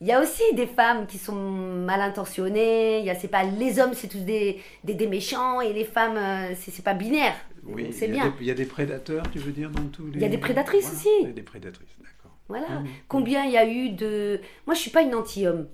il 0.00 0.06
y 0.06 0.12
a 0.12 0.20
aussi 0.20 0.42
des 0.54 0.66
femmes 0.66 1.06
qui 1.06 1.18
sont 1.18 1.34
mal 1.34 2.00
intentionnées, 2.00 3.00
il 3.00 3.04
y 3.04 3.10
a, 3.10 3.14
c'est 3.14 3.28
pas 3.28 3.42
les 3.44 3.80
hommes, 3.80 3.94
c'est 3.94 4.08
tous 4.08 4.18
des, 4.24 4.60
des, 4.84 4.94
des 4.94 5.06
méchants, 5.06 5.60
et 5.60 5.72
les 5.72 5.84
femmes, 5.84 6.16
euh, 6.16 6.54
c'est, 6.58 6.70
c'est 6.70 6.82
pas 6.84 6.94
binaire. 6.94 7.34
Oui, 7.64 7.92
c'est 7.92 8.06
il 8.06 8.14
y 8.14 8.18
a 8.20 8.22
bien. 8.22 8.30
des- 8.30 8.36
Il 8.40 8.46
y 8.46 8.50
a 8.50 8.54
des 8.54 8.64
prédateurs, 8.66 9.28
tu 9.30 9.38
veux 9.38 9.52
dire, 9.52 9.70
dans 9.70 9.84
tous 9.88 10.06
les... 10.06 10.14
Il 10.16 10.22
y 10.22 10.24
a 10.24 10.28
des 10.28 10.38
prédatrices 10.38 10.84
Voilà, 10.84 10.96
aussi. 10.98 11.08
Il 11.22 11.26
y 11.26 11.30
a 11.30 11.32
des 11.34 11.42
prédatrices, 11.42 11.96
d'accord. 11.98 12.36
Voilà. 12.48 12.80
Mhm. 12.80 12.86
Combien 13.08 13.44
il 13.44 13.50
y 13.52 13.56
a 13.58 13.66
eu 13.68 13.90
de. 13.90 14.40
Moi, 14.66 14.74
je 14.74 14.80
suis 14.80 14.90
pas 14.90 15.02
une 15.02 15.14
anti-homme. 15.14 15.68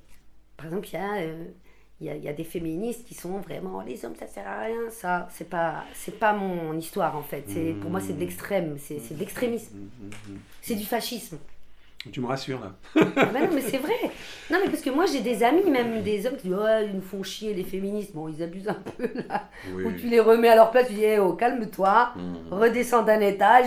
Par 0.56 0.66
exemple, 0.66 0.88
il 0.88 0.92
y, 0.94 0.96
a, 0.96 1.14
euh, 1.20 1.44
il 2.00 2.06
y, 2.06 2.10
a, 2.10 2.16
il 2.16 2.24
y 2.24 2.28
a 2.28 2.32
des 2.32 2.42
féministes 2.44 3.04
qui 3.06 3.14
sont 3.14 3.38
vraiment 3.38 3.80
les 3.82 4.04
hommes, 4.04 4.14
ça 4.18 4.26
sert 4.26 4.46
à 4.48 4.62
rien. 4.62 4.90
Ça, 4.90 5.28
c'est 5.30 5.48
pas, 5.48 5.84
c'est 5.92 6.18
pas 6.18 6.32
mon 6.32 6.76
histoire 6.76 7.16
en 7.16 7.22
fait. 7.22 7.44
C'est, 7.46 7.74
Pour 7.80 7.90
moi, 7.90 8.00
c'est 8.00 8.14
de 8.14 8.20
l'extrême. 8.20 8.76
C'est, 8.78 8.98
c'est 8.98 9.14
de 9.14 9.20
l'extrémisme. 9.20 9.76
C'est 10.62 10.74
du 10.74 10.84
fascisme. 10.84 11.38
Tu 12.12 12.20
me 12.20 12.26
rassures, 12.26 12.60
là. 12.60 12.74
Ah 13.16 13.24
ben 13.32 13.44
non, 13.46 13.54
mais 13.54 13.62
c'est 13.62 13.78
vrai. 13.78 13.94
Non, 14.50 14.58
mais 14.62 14.70
parce 14.70 14.82
que 14.82 14.90
moi, 14.90 15.06
j'ai 15.06 15.20
des 15.20 15.42
amis, 15.42 15.68
même 15.70 16.02
des 16.02 16.26
hommes 16.26 16.36
qui 16.36 16.48
disent 16.48 16.56
Oh, 16.60 16.66
ils 16.86 16.94
nous 16.94 17.00
font 17.00 17.22
chier, 17.22 17.54
les 17.54 17.64
féministes. 17.64 18.12
Bon, 18.14 18.28
ils 18.28 18.42
abusent 18.42 18.68
un 18.68 18.74
peu 18.74 19.08
là. 19.28 19.48
Oui. 19.72 19.84
Où 19.84 19.92
tu 19.92 20.08
les 20.08 20.20
remets 20.20 20.48
à 20.48 20.54
leur 20.56 20.70
place, 20.70 20.86
tu 20.88 20.94
dis 20.94 21.02
Eh, 21.04 21.18
oh, 21.18 21.32
calme-toi, 21.32 22.12
Mhm. 22.16 22.52
redescends 22.52 23.02
d'un 23.04 23.20
étage. 23.20 23.66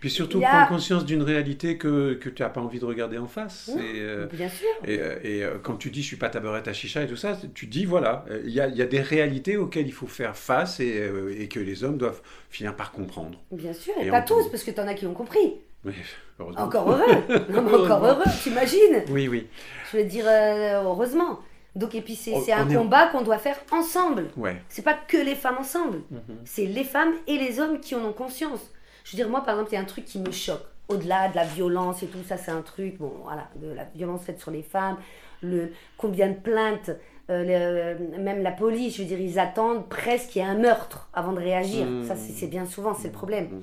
Puis 0.00 0.08
surtout, 0.10 0.38
a- 0.38 0.48
prendre 0.48 0.68
conscience 0.68 1.04
d'une 1.04 1.22
réalité 1.22 1.76
que, 1.76 2.14
que 2.14 2.28
tu 2.30 2.42
n'as 2.42 2.48
pas 2.48 2.60
envie 2.62 2.78
de 2.78 2.84
regarder 2.86 3.18
en 3.18 3.26
face. 3.26 3.68
Et, 3.76 4.00
euh, 4.00 4.26
Bien 4.32 4.48
sûr. 4.48 4.68
et, 4.86 4.98
euh, 4.98 5.16
et, 5.22 5.44
euh, 5.44 5.58
quand 5.62 5.76
tu 5.76 5.90
dis 5.90 6.02
je 6.02 6.06
suis 6.06 6.16
pas 6.16 6.28
ta 6.30 6.40
beurette 6.40 6.68
à 6.68 6.72
chicha 6.72 7.02
et 7.02 7.06
tout 7.06 7.16
ça, 7.16 7.38
tu 7.54 7.66
dis 7.66 7.84
voilà, 7.84 8.24
il 8.44 8.50
y, 8.50 8.60
a, 8.60 8.68
y 8.68 8.80
a 8.82 8.86
des 8.86 9.00
réalités 9.00 9.56
auxquelles 9.58 9.86
il 9.86 9.92
faut 9.92 10.06
faire 10.06 10.36
face 10.36 10.80
et, 10.80 11.10
et 11.38 11.48
que 11.48 11.60
les 11.60 11.84
hommes 11.84 11.98
doivent 11.98 12.20
finir 12.50 12.74
par 12.74 12.90
comprendre. 12.92 13.38
Bien 13.52 13.72
sûr. 13.74 13.92
Et, 14.00 14.06
Et 14.06 14.10
pas 14.10 14.22
tous, 14.22 14.48
parce 14.48 14.64
que 14.64 14.70
t'en 14.70 14.86
as 14.86 14.94
qui 14.94 15.06
ont 15.06 15.14
compris. 15.14 15.56
Mais 15.86 15.92
heureusement. 16.38 16.62
Encore 16.64 16.90
heureux. 16.90 17.04
Non, 17.50 17.62
mais 17.62 17.74
encore 17.74 18.04
heureux, 18.04 18.24
t'imagines 18.42 19.04
Oui, 19.08 19.28
oui. 19.28 19.46
Je 19.90 19.96
veux 19.98 20.04
dire, 20.04 20.24
euh, 20.28 20.82
heureusement. 20.84 21.38
Donc, 21.74 21.94
et 21.94 22.00
puis, 22.02 22.14
c'est 22.16 22.34
c'est 22.40 22.52
un 22.52 22.68
est- 22.68 22.74
combat 22.74 23.06
qu'on 23.08 23.22
doit 23.22 23.38
faire 23.38 23.56
ensemble. 23.70 24.28
Ouais. 24.36 24.56
C'est 24.68 24.82
pas 24.82 24.94
que 24.94 25.16
les 25.16 25.34
femmes 25.34 25.58
ensemble. 25.58 25.98
Mhm. 26.10 26.20
C'est 26.44 26.66
les 26.66 26.84
femmes 26.84 27.12
et 27.26 27.38
les 27.38 27.60
hommes 27.60 27.80
qui 27.80 27.94
en 27.94 28.04
ont 28.04 28.12
conscience. 28.12 28.60
Je 29.04 29.12
veux 29.12 29.16
dire, 29.16 29.28
moi, 29.28 29.42
par 29.42 29.54
exemple, 29.54 29.70
il 29.72 29.74
y 29.76 29.78
a 29.78 29.80
un 29.80 29.84
truc 29.84 30.04
qui 30.04 30.18
me 30.18 30.30
choque. 30.32 30.64
Au-delà 30.88 31.28
de 31.28 31.36
la 31.36 31.44
violence 31.44 32.02
et 32.02 32.06
tout 32.06 32.22
ça, 32.26 32.36
c'est 32.36 32.50
un 32.52 32.62
truc, 32.62 32.98
bon, 32.98 33.12
voilà, 33.24 33.48
de 33.56 33.72
la 33.72 33.84
violence 33.94 34.22
faite 34.24 34.40
sur 34.40 34.50
les 34.52 34.62
femmes, 34.62 34.96
le 35.42 35.72
combien 35.96 36.28
de 36.28 36.34
plaintes, 36.36 36.90
euh, 37.28 37.96
le- 37.98 38.18
même 38.18 38.42
la 38.42 38.52
police, 38.52 38.96
je 38.96 39.02
veux 39.02 39.08
dire, 39.08 39.18
ils 39.20 39.38
attendent 39.38 39.88
presque 39.88 40.28
qu'il 40.30 40.42
y 40.42 40.44
ait 40.44 40.48
un 40.48 40.54
meurtre 40.58 41.08
avant 41.12 41.32
de 41.32 41.40
réagir. 41.40 41.86
Mmh. 41.86 42.04
Ça, 42.04 42.14
c'est 42.16 42.46
bien 42.46 42.66
souvent, 42.66 42.94
c'est 42.94 43.08
le 43.08 43.12
problème. 43.12 43.46
Mmh. 43.46 43.60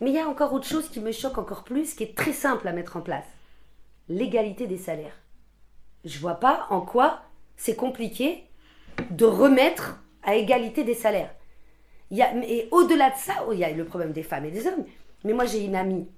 Mais 0.00 0.10
il 0.10 0.16
y 0.16 0.18
a 0.18 0.28
encore 0.28 0.52
autre 0.52 0.66
chose 0.66 0.88
qui 0.88 1.00
me 1.00 1.12
choque 1.12 1.38
encore 1.38 1.64
plus, 1.64 1.94
qui 1.94 2.04
est 2.04 2.16
très 2.16 2.32
simple 2.32 2.68
à 2.68 2.72
mettre 2.72 2.96
en 2.96 3.00
place. 3.00 3.26
L'égalité 4.08 4.66
des 4.66 4.76
salaires. 4.76 5.18
Je 6.04 6.18
vois 6.18 6.36
pas 6.36 6.66
en 6.70 6.80
quoi 6.80 7.22
c'est 7.56 7.76
compliqué 7.76 8.44
de 9.10 9.24
remettre 9.24 9.98
à 10.22 10.34
égalité 10.34 10.84
des 10.84 10.94
salaires. 10.94 11.34
Et 12.10 12.68
au-delà 12.70 13.10
de 13.10 13.16
ça, 13.16 13.34
oh, 13.48 13.52
il 13.52 13.58
y 13.58 13.64
a 13.64 13.70
le 13.70 13.84
problème 13.84 14.12
des 14.12 14.22
femmes 14.22 14.44
et 14.44 14.50
des 14.50 14.66
hommes. 14.66 14.84
Mais 15.24 15.32
moi, 15.32 15.44
j'ai 15.44 15.64
une 15.64 15.74
amie 15.74 16.08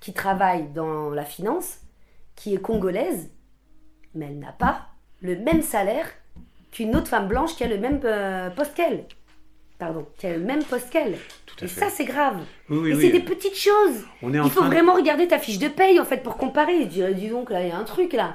qui 0.00 0.12
travaille 0.12 0.68
dans 0.68 1.10
la 1.10 1.24
finance, 1.24 1.78
qui 2.34 2.54
est 2.54 2.60
congolaise, 2.60 3.30
mais 4.14 4.26
elle 4.26 4.38
n'a 4.38 4.52
pas 4.52 4.88
le 5.20 5.36
même 5.36 5.62
salaire 5.62 6.06
qu'une 6.70 6.96
autre 6.96 7.08
femme 7.08 7.28
blanche 7.28 7.56
qui 7.56 7.64
a 7.64 7.68
le 7.68 7.78
même 7.78 8.00
euh, 8.04 8.50
poste 8.50 8.74
qu'elle. 8.74 9.06
Pardon, 9.78 10.06
qui 10.16 10.26
a 10.26 10.36
le 10.36 10.44
même 10.44 10.62
poste 10.64 10.90
qu'elle. 10.90 11.14
Et 11.62 11.68
fait. 11.68 11.80
ça, 11.80 11.90
c'est 11.90 12.04
grave. 12.04 12.38
oui, 12.68 12.78
oui, 12.78 12.90
et 12.90 12.94
oui. 12.94 13.02
c'est 13.02 13.10
des 13.12 13.20
petites 13.24 13.56
choses. 13.56 14.04
On 14.22 14.32
est 14.34 14.38
en 14.38 14.44
Il 14.46 14.50
faut 14.50 14.60
train 14.60 14.68
vraiment 14.68 14.94
regarder 14.94 15.26
ta 15.28 15.38
fiche 15.38 15.58
de 15.58 15.68
paye, 15.68 15.98
en 16.00 16.04
fait, 16.04 16.22
pour 16.22 16.36
comparer. 16.36 16.88
Je 16.90 17.12
dis 17.12 17.28
donc, 17.28 17.50
là, 17.50 17.62
il 17.62 17.68
y 17.68 17.72
a 17.72 17.76
un 17.78 17.84
truc, 17.84 18.12
là. 18.12 18.32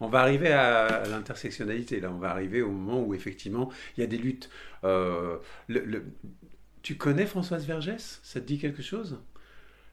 On 0.00 0.08
va 0.08 0.20
arriver 0.20 0.52
à 0.52 1.04
l'intersectionnalité. 1.08 2.00
Là, 2.00 2.10
on 2.14 2.18
va 2.18 2.30
arriver 2.30 2.60
au 2.62 2.70
moment 2.70 3.00
où 3.02 3.14
effectivement 3.14 3.70
il 3.96 4.00
y 4.02 4.04
a 4.04 4.06
des 4.06 4.18
luttes. 4.18 4.50
Euh, 4.84 5.38
le- 5.68 5.84
le- 5.84 6.04
Tu 6.82 6.96
connais 6.96 7.24
Françoise 7.26 7.66
Vergès? 7.66 8.20
Ça 8.22 8.40
te 8.40 8.46
dit 8.46 8.58
quelque 8.58 8.82
chose? 8.82 9.18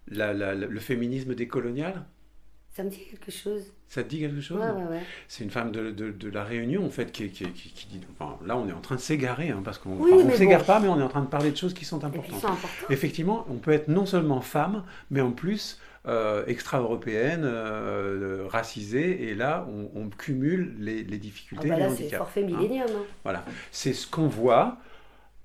La- 0.08 0.34
la- 0.34 0.54
la- 0.56 0.68
Le 0.68 0.80
féminisme 0.82 1.34
décolonial? 1.36 2.04
Ça 2.76 2.84
me 2.84 2.90
dit 2.90 3.00
quelque 3.12 3.32
chose. 3.32 3.62
Ça 3.88 4.02
te 4.04 4.10
dit 4.10 4.20
quelque 4.20 4.42
chose 4.42 4.58
Ouais, 4.60 4.72
ouais, 4.72 4.90
ouais. 4.90 5.02
C'est 5.28 5.44
une 5.44 5.52
femme 5.52 5.72
de, 5.72 5.92
de- 5.92 6.10
de 6.12 6.30
la 6.30 6.44
Réunion, 6.44 6.84
en 6.86 6.90
fait, 6.90 7.12
qui, 7.12 7.30
qui- 7.30 7.46
qui- 7.52 7.70
qui 7.72 7.86
dit... 7.86 8.02
Enfin, 8.20 8.36
là, 8.46 8.58
on 8.58 8.68
est 8.68 8.72
en 8.74 8.82
train 8.82 8.96
de 8.96 9.00
s'égarer, 9.00 9.52
hein, 9.52 9.62
parce 9.64 9.78
qu'on 9.78 9.96
Oui, 9.98 10.12
enfin, 10.16 10.24
mais 10.26 10.36
s'égare 10.38 10.64
pas, 10.64 10.80
mais 10.80 10.88
on 10.88 11.00
est 11.00 11.04
en 11.04 11.08
train 11.08 11.22
de 11.22 11.28
parler 11.28 11.52
de 11.52 11.56
choses 11.58 11.76
qui 11.76 11.86
sont 11.86 12.04
importantes. 12.04 12.44
Effectivement, 12.90 13.46
on 13.50 13.58
peut 13.58 13.72
être 13.72 13.90
non 13.90 14.08
seulement 14.08 14.42
femme, 14.42 14.84
mais 15.12 15.22
en 15.22 15.32
plus 15.32 15.80
euh, 16.08 16.44
extra-européenne, 16.48 17.44
euh, 17.46 18.46
racisée, 18.50 19.30
et 19.30 19.36
là, 19.36 19.68
on, 19.70 19.92
on 20.02 20.10
cumule 20.10 20.76
les, 20.80 21.04
les 21.04 21.16
Ah 21.16 21.20
difficultés 21.20 21.70
bah 21.70 21.76
et 21.78 21.80
là, 21.80 21.90
c'est 21.96 22.10
forfait 22.10 22.42
hein. 22.44 22.48
millénium. 22.48 22.88
hein. 22.90 23.04
Voilà. 23.24 23.46
C'est 23.72 23.94
ce 23.94 24.08
qu'on 24.08 24.28
voit 24.28 24.78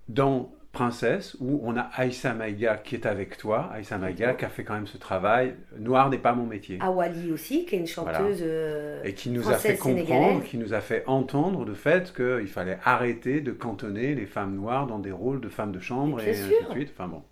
dans 0.09 0.51
Princesse, 0.79 1.37
où 1.41 1.61
on 1.65 1.77
a 1.77 1.91
Aïssa 1.97 2.35
Maïga 2.35 2.77
qui 2.77 2.95
est 2.95 3.05
avec 3.05 3.37
toi, 3.37 3.69
Aïssa 3.75 3.99
Maïga 3.99 4.35
qui 4.35 4.45
a 4.45 4.49
fait 4.49 4.63
quand 4.63 4.75
même 4.75 4.87
ce 4.87 4.97
travail. 4.97 5.55
Noir 5.77 6.09
n'est 6.09 6.19
pas 6.19 6.35
mon 6.35 6.47
métier. 6.47 6.79
Awali 6.81 7.33
aussi, 7.33 7.67
qui 7.67 7.75
est 7.75 7.79
une 7.79 7.87
chanteuse. 7.89 8.39
euh, 8.43 9.03
Et 9.03 9.13
qui 9.13 9.31
nous 9.31 9.51
a 9.51 9.55
fait 9.55 9.77
comprendre, 9.77 10.45
qui 10.45 10.57
nous 10.57 10.75
a 10.75 10.81
fait 10.81 11.03
entendre 11.09 11.65
le 11.65 11.75
fait 11.75 12.15
qu'il 12.15 12.47
fallait 12.47 12.79
arrêter 12.85 13.41
de 13.41 13.51
cantonner 13.51 14.15
les 14.15 14.27
femmes 14.27 14.55
noires 14.55 14.87
dans 14.87 15.01
des 15.01 15.11
rôles 15.11 15.41
de 15.41 15.49
femmes 15.49 15.73
de 15.73 15.81
chambre 15.81 16.19
Bien 16.19 16.27
et 16.27 16.31
ainsi 16.31 16.49
de 16.49 16.71
suite. 16.71 16.91
Enfin 16.97 17.09
bon. 17.09 17.23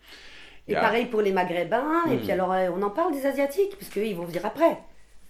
Et 0.67 0.75
pareil 0.75 1.07
pour 1.07 1.21
les 1.23 1.31
Maghrébins. 1.31 2.03
Et 2.11 2.17
puis 2.17 2.33
alors, 2.33 2.53
euh, 2.53 2.69
on 2.77 2.83
en 2.83 2.91
parle 2.91 3.13
des 3.13 3.27
Asiatiques, 3.27 3.77
parce 3.79 3.91
qu'eux, 3.93 4.05
ils 4.07 4.17
vont 4.17 4.25
venir 4.25 4.45
après. 4.45 4.77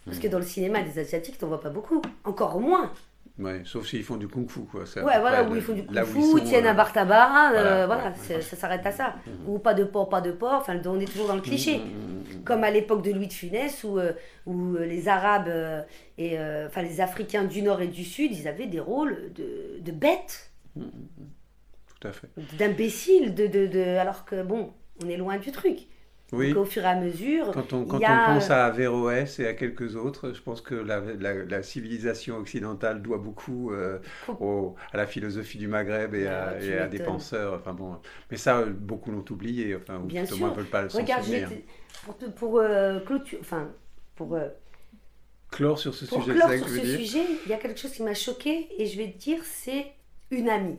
Parce 0.07 0.19
que 0.21 0.29
dans 0.29 0.39
le 0.39 0.45
cinéma, 0.45 0.81
des 0.83 0.99
Asiatiques, 0.99 1.37
t'en 1.37 1.49
vois 1.49 1.61
pas 1.61 1.69
beaucoup. 1.69 2.01
Encore 2.25 2.61
moins. 2.61 2.91
Ouais, 3.39 3.61
sauf 3.67 3.87
s'ils 3.87 4.03
font 4.03 4.17
du 4.17 4.29
kung-fu, 4.29 4.61
quoi. 4.61 4.85
Ouais, 5.03 5.21
voilà, 5.21 5.45
où 5.45 5.55
ils 5.55 5.61
font 5.61 5.75
du 5.75 5.85
kung-fu, 5.85 6.43
tiennent 6.45 6.67
euh, 6.67 6.71
un 6.71 6.75
bar 6.75 6.91
tabac, 6.93 7.29
voilà, 7.51 7.83
euh, 7.83 7.87
voilà, 7.87 8.05
ouais, 8.11 8.35
ouais. 8.37 8.41
ça 8.41 8.57
s'arrête 8.57 8.87
à 8.87 8.93
ça. 8.93 9.15
Ou 9.47 9.59
pas 9.59 9.75
de 9.75 9.85
porc, 9.85 10.09
pas 10.09 10.23
de 10.23 10.33
porc, 10.33 10.55
enfin, 10.55 10.81
on 10.87 10.99
est 10.99 11.05
toujours 11.05 11.29
dans 11.29 11.35
le 11.37 11.43
cliché. 11.43 11.77
Mm, 11.77 11.83
mm, 11.83 12.39
mm, 12.41 12.45
Comme 12.45 12.65
à 12.65 12.71
l'époque 12.71 13.03
de 13.03 13.13
Louis 13.13 13.27
de 13.27 13.33
Funès, 13.35 13.85
où, 13.85 13.99
euh, 13.99 14.13
où 14.47 14.77
euh, 14.77 14.87
les 14.87 15.09
Arabes 15.09 15.49
euh, 15.49 15.83
et 16.17 16.39
euh, 16.39 16.67
enfin 16.67 16.81
les 16.81 17.03
Africains 17.03 17.45
du 17.45 17.61
Nord 17.61 17.83
et 17.83 17.89
du 17.89 18.05
Sud, 18.05 18.33
ils 18.35 18.49
avaient 18.49 18.67
des 18.67 18.81
rôles 18.81 19.33
de, 19.35 19.81
de 19.81 19.93
bêtes, 19.93 20.51
mm, 20.75 20.81
mm, 20.83 20.87
mm. 20.87 21.27
Tout 22.01 22.09
à 22.09 22.13
fait. 22.13 22.29
d'imbéciles, 22.59 23.35
de, 23.35 23.47
de, 23.47 23.67
de- 23.67 23.97
alors 23.99 24.25
que 24.25 24.43
bon, 24.43 24.73
on 25.05 25.09
est 25.11 25.17
loin 25.19 25.37
du 25.39 25.51
truc. 25.53 25.81
Oui. 26.33 26.55
Donc, 26.55 26.57
au 26.57 26.65
fur 26.65 26.83
et 26.83 26.87
à 26.87 26.97
mesure, 27.01 27.53
Quand 27.53 27.73
on, 27.73 27.87
quand 27.87 27.99
il 27.99 28.01
y 28.01 28.05
a, 28.05 28.11
on 28.11 28.19
pense 28.21 28.51
euh, 28.51 28.51
à 28.51 28.67
Averroès 28.67 29.39
et 29.41 29.47
à 29.47 29.55
quelques 29.55 29.97
autres, 29.97 30.33
je 30.33 30.43
pense 30.43 30.61
que 30.61 30.75
la, 30.75 31.01
la- 31.01 31.45
la 31.45 31.63
civilisation 31.63 32.37
occidentale 32.39 33.03
doit 33.03 33.19
beaucoup 33.19 33.73
euh, 33.73 34.01
au- 34.41 34.75
à 34.93 34.97
la 34.99 35.07
philosophie 35.07 35.59
du 35.59 35.69
Maghreb 35.69 36.15
et 36.15 36.27
à, 36.29 36.51
Ah, 36.51 36.63
et 36.63 36.77
à 36.79 36.89
des 36.89 37.01
penseurs. 37.01 37.55
Enfin 37.55 37.73
bon, 37.75 38.01
mais 38.31 38.37
ça, 38.37 38.59
euh, 38.61 38.71
beaucoup 38.73 39.11
l'ont 39.13 39.25
oublié, 39.31 39.77
enfin, 39.77 39.99
ou 40.01 40.11
Bien 40.11 40.25
tout 40.27 40.33
au 40.35 40.37
moins 40.37 40.49
sûr. 40.49 40.51
ne 40.51 40.57
veulent 40.57 40.71
pas 40.71 40.89
s'en 40.89 40.99
regarde, 40.99 41.29
pour, 42.03 42.17
pour 42.35 42.59
euh, 42.59 43.01
clôture, 43.01 43.39
enfin, 43.41 43.73
pour, 44.15 44.35
euh, 44.35 44.49
Clore 45.51 45.79
sur 45.81 45.93
ce 45.93 46.07
pour 46.09 46.27
sujet, 46.27 46.31
clore 46.33 46.53
sur 46.55 46.69
ce 46.69 46.81
dire 46.81 46.85
sujet, 46.85 47.25
il 47.45 47.51
y 47.51 47.55
a 47.55 47.59
quelque 47.59 47.79
chose 47.81 47.93
qui 47.93 48.03
m'a 48.03 48.15
choqué 48.15 48.69
et 48.81 48.87
je 48.87 48.97
vais 48.99 49.13
te 49.13 49.19
dire, 49.19 49.45
c'est 49.45 49.93
une 50.31 50.49
amie. 50.49 50.79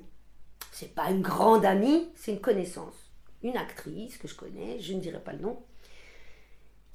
C'est 0.71 0.93
pas 0.95 1.11
une 1.11 1.21
grande 1.23 1.65
amie, 1.65 2.09
c'est 2.15 2.33
une 2.33 2.41
connaissance. 2.41 3.06
Une 3.43 3.57
actrice 3.57 4.17
que 4.17 4.27
je 4.27 4.35
connais, 4.35 4.79
je 4.79 4.93
ne 4.93 4.99
dirai 4.99 5.19
pas 5.19 5.33
le 5.33 5.39
nom, 5.39 5.57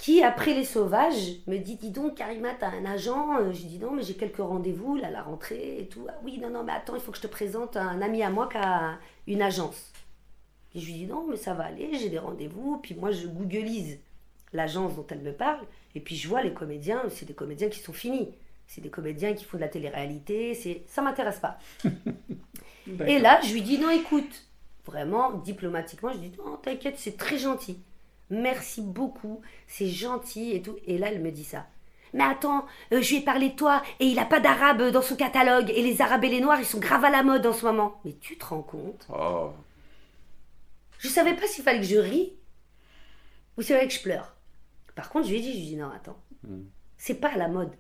qui, 0.03 0.21
après 0.25 0.55
Les 0.55 0.65
Sauvages, 0.65 1.37
me 1.47 1.59
dit 1.59 1.77
Dis 1.77 1.91
donc, 1.91 2.17
Karima, 2.17 2.55
t'as 2.55 2.71
un 2.71 2.85
agent 2.85 3.39
Euh, 3.39 3.53
Je 3.53 3.67
dis 3.67 3.79
Non, 3.79 3.93
mais 3.93 4.03
j'ai 4.03 4.15
quelques 4.15 4.39
rendez-vous, 4.39 4.97
là, 4.97 5.11
la 5.11 5.23
rentrée 5.23 5.79
et 5.79 5.87
tout. 5.87 6.05
Ah 6.09 6.19
oui, 6.25 6.39
non, 6.39 6.51
non, 6.51 6.65
mais 6.65 6.73
attends, 6.73 6.97
il 6.97 7.01
faut 7.01 7.13
que 7.13 7.19
je 7.19 7.23
te 7.23 7.29
présente 7.29 7.77
un 7.77 8.03
ami 8.03 8.21
à 8.25 8.31
moi 8.31 8.49
qui 8.49 8.57
a 8.57 8.99
une 9.29 9.43
agence. 9.43 9.93
Et 10.75 10.81
je 10.81 10.87
lui 10.87 10.95
dis 10.95 11.07
Non, 11.07 11.25
mais 11.29 11.37
ça 11.37 11.55
va 11.55 11.67
aller, 11.67 11.95
j'ai 11.95 12.09
des 12.09 12.19
rendez-vous. 12.19 12.79
Puis 12.83 12.97
moi, 12.97 13.13
je 13.13 13.29
googleise 13.29 14.01
l'agence 14.53 14.97
dont 14.97 15.07
elle 15.09 15.21
me 15.21 15.33
parle. 15.33 15.65
Et 15.95 16.01
puis 16.01 16.17
je 16.17 16.27
vois 16.29 16.43
les 16.43 16.53
comédiens, 16.53 17.03
c'est 17.09 17.27
des 17.27 17.35
comédiens 17.35 17.69
qui 17.69 17.79
sont 17.79 17.93
finis. 17.93 18.35
C'est 18.67 18.81
des 18.81 18.91
comédiens 18.91 19.35
qui 19.35 19.45
font 19.45 19.57
de 19.57 19.63
la 19.63 19.69
télé-réalité. 19.69 20.55
C'est... 20.55 20.83
Ça 20.89 21.03
m'intéresse 21.03 21.39
pas. 21.39 21.59
Et 23.07 23.21
là, 23.21 23.41
je 23.43 23.53
lui 23.53 23.63
dis 23.63 23.79
non, 23.79 23.91
écoute, 23.91 24.47
vraiment 24.87 25.33
diplomatiquement, 25.33 26.13
je 26.13 26.19
dis 26.19 26.33
non, 26.39 26.57
t'inquiète, 26.57 26.99
c'est 26.99 27.17
très 27.17 27.39
gentil. 27.39 27.79
Merci 28.31 28.81
beaucoup, 28.83 29.41
c'est 29.67 29.89
gentil 29.89 30.53
et 30.53 30.63
tout. 30.63 30.77
Et 30.87 30.99
là, 30.99 31.09
elle 31.09 31.21
me 31.21 31.31
dit 31.31 31.45
ça. 31.45 31.67
Mais 32.15 32.25
attends, 32.25 32.67
euh, 32.93 33.01
je 33.01 33.11
lui 33.11 33.17
ai 33.23 33.25
parlé 33.25 33.51
de 33.51 33.55
toi 33.57 33.83
et 34.01 34.07
il 34.07 34.19
a 34.19 34.25
pas 34.25 34.41
d'arabe 34.41 34.91
dans 34.91 35.03
son 35.03 35.17
catalogue. 35.17 35.71
Et 35.75 35.83
les 35.83 36.01
arabes 36.03 36.25
et 36.25 36.29
les 36.29 36.41
noirs, 36.41 36.59
ils 36.59 36.67
sont 36.67 36.79
grave 36.79 37.05
à 37.05 37.11
la 37.11 37.23
mode 37.23 37.47
en 37.47 37.53
ce 37.53 37.65
moment. 37.65 38.01
Mais 38.05 38.13
tu 38.21 38.37
te 38.37 38.45
rends 38.45 38.63
compte? 38.63 39.07
Oh, 39.15 39.51
Je 40.99 41.09
savais 41.09 41.35
pas 41.35 41.47
s'il 41.47 41.65
fallait 41.65 41.81
que 41.81 41.87
je 41.87 41.97
rie 41.97 42.35
ou 43.57 43.63
s'il 43.63 43.75
fallait 43.75 43.89
que 43.89 43.95
je 43.95 44.03
pleure. 44.03 44.35
Par 44.95 45.09
contre, 45.09 45.27
je 45.27 45.33
lui 45.33 45.39
ai 45.39 45.43
dit, 45.43 45.53
je 45.53 45.57
lui 45.59 45.63
ai 45.65 45.67
dit 45.71 45.77
non, 45.77 45.91
attends, 45.95 46.17
Mm. 46.45 46.63
c'est 46.99 47.15
pas 47.21 47.29
à 47.33 47.37
la 47.37 47.49
mode. 47.49 47.73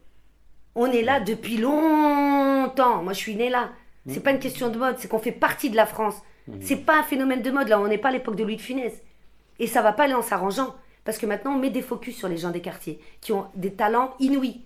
On 0.74 0.86
est 0.86 1.02
là 1.02 1.20
depuis 1.20 1.56
longtemps. 1.58 3.02
Moi, 3.02 3.12
je 3.12 3.18
suis 3.18 3.34
née 3.36 3.50
là. 3.50 3.70
C'est 4.08 4.20
pas 4.22 4.30
une 4.32 4.38
question 4.40 4.68
de 4.70 4.78
mode, 4.78 4.98
c'est 4.98 5.08
qu'on 5.08 5.18
fait 5.18 5.30
partie 5.32 5.68
de 5.70 5.76
la 5.76 5.86
France. 5.86 6.14
C'est 6.60 6.84
pas 6.84 6.98
un 6.98 7.02
phénomène 7.02 7.42
de 7.42 7.50
mode 7.50 7.68
là. 7.68 7.80
On 7.80 7.88
n'est 7.88 7.98
pas 7.98 8.08
à 8.08 8.12
l'époque 8.12 8.36
de 8.36 8.42
Louis 8.42 8.56
de 8.56 8.60
Funès. 8.60 8.92
Et 9.58 9.66
ça 9.66 9.82
va 9.82 9.92
pas 9.92 10.04
aller 10.04 10.14
en 10.14 10.22
s'arrangeant. 10.22 10.74
Parce 11.04 11.18
que 11.18 11.26
maintenant, 11.26 11.54
on 11.54 11.58
met 11.58 11.70
des 11.70 11.82
focus 11.82 12.16
sur 12.16 12.28
les 12.28 12.36
gens 12.36 12.50
des 12.50 12.60
quartiers 12.60 13.00
qui 13.20 13.32
ont 13.32 13.48
des 13.54 13.72
talents 13.72 14.14
inouïs. 14.20 14.60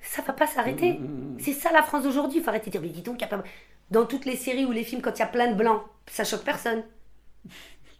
Ça 0.00 0.22
va 0.22 0.32
pas 0.32 0.46
s'arrêter. 0.46 1.00
C'est 1.38 1.52
ça 1.52 1.72
la 1.72 1.82
France 1.82 2.04
d'aujourd'hui. 2.04 2.38
Il 2.38 2.42
faut 2.42 2.50
arrêter 2.50 2.66
de 2.66 2.72
dire, 2.72 2.82
mais 2.82 2.88
dis 2.88 3.02
donc, 3.02 3.20
y 3.20 3.24
a 3.24 3.28
pas... 3.28 3.42
dans 3.90 4.06
toutes 4.06 4.24
les 4.24 4.36
séries 4.36 4.64
ou 4.64 4.72
les 4.72 4.84
films, 4.84 5.02
quand 5.02 5.16
il 5.16 5.18
y 5.18 5.22
a 5.22 5.26
plein 5.26 5.50
de 5.50 5.56
blancs, 5.56 5.82
ça 6.06 6.24
choque 6.24 6.44
personne. 6.44 6.82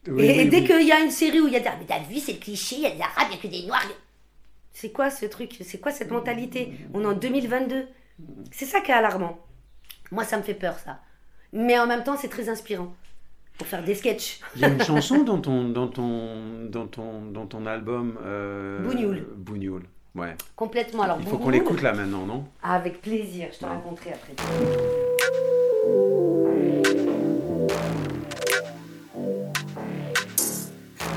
Oui, 0.08 0.24
et, 0.24 0.28
oui, 0.28 0.38
et 0.38 0.44
dès 0.44 0.60
oui. 0.60 0.66
qu'il 0.68 0.86
y 0.86 0.92
a 0.92 1.00
une 1.00 1.10
série 1.10 1.40
où 1.40 1.48
il 1.48 1.52
y 1.52 1.56
a 1.56 1.58
des... 1.58 1.66
Ah, 1.66 1.74
mais 1.80 1.84
t'as 1.84 1.98
vu, 1.98 2.20
c'est 2.20 2.34
le 2.34 2.38
cliché, 2.38 2.76
il 2.76 2.82
y 2.82 2.86
a 2.86 2.92
des 2.92 3.00
arabes, 3.00 3.26
il 3.28 3.34
y 3.34 3.38
a 3.40 3.42
que 3.42 3.48
des 3.48 3.66
noirs. 3.66 3.82
C'est 4.72 4.92
quoi 4.92 5.10
ce 5.10 5.26
truc? 5.26 5.56
C'est 5.62 5.80
quoi 5.80 5.90
cette 5.90 6.12
mentalité? 6.12 6.74
On 6.94 7.02
est 7.02 7.06
en 7.06 7.12
2022. 7.14 7.88
C'est 8.52 8.66
ça 8.66 8.80
qui 8.80 8.92
est 8.92 8.94
alarmant. 8.94 9.36
Moi, 10.12 10.22
ça 10.22 10.36
me 10.36 10.44
fait 10.44 10.54
peur, 10.54 10.78
ça. 10.78 11.00
Mais 11.52 11.78
en 11.78 11.86
même 11.86 12.02
temps, 12.04 12.16
c'est 12.16 12.28
très 12.28 12.48
inspirant. 12.48 12.94
Pour 13.58 13.66
faire 13.66 13.82
des 13.82 13.94
sketchs. 13.94 14.40
Il 14.54 14.62
y 14.62 14.64
a 14.64 14.68
une 14.68 14.82
chanson 14.84 15.22
dans 15.24 15.38
ton, 15.38 15.68
dans 15.70 15.88
ton, 15.88 16.66
dans 16.68 16.86
ton, 16.86 17.22
dans 17.32 17.46
ton 17.46 17.64
album. 17.66 18.18
Euh, 18.24 18.80
Bougnoul. 18.82 19.26
Bougnoul, 19.36 19.82
ouais. 20.14 20.36
Complètement. 20.54 21.04
Alors, 21.04 21.18
Il 21.20 21.26
faut 21.26 21.38
qu'on 21.38 21.50
l'écoute 21.50 21.80
là 21.80 21.92
maintenant, 21.94 22.26
non? 22.26 22.44
Avec 22.62 23.00
plaisir, 23.00 23.48
je 23.52 23.58
te 23.58 23.64
raconterai 23.64 24.10
après. 24.12 24.34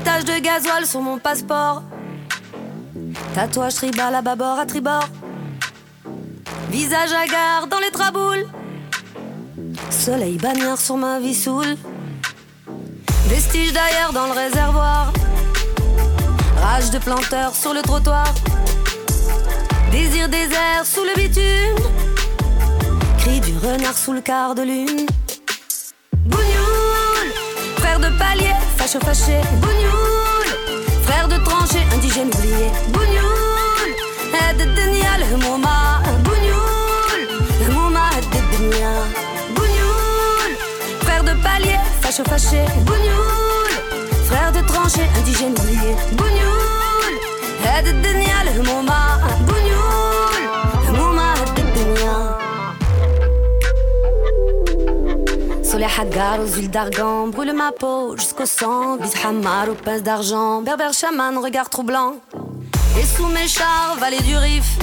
Tache 0.04 0.24
de 0.24 0.40
gasoil 0.40 0.86
sur 0.86 1.00
mon 1.00 1.18
passeport. 1.18 1.82
Tatouage 3.34 3.74
tribal 3.74 4.14
à 4.14 4.22
bâbord 4.22 4.58
à 4.58 4.66
tribord. 4.66 5.08
Visage 6.70 7.12
hagard 7.12 7.66
dans 7.68 7.78
les 7.80 7.90
traboules. 7.90 8.46
Soleil 9.90 10.38
bagnard 10.38 10.78
sur 10.78 10.96
ma 10.96 11.20
vie 11.20 11.34
saoule. 11.34 11.76
Vestige 13.26 13.72
d'ailleurs 13.72 14.12
dans 14.12 14.26
le 14.26 14.32
réservoir. 14.32 15.12
Rage 16.60 16.90
de 16.90 16.98
planteur 16.98 17.54
sur 17.54 17.74
le 17.74 17.82
trottoir. 17.82 18.32
Désir 19.90 20.28
désert 20.28 20.84
sous 20.84 21.02
le 21.02 21.14
bitume. 21.20 21.84
Cri 23.18 23.40
du 23.40 23.58
renard 23.58 23.98
sous 23.98 24.12
le 24.12 24.20
quart 24.20 24.54
de 24.54 24.62
lune. 24.62 25.06
Bougnoul, 26.24 27.32
frère 27.78 27.98
de 27.98 28.08
palier, 28.18 28.54
facho 28.76 29.00
fâché. 29.00 29.40
Bougnoul, 29.60 30.46
frère 31.02 31.28
de 31.28 31.36
tranchée, 31.44 31.82
indigène 31.92 32.28
oublié. 32.28 32.99
Facho 42.10 42.24
fâché. 42.24 42.64
Bougnoul, 42.84 43.70
frère 44.24 44.52
de 44.52 44.60
tranchée, 44.66 45.08
indigène 45.18 45.52
oublié. 45.52 45.94
Bougnoul, 46.12 47.14
aide 47.76 47.94
Mouma. 48.66 49.20
Bougnoul, 49.46 50.42
Mouma, 50.96 51.34
aide 51.56 51.72
Denial. 51.76 52.36
Soleil 55.62 55.90
Hagar 55.98 56.40
aux 56.40 56.48
huiles 56.56 56.70
d'argan 56.70 57.28
brûle 57.28 57.52
ma 57.52 57.70
peau 57.70 58.16
jusqu'au 58.16 58.46
sang. 58.46 58.96
Bise 58.96 59.14
Hamar 59.24 59.68
aux 59.68 59.74
pinces 59.74 60.02
d'argent. 60.02 60.62
Berbère 60.62 60.92
chaman, 60.92 61.38
regard 61.38 61.70
troublant. 61.70 62.14
Et 62.98 63.04
sous 63.04 63.26
mes 63.26 63.46
chars, 63.46 63.96
vallée 64.00 64.22
du 64.22 64.36
Rif. 64.36 64.78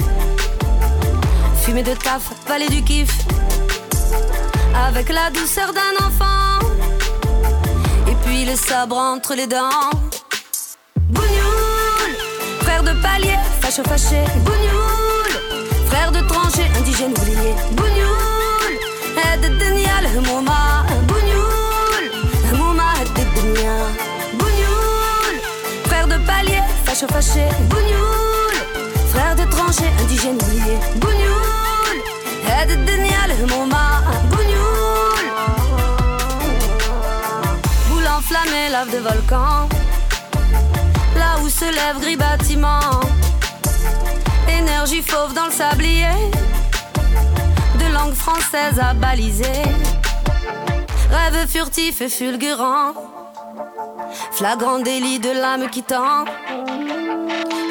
Fumée 1.62 1.82
de 1.82 1.92
taf, 1.92 2.30
vallée 2.46 2.70
du 2.70 2.82
kiff. 2.82 3.12
Avec 4.86 5.10
la 5.10 5.30
douceur 5.30 5.74
d'un 5.74 6.06
enfant. 6.06 6.37
Puis 8.38 8.46
le 8.46 8.54
sabre 8.54 8.96
entre 8.96 9.34
les 9.34 9.48
dents. 9.48 9.90
Bougnoul, 11.10 12.10
frère 12.60 12.84
de 12.84 12.92
palier, 13.02 13.36
facho 13.60 13.82
fâché. 13.82 14.22
Bougnoul, 14.44 15.30
frère 15.88 16.12
de 16.12 16.20
tranchée, 16.20 16.68
indigène 16.78 17.10
oublié. 17.18 17.52
Bougnoul, 17.72 18.74
aide 19.26 19.58
Denial, 19.58 20.04
Mouma. 20.24 20.86
Bougnoul, 21.08 22.04
Mouma, 22.56 22.92
aide 23.02 23.26
Denial. 23.34 23.90
Bougnoul, 24.38 25.34
frère 25.86 26.06
de 26.06 26.18
palier, 26.24 26.62
facho 26.84 27.08
fâché. 27.08 27.48
Bougnoul, 27.68 28.54
frère 29.12 29.34
de 29.34 29.50
tranchée, 29.50 29.90
indigène 30.00 30.38
oublié. 30.42 30.78
Bougnoul, 31.00 31.96
aide 32.56 32.84
Denial, 32.84 33.30
Mouma. 33.50 34.04
Bougnoul, 34.30 34.47
enflammée, 38.28 38.68
lave 38.68 38.90
de 38.90 38.98
volcan. 38.98 39.68
Là 41.16 41.38
où 41.42 41.48
se 41.48 41.64
lève 41.64 41.98
gris 42.00 42.16
bâtiment. 42.16 43.00
Énergie 44.48 45.02
fauve 45.02 45.32
dans 45.32 45.46
le 45.46 45.52
sablier. 45.52 46.12
De 47.78 47.92
langue 47.92 48.14
française 48.14 48.78
à 48.80 48.92
baliser. 48.92 49.62
Rêve 51.10 51.46
furtif 51.48 52.02
et 52.02 52.08
fulgurant. 52.08 52.92
Flagrant 54.32 54.80
délit 54.80 55.20
de 55.20 55.30
l'âme 55.30 55.70
qui 55.70 55.82
tend. 55.82 56.24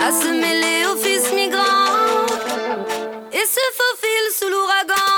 À 0.06 0.12
se 0.12 0.30
mêler 0.30 0.86
au 0.92 0.98
fils 0.98 1.32
migrant. 1.36 2.26
Et 3.32 3.46
se 3.46 3.66
faufile 3.78 4.30
sous 4.40 4.50
l'ouragan. 4.50 5.10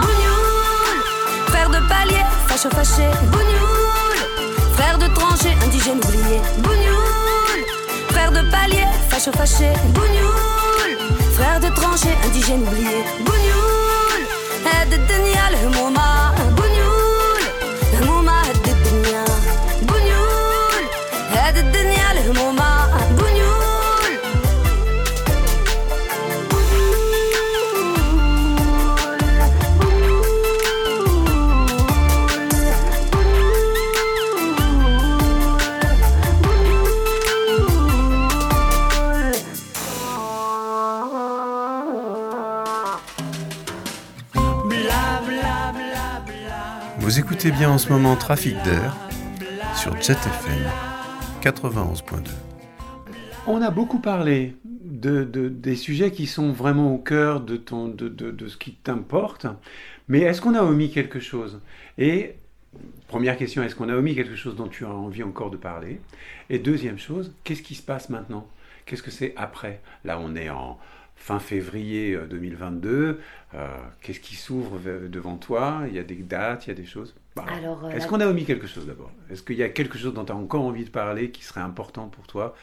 Bougnoul, 0.00 1.04
frère 1.50 1.70
de 1.70 1.78
palier, 1.88 2.24
facho 2.48 2.68
fâché. 2.70 3.47
Fâché. 9.32 9.72
Bougnoul, 9.94 10.90
frère 11.34 11.60
de 11.60 11.68
tranchée, 11.74 12.16
indigène 12.26 12.62
oublié. 12.62 13.04
Bougnoul, 13.24 14.20
aide 14.74 15.00
Denial, 15.06 15.54
Mouma. 15.76 16.00
Bougnoul, 16.00 16.07
écoutez 47.40 47.52
bien 47.52 47.70
en 47.70 47.78
ce 47.78 47.92
moment 47.92 48.16
Trafic 48.16 48.56
d'air 48.64 48.96
sur 49.76 49.92
Jet 50.02 50.14
FM 50.18 50.58
91.2. 51.40 52.30
On 53.46 53.62
a 53.62 53.70
beaucoup 53.70 54.00
parlé 54.00 54.56
de, 54.64 55.22
de- 55.22 55.48
des 55.48 55.76
sujets 55.76 56.10
qui 56.10 56.26
sont 56.26 56.50
vraiment 56.50 56.92
au 56.92 56.98
cœur 56.98 57.40
de, 57.40 57.56
ton, 57.56 57.86
de, 57.86 58.48
ce 58.48 58.56
qui 58.56 58.72
t'importe, 58.74 59.46
mais 60.08 60.22
est-ce 60.22 60.40
qu'on 60.40 60.56
a 60.56 60.62
omis 60.62 60.90
quelque 60.90 61.20
chose? 61.20 61.60
Et 61.96 62.34
première 63.06 63.36
question, 63.36 63.62
est-ce 63.62 63.76
qu'on 63.76 63.88
a 63.88 63.94
omis 63.94 64.16
quelque 64.16 64.34
chose 64.34 64.56
dont 64.56 64.66
tu 64.66 64.84
as 64.84 64.90
envie 64.90 65.22
encore 65.22 65.50
de 65.52 65.56
parler? 65.56 66.00
Et 66.50 66.58
deuxième 66.58 66.98
chose, 66.98 67.32
qu'est-ce 67.44 67.62
qui 67.62 67.76
se 67.76 67.82
passe 67.82 68.08
maintenant? 68.10 68.48
Qu'est-ce 68.84 69.02
que 69.04 69.12
c'est 69.12 69.32
après? 69.36 69.80
Là, 70.04 70.18
on 70.20 70.34
est 70.34 70.50
en 70.50 70.76
fin 71.14 71.40
février 71.40 72.14
euh, 72.14 72.26
2022. 72.26 73.20
euh, 73.54 73.66
qu'est-ce 74.00 74.20
qui 74.20 74.36
s'ouvre 74.36 74.78
ve- 74.78 75.08
devant 75.10 75.36
toi? 75.36 75.82
Il 75.88 75.94
y 75.94 75.98
a 75.98 76.04
des 76.04 76.14
dates, 76.14 76.66
il 76.66 76.68
y 76.68 76.72
a 76.72 76.74
des 76.76 76.84
choses? 76.86 77.14
Bah, 77.46 77.52
Alors, 77.56 77.84
euh, 77.84 77.90
est-ce 77.90 78.00
la- 78.00 78.06
qu'on 78.08 78.20
a 78.20 78.26
omis 78.26 78.44
quelque 78.44 78.66
chose 78.66 78.86
d'abord? 78.86 79.10
Est-ce 79.30 79.42
qu'il 79.42 79.56
y 79.56 79.62
a 79.62 79.68
quelque 79.68 79.98
chose 79.98 80.14
dont 80.14 80.24
tu 80.24 80.32
as 80.32 80.36
encore 80.36 80.62
envie 80.62 80.84
de 80.84 80.90
parler 80.90 81.30
qui 81.30 81.42
serait 81.44 81.60
important 81.60 82.08
pour 82.08 82.26
toi 82.26 82.54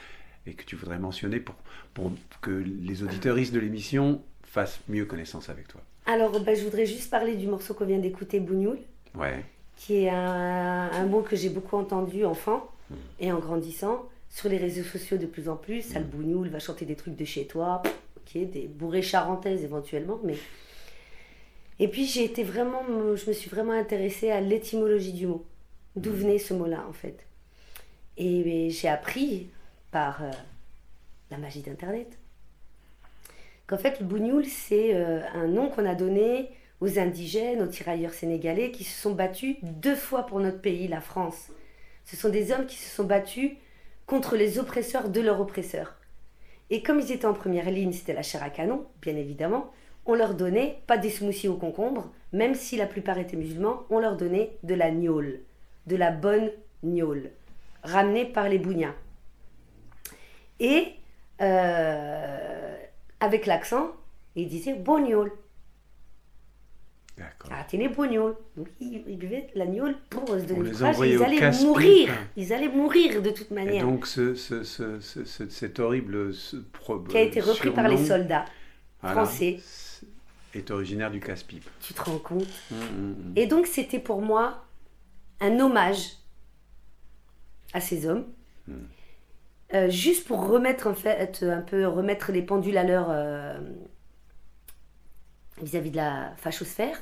et 0.48 0.54
que 0.54 0.64
tu 0.64 0.76
voudrais 0.76 1.00
mentionner 1.00 1.40
pour, 1.40 1.56
pour 1.94 2.12
que 2.42 2.52
les 2.52 3.04
auditeuristes 3.04 3.54
de 3.54 3.60
l'émission 3.60 4.22
fassent 4.44 4.80
mieux 4.88 5.06
connaissance 5.06 5.50
avec 5.50 5.68
toi? 5.68 5.82
Alors, 6.06 6.40
bah, 6.42 6.54
je 6.54 6.64
voudrais 6.64 6.86
juste 6.86 7.10
parler 7.10 7.36
du 7.36 7.48
morceau 7.48 7.74
qu'on 7.74 7.86
vient 7.86 7.98
d'écouter, 8.00 8.40
Bougnoul, 8.40 8.78
Ouais. 9.18 9.44
qui 9.76 10.04
est 10.04 10.10
un, 10.10 10.90
un 10.92 11.06
mot 11.08 11.22
que 11.22 11.36
j'ai 11.36 11.50
beaucoup 11.50 11.78
entendu 11.78 12.26
enfant 12.26 12.70
Hmm. 12.92 12.96
et 13.20 13.32
en 13.32 13.40
grandissant 13.40 14.08
sur 14.30 14.48
les 14.48 14.58
réseaux 14.58 14.84
sociaux 14.84 15.18
de 15.18 15.26
plus 15.26 15.50
en 15.50 15.56
plus. 15.56 15.82
Ça, 15.82 15.98
le 15.98 16.06
Bougnoul 16.06 16.50
va 16.50 16.60
chanter 16.60 16.86
des 16.86 16.96
trucs 16.96 17.16
de 17.16 17.26
chez 17.26 17.48
toi, 17.48 17.82
ok, 18.18 18.34
des 18.52 18.68
bourrées 18.68 19.02
charentaises 19.02 19.64
éventuellement, 19.64 20.20
mais. 20.24 20.36
Et 21.80 21.88
puis 21.88 22.06
j'ai 22.06 22.24
été 22.24 22.44
vraiment, 22.44 22.84
je 23.16 23.28
me 23.28 23.34
suis 23.34 23.50
vraiment 23.50 23.74
intéressée 23.74 24.32
à 24.32 24.42
l'étymologie 24.42 25.14
du 25.14 25.28
mot. 25.28 25.46
D'où 25.96 26.12
venait 26.12 26.40
ce 26.40 26.54
mot-là 26.54 26.86
en 26.90 26.94
fait. 26.94 27.26
Et, 28.18 28.70
j'ai 28.70 28.88
appris 28.88 29.50
par 29.92 30.24
euh, 30.24 30.32
la 31.32 31.38
magie 31.38 31.62
d'Internet 31.62 32.18
qu'en 33.68 33.78
fait 33.78 34.00
le 34.00 34.06
bougnoul 34.06 34.46
c'est 34.46 34.94
euh, 34.94 35.22
un 35.34 35.48
nom 35.48 35.70
qu'on 35.70 35.86
a 35.86 35.96
donné 35.96 36.50
aux 36.82 37.00
indigènes, 37.00 37.62
aux 37.62 37.68
tirailleurs 37.68 38.14
sénégalais 38.14 38.72
qui 38.72 38.84
se 38.84 39.02
sont 39.02 39.14
battus 39.14 39.56
deux 39.64 39.96
fois 39.96 40.26
pour 40.26 40.40
notre 40.40 40.60
pays, 40.60 40.88
la 40.88 41.02
France. 41.02 41.50
Ce 42.04 42.16
sont 42.16 42.30
des 42.30 42.52
hommes 42.52 42.66
qui 42.66 42.78
se 42.78 42.94
sont 42.94 43.06
battus 43.06 43.52
contre 44.06 44.36
les 44.36 44.60
oppresseurs 44.60 45.10
de 45.10 45.22
leurs 45.22 45.42
oppresseurs. 45.42 45.96
Et 46.70 46.84
comme 46.84 47.00
ils 47.00 47.12
étaient 47.12 47.26
en 47.26 47.34
première 47.34 47.70
ligne, 47.70 47.92
c'était 47.92 48.14
la 48.14 48.24
chair 48.24 48.44
à 48.44 48.50
canon, 48.50 48.86
bien 49.02 49.16
évidemment, 49.16 49.72
on 50.06 50.16
leur 50.16 50.34
donnait 50.36 50.80
pas 50.88 50.98
des 50.98 51.10
smoothies 51.10 51.48
au 51.48 51.56
concombre, 51.56 52.12
même 52.34 52.56
si 52.56 52.78
la 52.78 52.86
plupart 52.86 53.18
étaient 53.18 53.38
musulmans, 53.38 53.84
on 53.90 54.00
leur 54.00 54.18
donnait 54.18 54.58
de 54.64 54.76
la 54.76 54.92
gnôle, 54.92 55.40
de 55.88 55.96
la 55.96 56.12
bonne 56.12 56.52
gnôle, 56.84 57.32
ramenée 57.84 58.26
par 58.26 58.50
les 58.50 58.60
bougnats. 58.60 58.96
Et 60.60 60.94
euh, 61.42 62.78
avec 63.20 63.46
l'accent, 63.46 63.92
ils 64.36 64.48
disaient 64.48 64.76
bon 64.76 65.00
gnôle. 65.06 65.32
Ah, 67.50 67.64
t'es 67.70 67.78
les 67.78 67.88
bognol. 67.88 68.36
Donc 68.58 68.68
ils, 68.82 69.02
ils 69.08 69.18
buvaient 69.18 69.48
la 69.56 69.66
gnôle 69.66 69.96
pour 70.10 70.28
se 70.28 70.44
donner 70.44 70.70
du 70.70 70.76
courage. 70.76 70.98
Ils 71.00 71.24
allaient 71.24 71.52
mourir. 71.64 72.10
Ils 72.36 72.52
allaient 72.54 72.68
mourir 72.70 73.22
de 73.22 73.30
toute 73.30 73.52
Et 73.52 73.54
manière. 73.54 73.86
donc, 73.86 74.06
ce, 74.06 74.36
ce- 74.36 74.64
ce- 74.64 75.00
ce- 75.00 75.24
ce- 75.24 75.50
cet 75.50 75.80
horrible 75.80 76.34
ce 76.34 76.58
qui 77.10 77.18
a 77.18 77.22
été 77.22 77.40
repris 77.40 77.70
par 77.72 77.88
les 77.88 77.98
soldats 77.98 78.46
voilà, 79.02 79.16
français. 79.26 79.60
Est 80.56 80.72
originaire 80.72 81.12
du 81.12 81.20
casse-pipe. 81.20 81.68
Tu 81.82 81.94
te 81.94 82.02
rends 82.02 82.18
compte 82.18 82.48
Hum, 82.72 82.80
hum, 82.80 83.16
hum. 83.20 83.34
Et 83.36 83.48
donc 83.48 83.68
c'était 83.68 84.00
pour 84.00 84.22
moi 84.22 84.66
un 85.42 85.60
hommage 85.60 86.14
à 87.74 87.82
ces 87.82 88.08
hommes. 88.08 88.26
Euh, 89.74 89.90
juste 89.90 90.28
pour 90.28 90.48
remettre 90.48 90.88
en 90.88 90.94
fait 90.94 91.44
un 91.44 91.62
peu 91.62 91.88
remettre 91.88 92.32
les 92.32 92.42
pendules 92.42 92.78
à 92.78 92.84
l'heure 92.84 93.08
euh, 93.10 93.60
vis-à-vis 95.62 95.92
de 95.92 95.98
la 95.98 96.34
fachosphère 96.38 96.98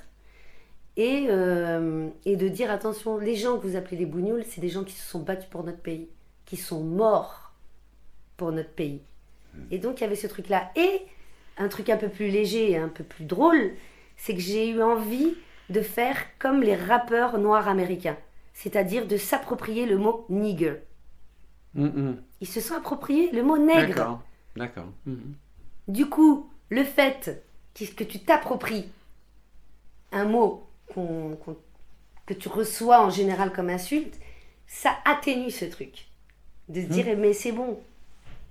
et, 0.95 1.27
euh, 1.29 2.09
et 2.25 2.35
de 2.35 2.47
dire 2.47 2.71
attention, 2.71 3.17
les 3.17 3.35
gens 3.35 3.57
que 3.57 3.67
vous 3.67 3.75
appelez 3.75 3.97
les 3.97 4.05
bougnoules, 4.05 4.43
c'est 4.47 4.61
des 4.61 4.69
gens 4.69 4.83
qui 4.83 4.93
se 4.93 5.07
sont 5.07 5.19
battus 5.19 5.49
pour 5.49 5.63
notre 5.63 5.79
pays, 5.79 6.09
qui 6.45 6.57
sont 6.57 6.83
morts 6.83 7.53
pour 8.37 8.51
notre 8.51 8.71
pays. 8.71 9.01
Et 9.69 9.77
donc 9.77 9.99
il 9.99 10.01
y 10.01 10.07
avait 10.07 10.15
ce 10.15 10.27
truc-là. 10.27 10.71
Et 10.75 11.01
un 11.57 11.67
truc 11.67 11.89
un 11.89 11.97
peu 11.97 12.09
plus 12.09 12.29
léger 12.29 12.71
et 12.71 12.77
un 12.77 12.89
peu 12.89 13.03
plus 13.03 13.25
drôle, 13.25 13.73
c'est 14.17 14.33
que 14.33 14.41
j'ai 14.41 14.69
eu 14.69 14.81
envie 14.81 15.35
de 15.69 15.81
faire 15.81 16.17
comme 16.39 16.61
les 16.61 16.75
rappeurs 16.75 17.37
noirs 17.37 17.67
américains, 17.67 18.17
c'est-à-dire 18.53 19.07
de 19.07 19.17
s'approprier 19.17 19.85
le 19.85 19.97
mot 19.97 20.25
nigger. 20.29 20.77
Hum, 21.77 21.91
hum. 21.95 22.21
Ils 22.41 22.47
se 22.47 22.59
sont 22.61 22.75
appropriés 22.75 23.31
le 23.31 23.43
mot 23.43 23.57
nègre. 23.57 23.87
D'accord. 23.95 24.21
D'accord. 24.55 24.91
Hum. 25.07 25.33
Du 25.87 26.07
coup, 26.07 26.49
le 26.69 26.83
fait 26.83 27.43
que 27.97 28.03
tu 28.03 28.19
t'appropries 28.19 28.89
un 30.11 30.25
mot 30.25 30.67
qu'on- 30.93 31.37
que 32.25 32.33
tu 32.33 32.47
reçois 32.47 33.01
en 33.01 33.09
général 33.09 33.51
comme 33.51 33.69
insulte, 33.69 34.19
ça 34.67 34.95
atténue 35.05 35.49
ce 35.51 35.65
truc. 35.65 36.07
De 36.69 36.81
se 36.81 36.85
dire, 36.87 37.05
mais 37.17 37.33
c'est 37.33 37.51
bon, 37.51 37.79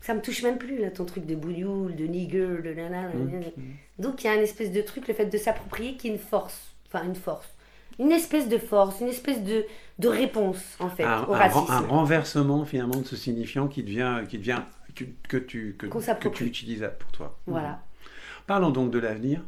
ça 0.02 0.14
me 0.14 0.20
touche 0.20 0.42
même 0.42 0.58
plus, 0.58 0.78
là, 0.78 0.90
ton 0.90 1.04
truc 1.04 1.24
de 1.26 1.34
bougnoul, 1.36 1.94
de 1.94 2.04
nigger, 2.04 2.60
de 2.62 2.74
nana. 2.74 3.02
nanana. 3.02 3.46
Donc 3.98 4.22
il 4.22 4.26
y 4.26 4.30
a 4.30 4.34
une 4.34 4.42
espèce 4.42 4.72
de 4.72 4.82
truc, 4.82 5.06
le 5.06 5.14
fait 5.14 5.26
de 5.26 5.38
s'approprier, 5.38 5.96
qui 5.96 6.08
est 6.08 6.10
une 6.10 6.18
force. 6.18 6.74
Enfin, 6.88 7.04
une 7.06 7.14
force. 7.14 7.48
Une 7.98 8.10
espèce 8.10 8.48
de 8.48 8.58
force, 8.58 9.00
une 9.00 9.08
espèce 9.08 9.42
de, 9.44 9.64
de 9.98 10.08
réponse, 10.08 10.76
en 10.80 10.88
fait, 10.88 11.04
un, 11.04 11.24
au 11.24 11.34
un 11.34 11.38
racisme. 11.38 11.72
un 11.72 11.80
renversement 11.80 12.64
finalement 12.64 12.96
de 12.96 13.06
ce 13.06 13.16
signifiant 13.16 13.68
qui 13.68 13.82
devient, 13.82 14.22
qui 14.28 14.38
devient 14.38 14.62
que, 14.94 15.04
que 15.28 15.36
tu, 15.36 15.76
que, 15.78 15.86
Qu'on 15.86 16.00
que 16.00 16.28
tu 16.28 16.44
utilises 16.44 16.90
pour 16.98 17.12
toi. 17.12 17.38
Voilà. 17.46 17.82
Parlons 18.46 18.70
donc 18.70 18.90
de 18.90 18.98
l'avenir. 18.98 19.42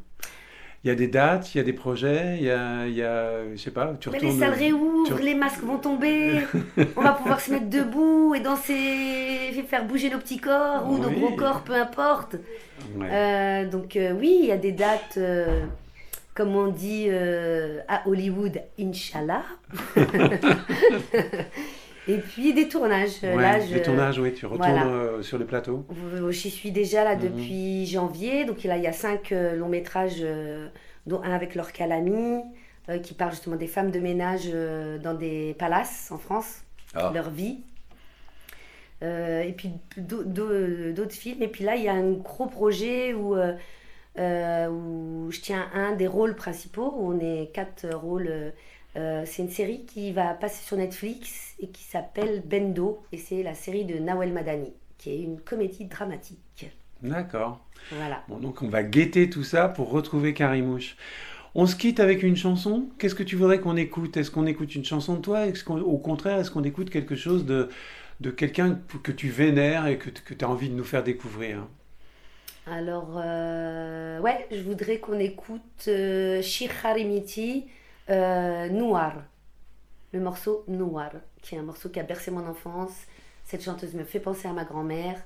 Il 0.85 0.89
y 0.89 0.91
a 0.91 0.95
des 0.95 1.07
dates, 1.09 1.55
il 1.55 1.59
y 1.59 1.61
a 1.62 1.64
des 1.64 1.72
projets, 1.72 2.37
il 2.39 2.45
y 2.45 2.51
a, 2.51 2.87
il 2.87 2.93
y 2.95 3.03
a 3.03 3.30
je 3.53 3.57
sais 3.57 3.70
pas, 3.70 3.95
tu 3.99 4.11
Mais 4.11 4.18
les 4.18 4.32
salles 4.32 4.53
réouvrent, 4.53 5.16
tu- 5.16 5.22
les 5.22 5.35
masques 5.35 5.62
vont 5.62 5.78
tomber, 5.78 6.41
on 6.97 7.01
va 7.01 7.12
pouvoir 7.12 7.41
se 7.41 7.53
mettre 7.53 7.70
debout 7.70 8.35
et 8.35 8.41
danser, 8.41 9.64
faire 9.66 9.87
bouger 9.87 10.11
nos 10.11 10.18
petits 10.18 10.37
corps 10.39 10.87
ou 10.91 10.99
nos 10.99 11.11
gros 11.11 11.30
corps, 11.37 11.62
peu 11.62 11.72
importe. 11.74 12.37
Ouais. 12.97 13.09
Euh, 13.11 13.64
donc 13.70 13.97
euh, 13.97 14.12
oui, 14.12 14.37
il 14.43 14.47
y 14.47 14.53
a 14.53 14.59
des 14.59 14.72
dates, 14.72 15.14
euh, 15.16 15.64
comme 16.35 16.55
on 16.55 16.66
dit 16.68 17.09
à 17.89 18.07
Hollywood, 18.07 18.61
Inch'Allah. 18.78 19.43
et 22.09 22.18
puis 22.18 22.52
des 22.52 22.68
tournages. 22.68 23.22
Ouais, 23.22 23.36
Là, 23.36 23.61
je- 23.61 23.72
Des 23.74 23.82
tournages, 23.82 24.18
oui, 24.18 24.32
tu 24.34 24.46
retournes 24.46 24.70
voilà. 24.70 24.86
euh, 24.86 25.22
sur 25.22 25.38
le 25.38 25.46
plateau. 25.46 25.86
euh, 26.14 26.30
J'y 26.30 26.50
suis 26.50 26.70
déjà 26.70 27.05
là 27.05 27.16
Mhm. 27.16 27.22
depuis 27.22 27.86
janvier. 27.86 28.44
Donc 28.44 28.62
là, 28.64 28.76
il 28.76 28.82
y 28.82 28.86
a 28.86 28.92
cinq 28.92 29.32
euh, 29.32 29.57
longs 29.57 29.68
métrages, 29.68 30.18
euh, 30.20 30.68
dont 31.07 31.22
un 31.22 31.32
avec 31.32 31.55
Laure 31.55 31.72
Calamy, 31.72 32.42
euh, 32.88 32.98
qui 32.98 33.14
parle 33.14 33.30
justement 33.32 33.57
des 33.57 33.66
femmes 33.66 33.90
de 33.90 34.00
ménage 34.00 34.48
euh, 34.52 34.98
dans 34.98 35.14
des 35.14 35.55
palaces 35.59 36.11
en 36.12 36.18
France, 36.18 36.62
Ah. 36.94 37.11
leur 37.14 37.30
vie. 37.30 37.59
Euh, 39.02 39.42
et 39.42 39.52
puis 39.52 39.70
d'au- 39.96 40.22
d'au- 40.24 40.92
d'autres 40.92 41.12
films. 41.14 41.42
Et 41.42 41.48
puis 41.48 41.64
là, 41.64 41.76
il 41.76 41.82
y 41.84 41.88
a 41.88 41.92
un 41.92 42.12
gros 42.12 42.46
projet 42.46 43.12
où, 43.12 43.34
euh, 43.36 43.52
euh, 44.18 44.68
où 44.68 45.30
je 45.30 45.40
tiens 45.40 45.66
un 45.74 45.92
des 45.92 46.07
rôles 46.07 46.36
principaux, 46.36 46.94
où 46.96 47.12
on 47.12 47.18
est 47.20 47.50
quatre 47.52 47.86
rôles. 47.94 48.52
Euh, 48.97 49.22
c'est 49.26 49.42
une 49.42 49.51
série 49.51 49.84
qui 49.86 50.12
va 50.12 50.34
passer 50.34 50.64
sur 50.64 50.76
Netflix 50.76 51.55
et 51.61 51.68
qui 51.68 51.82
s'appelle 51.82 52.42
Bendo. 52.45 53.03
Et 53.12 53.18
c'est 53.18 53.42
la 53.42 53.55
série 53.55 53.84
de 53.84 53.99
Nawel 53.99 54.32
Madani, 54.32 54.72
qui 54.99 55.11
est 55.11 55.20
une 55.20 55.40
comédie 55.40 55.86
dramatique. 55.86 56.70
D'accord. 57.03 57.61
Voilà. 57.90 58.22
Bon, 58.28 58.38
donc 58.38 58.62
on 58.62 58.68
va 58.68 58.82
guetter 58.82 59.28
tout 59.28 59.45
ça 59.45 59.68
pour 59.68 59.90
retrouver 59.90 60.32
Carimouche. 60.32 60.97
On 61.55 61.66
se 61.66 61.76
quitte 61.76 62.01
avec 62.01 62.22
une 62.22 62.36
chanson. 62.36 62.88
Qu'est-ce 62.99 63.14
que 63.14 63.22
tu 63.22 63.36
voudrais 63.36 63.61
qu'on 63.61 63.76
écoute? 63.76 64.16
Est-ce 64.16 64.30
qu'on 64.30 64.47
écoute 64.47 64.74
une 64.74 64.84
chanson 64.84 65.14
de 65.14 65.20
toi? 65.20 65.47
Est-ce 65.47 65.68
Au 65.70 65.99
contraire, 65.99 66.38
est-ce 66.38 66.51
qu'on 66.51 66.64
écoute 66.64 66.90
quelque 66.90 67.14
chose 67.14 67.45
de, 67.45 67.68
de 68.20 68.30
quelqu'un 68.30 68.80
que 69.03 69.12
tu 69.12 69.28
vénères 69.28 69.86
et 69.86 69.99
que, 69.99 70.11
tu 70.11 70.45
as 70.45 70.49
envie 70.49 70.68
de 70.68 70.74
nous 70.74 70.84
faire 70.84 71.05
découvrir? 71.05 71.66
Alors, 72.66 73.20
euh, 73.22 74.18
ouais, 74.20 74.47
je 74.51 74.62
voudrais 74.62 74.99
qu'on 74.99 75.18
écoute 75.18 75.84
euh, 75.86 76.40
Shir 76.42 76.70
Harimiti 76.82 77.66
euh, 78.11 78.68
Noir. 78.68 79.22
Le 80.12 80.20
morceau 80.20 80.64
Noir, 80.68 81.11
qui 81.42 81.55
est 81.55 81.59
un 81.59 81.62
morceau 81.62 81.88
qui 81.88 81.98
a 81.98 82.02
bercé 82.02 82.30
mon 82.30 82.46
enfance. 82.46 82.92
Cette 83.44 83.62
chanteuse 83.62 83.94
me 83.94 84.05
fait 84.05 84.20
penser 84.20 84.46
à 84.46 84.52
ma 84.52 84.64
grand-mère, 84.64 85.22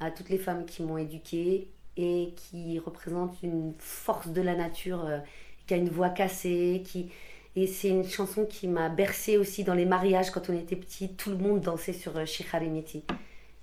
à 0.00 0.10
toutes 0.10 0.30
les 0.30 0.38
femmes 0.38 0.64
qui 0.64 0.82
m'ont 0.82 0.98
éduquée 0.98 1.68
et 1.96 2.34
qui 2.36 2.78
représente 2.78 3.42
une 3.42 3.74
force 3.78 4.28
de 4.28 4.40
la 4.40 4.56
nature, 4.56 5.04
euh, 5.04 5.18
qui 5.66 5.74
a 5.74 5.76
une 5.76 5.90
voix 5.90 6.10
cassée, 6.10 6.82
qui... 6.84 7.10
Et 7.54 7.66
c'est 7.66 7.90
une 7.90 8.08
chanson 8.08 8.46
qui 8.46 8.66
m'a 8.66 8.88
bercée 8.88 9.36
aussi 9.36 9.62
dans 9.62 9.74
les 9.74 9.84
mariages 9.84 10.30
quand 10.30 10.48
on 10.48 10.58
était 10.58 10.74
petit. 10.74 11.14
Tout 11.14 11.30
le 11.30 11.36
monde 11.36 11.60
dansait 11.60 11.92
sur 11.92 12.16
euh, 12.16 12.24
Shir 12.24 12.46
Harimiti. 12.52 13.04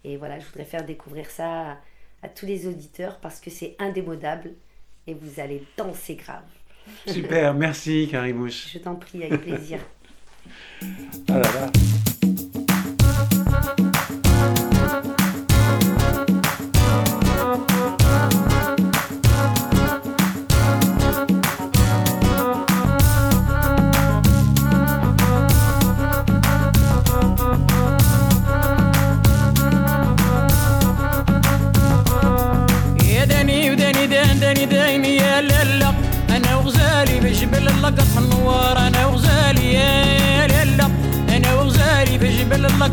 Et 0.03 0.15
voilà, 0.15 0.39
je 0.39 0.45
voudrais 0.45 0.65
faire 0.65 0.85
découvrir 0.85 1.29
ça 1.31 1.77
à 2.21 2.29
tous 2.29 2.45
les 2.45 2.67
auditeurs 2.67 3.19
parce 3.19 3.39
que 3.39 3.49
c'est 3.49 3.75
indémodable 3.79 4.53
et 5.07 5.15
vous 5.15 5.39
allez 5.39 5.65
danser 5.75 6.15
grave. 6.15 6.58
Super, 7.07 7.53
merci 7.53 8.07
Carimouche. 8.09 8.67
Je 8.73 8.79
t'en 8.79 8.95
prie, 8.95 9.23
avec 9.23 9.41
plaisir. 9.41 9.79
Ah 11.29 11.33
là 11.33 11.41
là. 11.41 11.71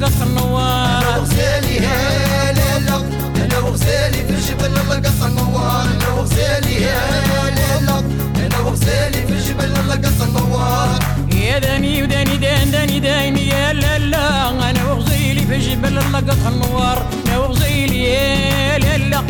قصر 0.04 0.28
نوار 0.36 1.02
أنا 1.02 1.16
وغزالي 1.18 1.78
هلا 1.80 2.96
أنا 3.44 3.58
وغزالي 3.58 4.16
في 4.26 4.30
الجبل 4.30 4.78
الله 4.80 4.96
قصر 4.96 5.28
نوار 5.28 5.82
أنا 5.82 6.08
وغزالي 6.12 6.86
هلا 6.86 7.98
أنا 8.46 8.58
وغزالي 8.58 9.26
في 9.26 9.32
الجبل 9.32 9.64
الله 9.80 9.94
قصر 9.94 10.26
نوار 10.34 10.98
يا 11.34 11.58
داني 11.58 12.02
وداني 12.02 12.36
دان 12.36 12.70
داني 12.70 13.00
داني 13.00 13.48
يا 13.48 13.72
لا 13.72 13.98
لا 13.98 14.48
أنا 14.70 14.92
وغزيلي 14.92 15.40
في 15.46 15.58
جبل 15.58 15.98
الله 15.98 16.18
قصر 16.20 16.50
نوار 16.50 17.06
أنا 17.26 17.38
وغزيلي 17.38 18.04
يا 18.04 18.78
لا 18.78 18.96
لا 18.98 19.22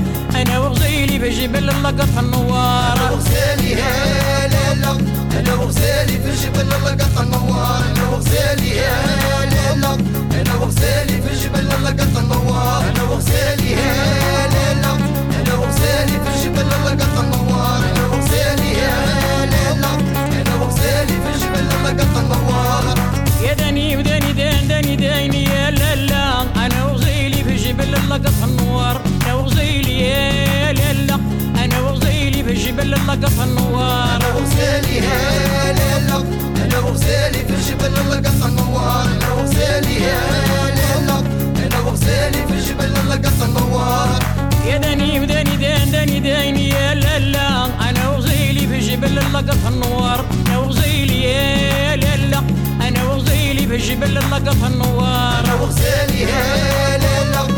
أنا 0.42 0.58
وغزيلي 0.58 1.18
في 1.20 1.30
جبل 1.30 1.70
الله 1.70 1.90
قصر 1.90 2.20
نوار 2.22 2.96
أنا 2.96 3.10
وغزالي 3.10 3.70
يا 3.70 4.48
لا 4.48 4.74
لا 4.74 4.90
أنا 5.40 5.54
وغزالي 5.54 6.12
في 6.18 6.30
جبل 6.46 6.60
الله 6.74 6.90
قصر 6.90 7.24
نوار 7.24 7.82
أنا 7.96 8.08
وغزالي 8.08 8.68
يا 8.76 8.96
لا 9.50 9.74
لا 9.74 9.96
وغزالي 10.66 11.22
في 11.22 11.32
الجبل 11.32 11.68
لقط 11.84 12.16
النوار 12.18 12.82
أنا 12.90 13.02
وغزالي 13.02 13.70
يا 13.70 14.48
ليلى 14.52 14.92
أنا 15.40 15.54
وغزالي 15.54 16.12
في 16.24 16.28
الجبل 16.36 16.68
لقط 16.68 17.18
النوار 17.18 17.78
أنا 17.90 18.06
وغزالي 18.06 18.72
يا 18.72 19.46
ليلى 19.52 19.90
أنا 20.40 20.54
وغزالي 20.62 21.12
في 21.22 21.28
الجبل 21.34 21.66
لقط 21.84 22.16
النوار 22.16 22.84
يا 23.44 23.54
دني 23.54 23.96
ودني 23.96 24.32
دين 24.32 24.68
دني 24.68 24.96
ديني 24.96 25.44
يا 25.44 25.70
لالا 25.70 26.42
أنا 26.66 26.84
وغزيلي 26.84 27.44
في 27.44 27.56
جبل 27.56 27.94
اللقط 27.94 28.42
النوار 28.44 29.00
أنا 29.24 29.34
وغزيلي 29.34 30.00
يا 30.00 30.72
لالا 30.72 31.14
أنا 31.64 31.80
وغزيلي 31.80 32.44
في 32.44 32.54
جبل 32.54 32.94
اللقط 32.94 33.40
النوار 33.40 34.16
أنا 34.16 34.28
وغزالي 34.34 34.96
يا 34.96 35.72
ليلى 35.72 36.55
أنا 36.76 36.84
وغزالي 36.86 37.38
في 37.38 37.50
الجبل 37.50 38.10
لقط 38.10 38.44
النوار 38.46 39.02
أنا 39.04 39.32
وغزالي 39.32 39.94
يا 40.02 40.20
ليلى. 40.74 41.22
أنا 41.66 41.80
وغزالي 41.80 42.46
في 42.46 42.52
الجبل 42.52 42.92
لقط 43.10 43.42
النوار 43.42 44.18
يا 44.66 44.78
دني 44.78 45.20
ودني 45.20 45.56
دين 45.56 45.90
دني 45.92 46.20
ديني 46.20 46.68
يا 46.68 46.94
لالا 46.94 47.64
أنا 47.90 48.08
وغزيلي 48.08 48.66
في 48.68 48.78
جبل 48.78 49.18
اللقط 49.18 49.66
النوار 49.68 50.24
أنا 50.46 50.58
وغزيلي 50.58 51.22
يا 51.22 51.96
لالا 51.96 52.42
أنا 52.88 53.04
وغزيلي 53.04 53.66
في 53.66 53.76
جبل 53.76 54.18
اللقط 54.18 54.64
النوار 54.64 55.44
أنا 55.44 55.54
وغزالي 55.54 56.20
يا 56.22 56.98
ليلى. 56.98 57.55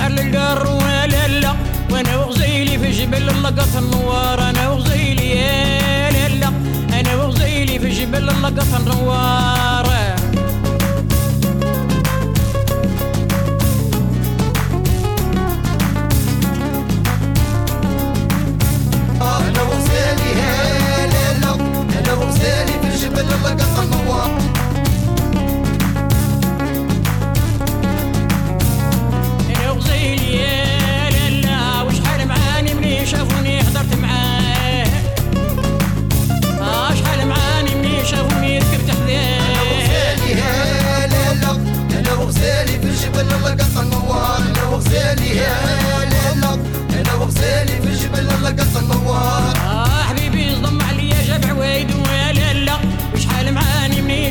مشعل 0.00 0.18
القر 0.18 0.66
ولا 0.66 1.06
لالا 1.06 1.52
وأنا 1.90 2.16
وغزيلي 2.16 2.78
في 2.78 2.90
جبل 2.90 3.28
اللقط 3.30 3.76
النوار 3.76 4.50
أنا 4.50 4.68
وغزيلي 4.68 5.30
يا 5.36 6.10
لالا 6.10 6.48
أنا 7.00 7.16
وغزيلي 7.16 7.78
في 7.78 7.88
جبل 7.88 8.28
اللقط 8.30 8.74
النوار 8.80 9.89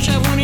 I 0.07 0.17
want. 0.17 0.38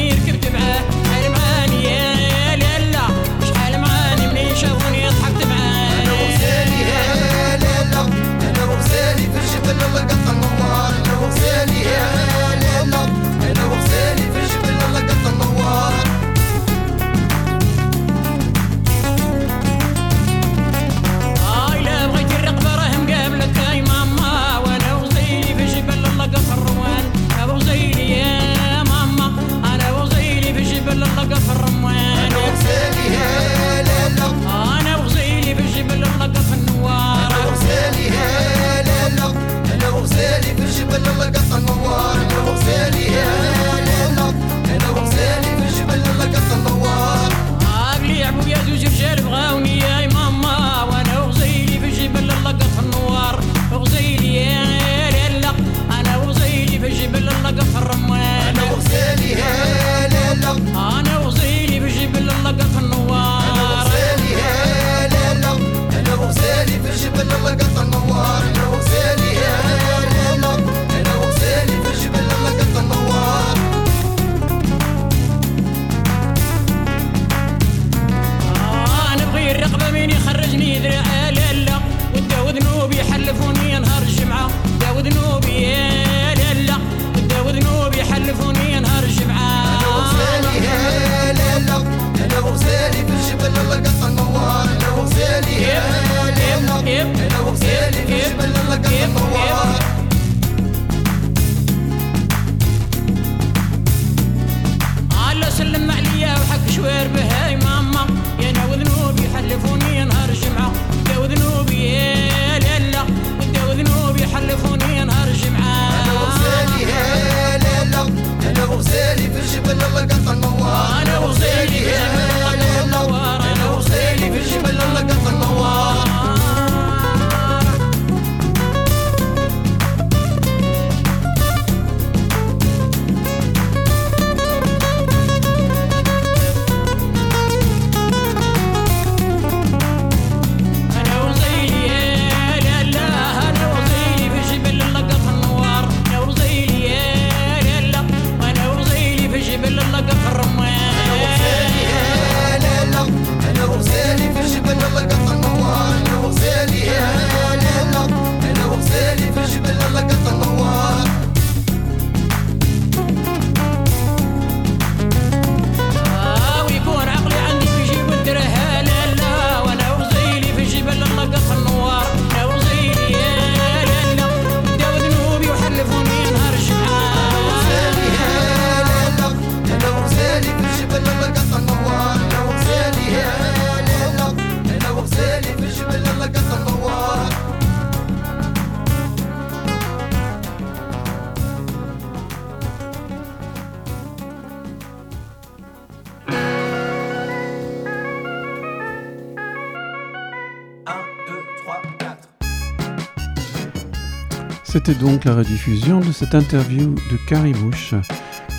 C'était 204.85 204.99
donc 204.99 205.25
la 205.25 205.33
rediffusion 205.33 205.99
de 205.99 206.11
cette 206.11 206.35
interview 206.35 206.93
de 207.09 207.17
Carimouche 207.27 207.95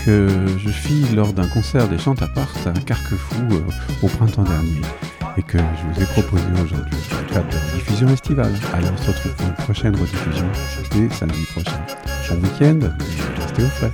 que 0.04 0.28
je 0.58 0.70
fis 0.70 1.04
lors 1.14 1.32
d'un 1.32 1.46
concert 1.46 1.86
des 1.86 1.98
Chantapart 1.98 2.52
à 2.66 2.72
Carquefou 2.72 3.42
euh, 3.52 3.60
au 4.02 4.08
printemps 4.08 4.42
dernier 4.42 4.80
et 5.36 5.42
que 5.42 5.58
je 5.58 5.86
vous 5.86 6.02
ai 6.02 6.06
proposé 6.06 6.42
aujourd'hui 6.64 6.96
dans 7.12 7.18
le 7.18 7.32
cadre 7.32 7.48
de 7.48 7.54
la 7.54 7.72
diffusion 7.76 8.08
estivale. 8.08 8.52
Allez, 8.74 8.88
on 8.92 8.96
se 8.96 9.08
retrouve 9.08 9.34
pour 9.36 9.46
une 9.46 9.54
prochaine 9.54 9.94
rediffusion 9.94 10.46
dès 10.90 11.14
samedi 11.14 11.44
prochain. 11.52 11.78
Bon 12.28 12.42
week-end 12.42 12.80
restez 13.38 13.62
au 13.62 13.68
frais. 13.68 13.92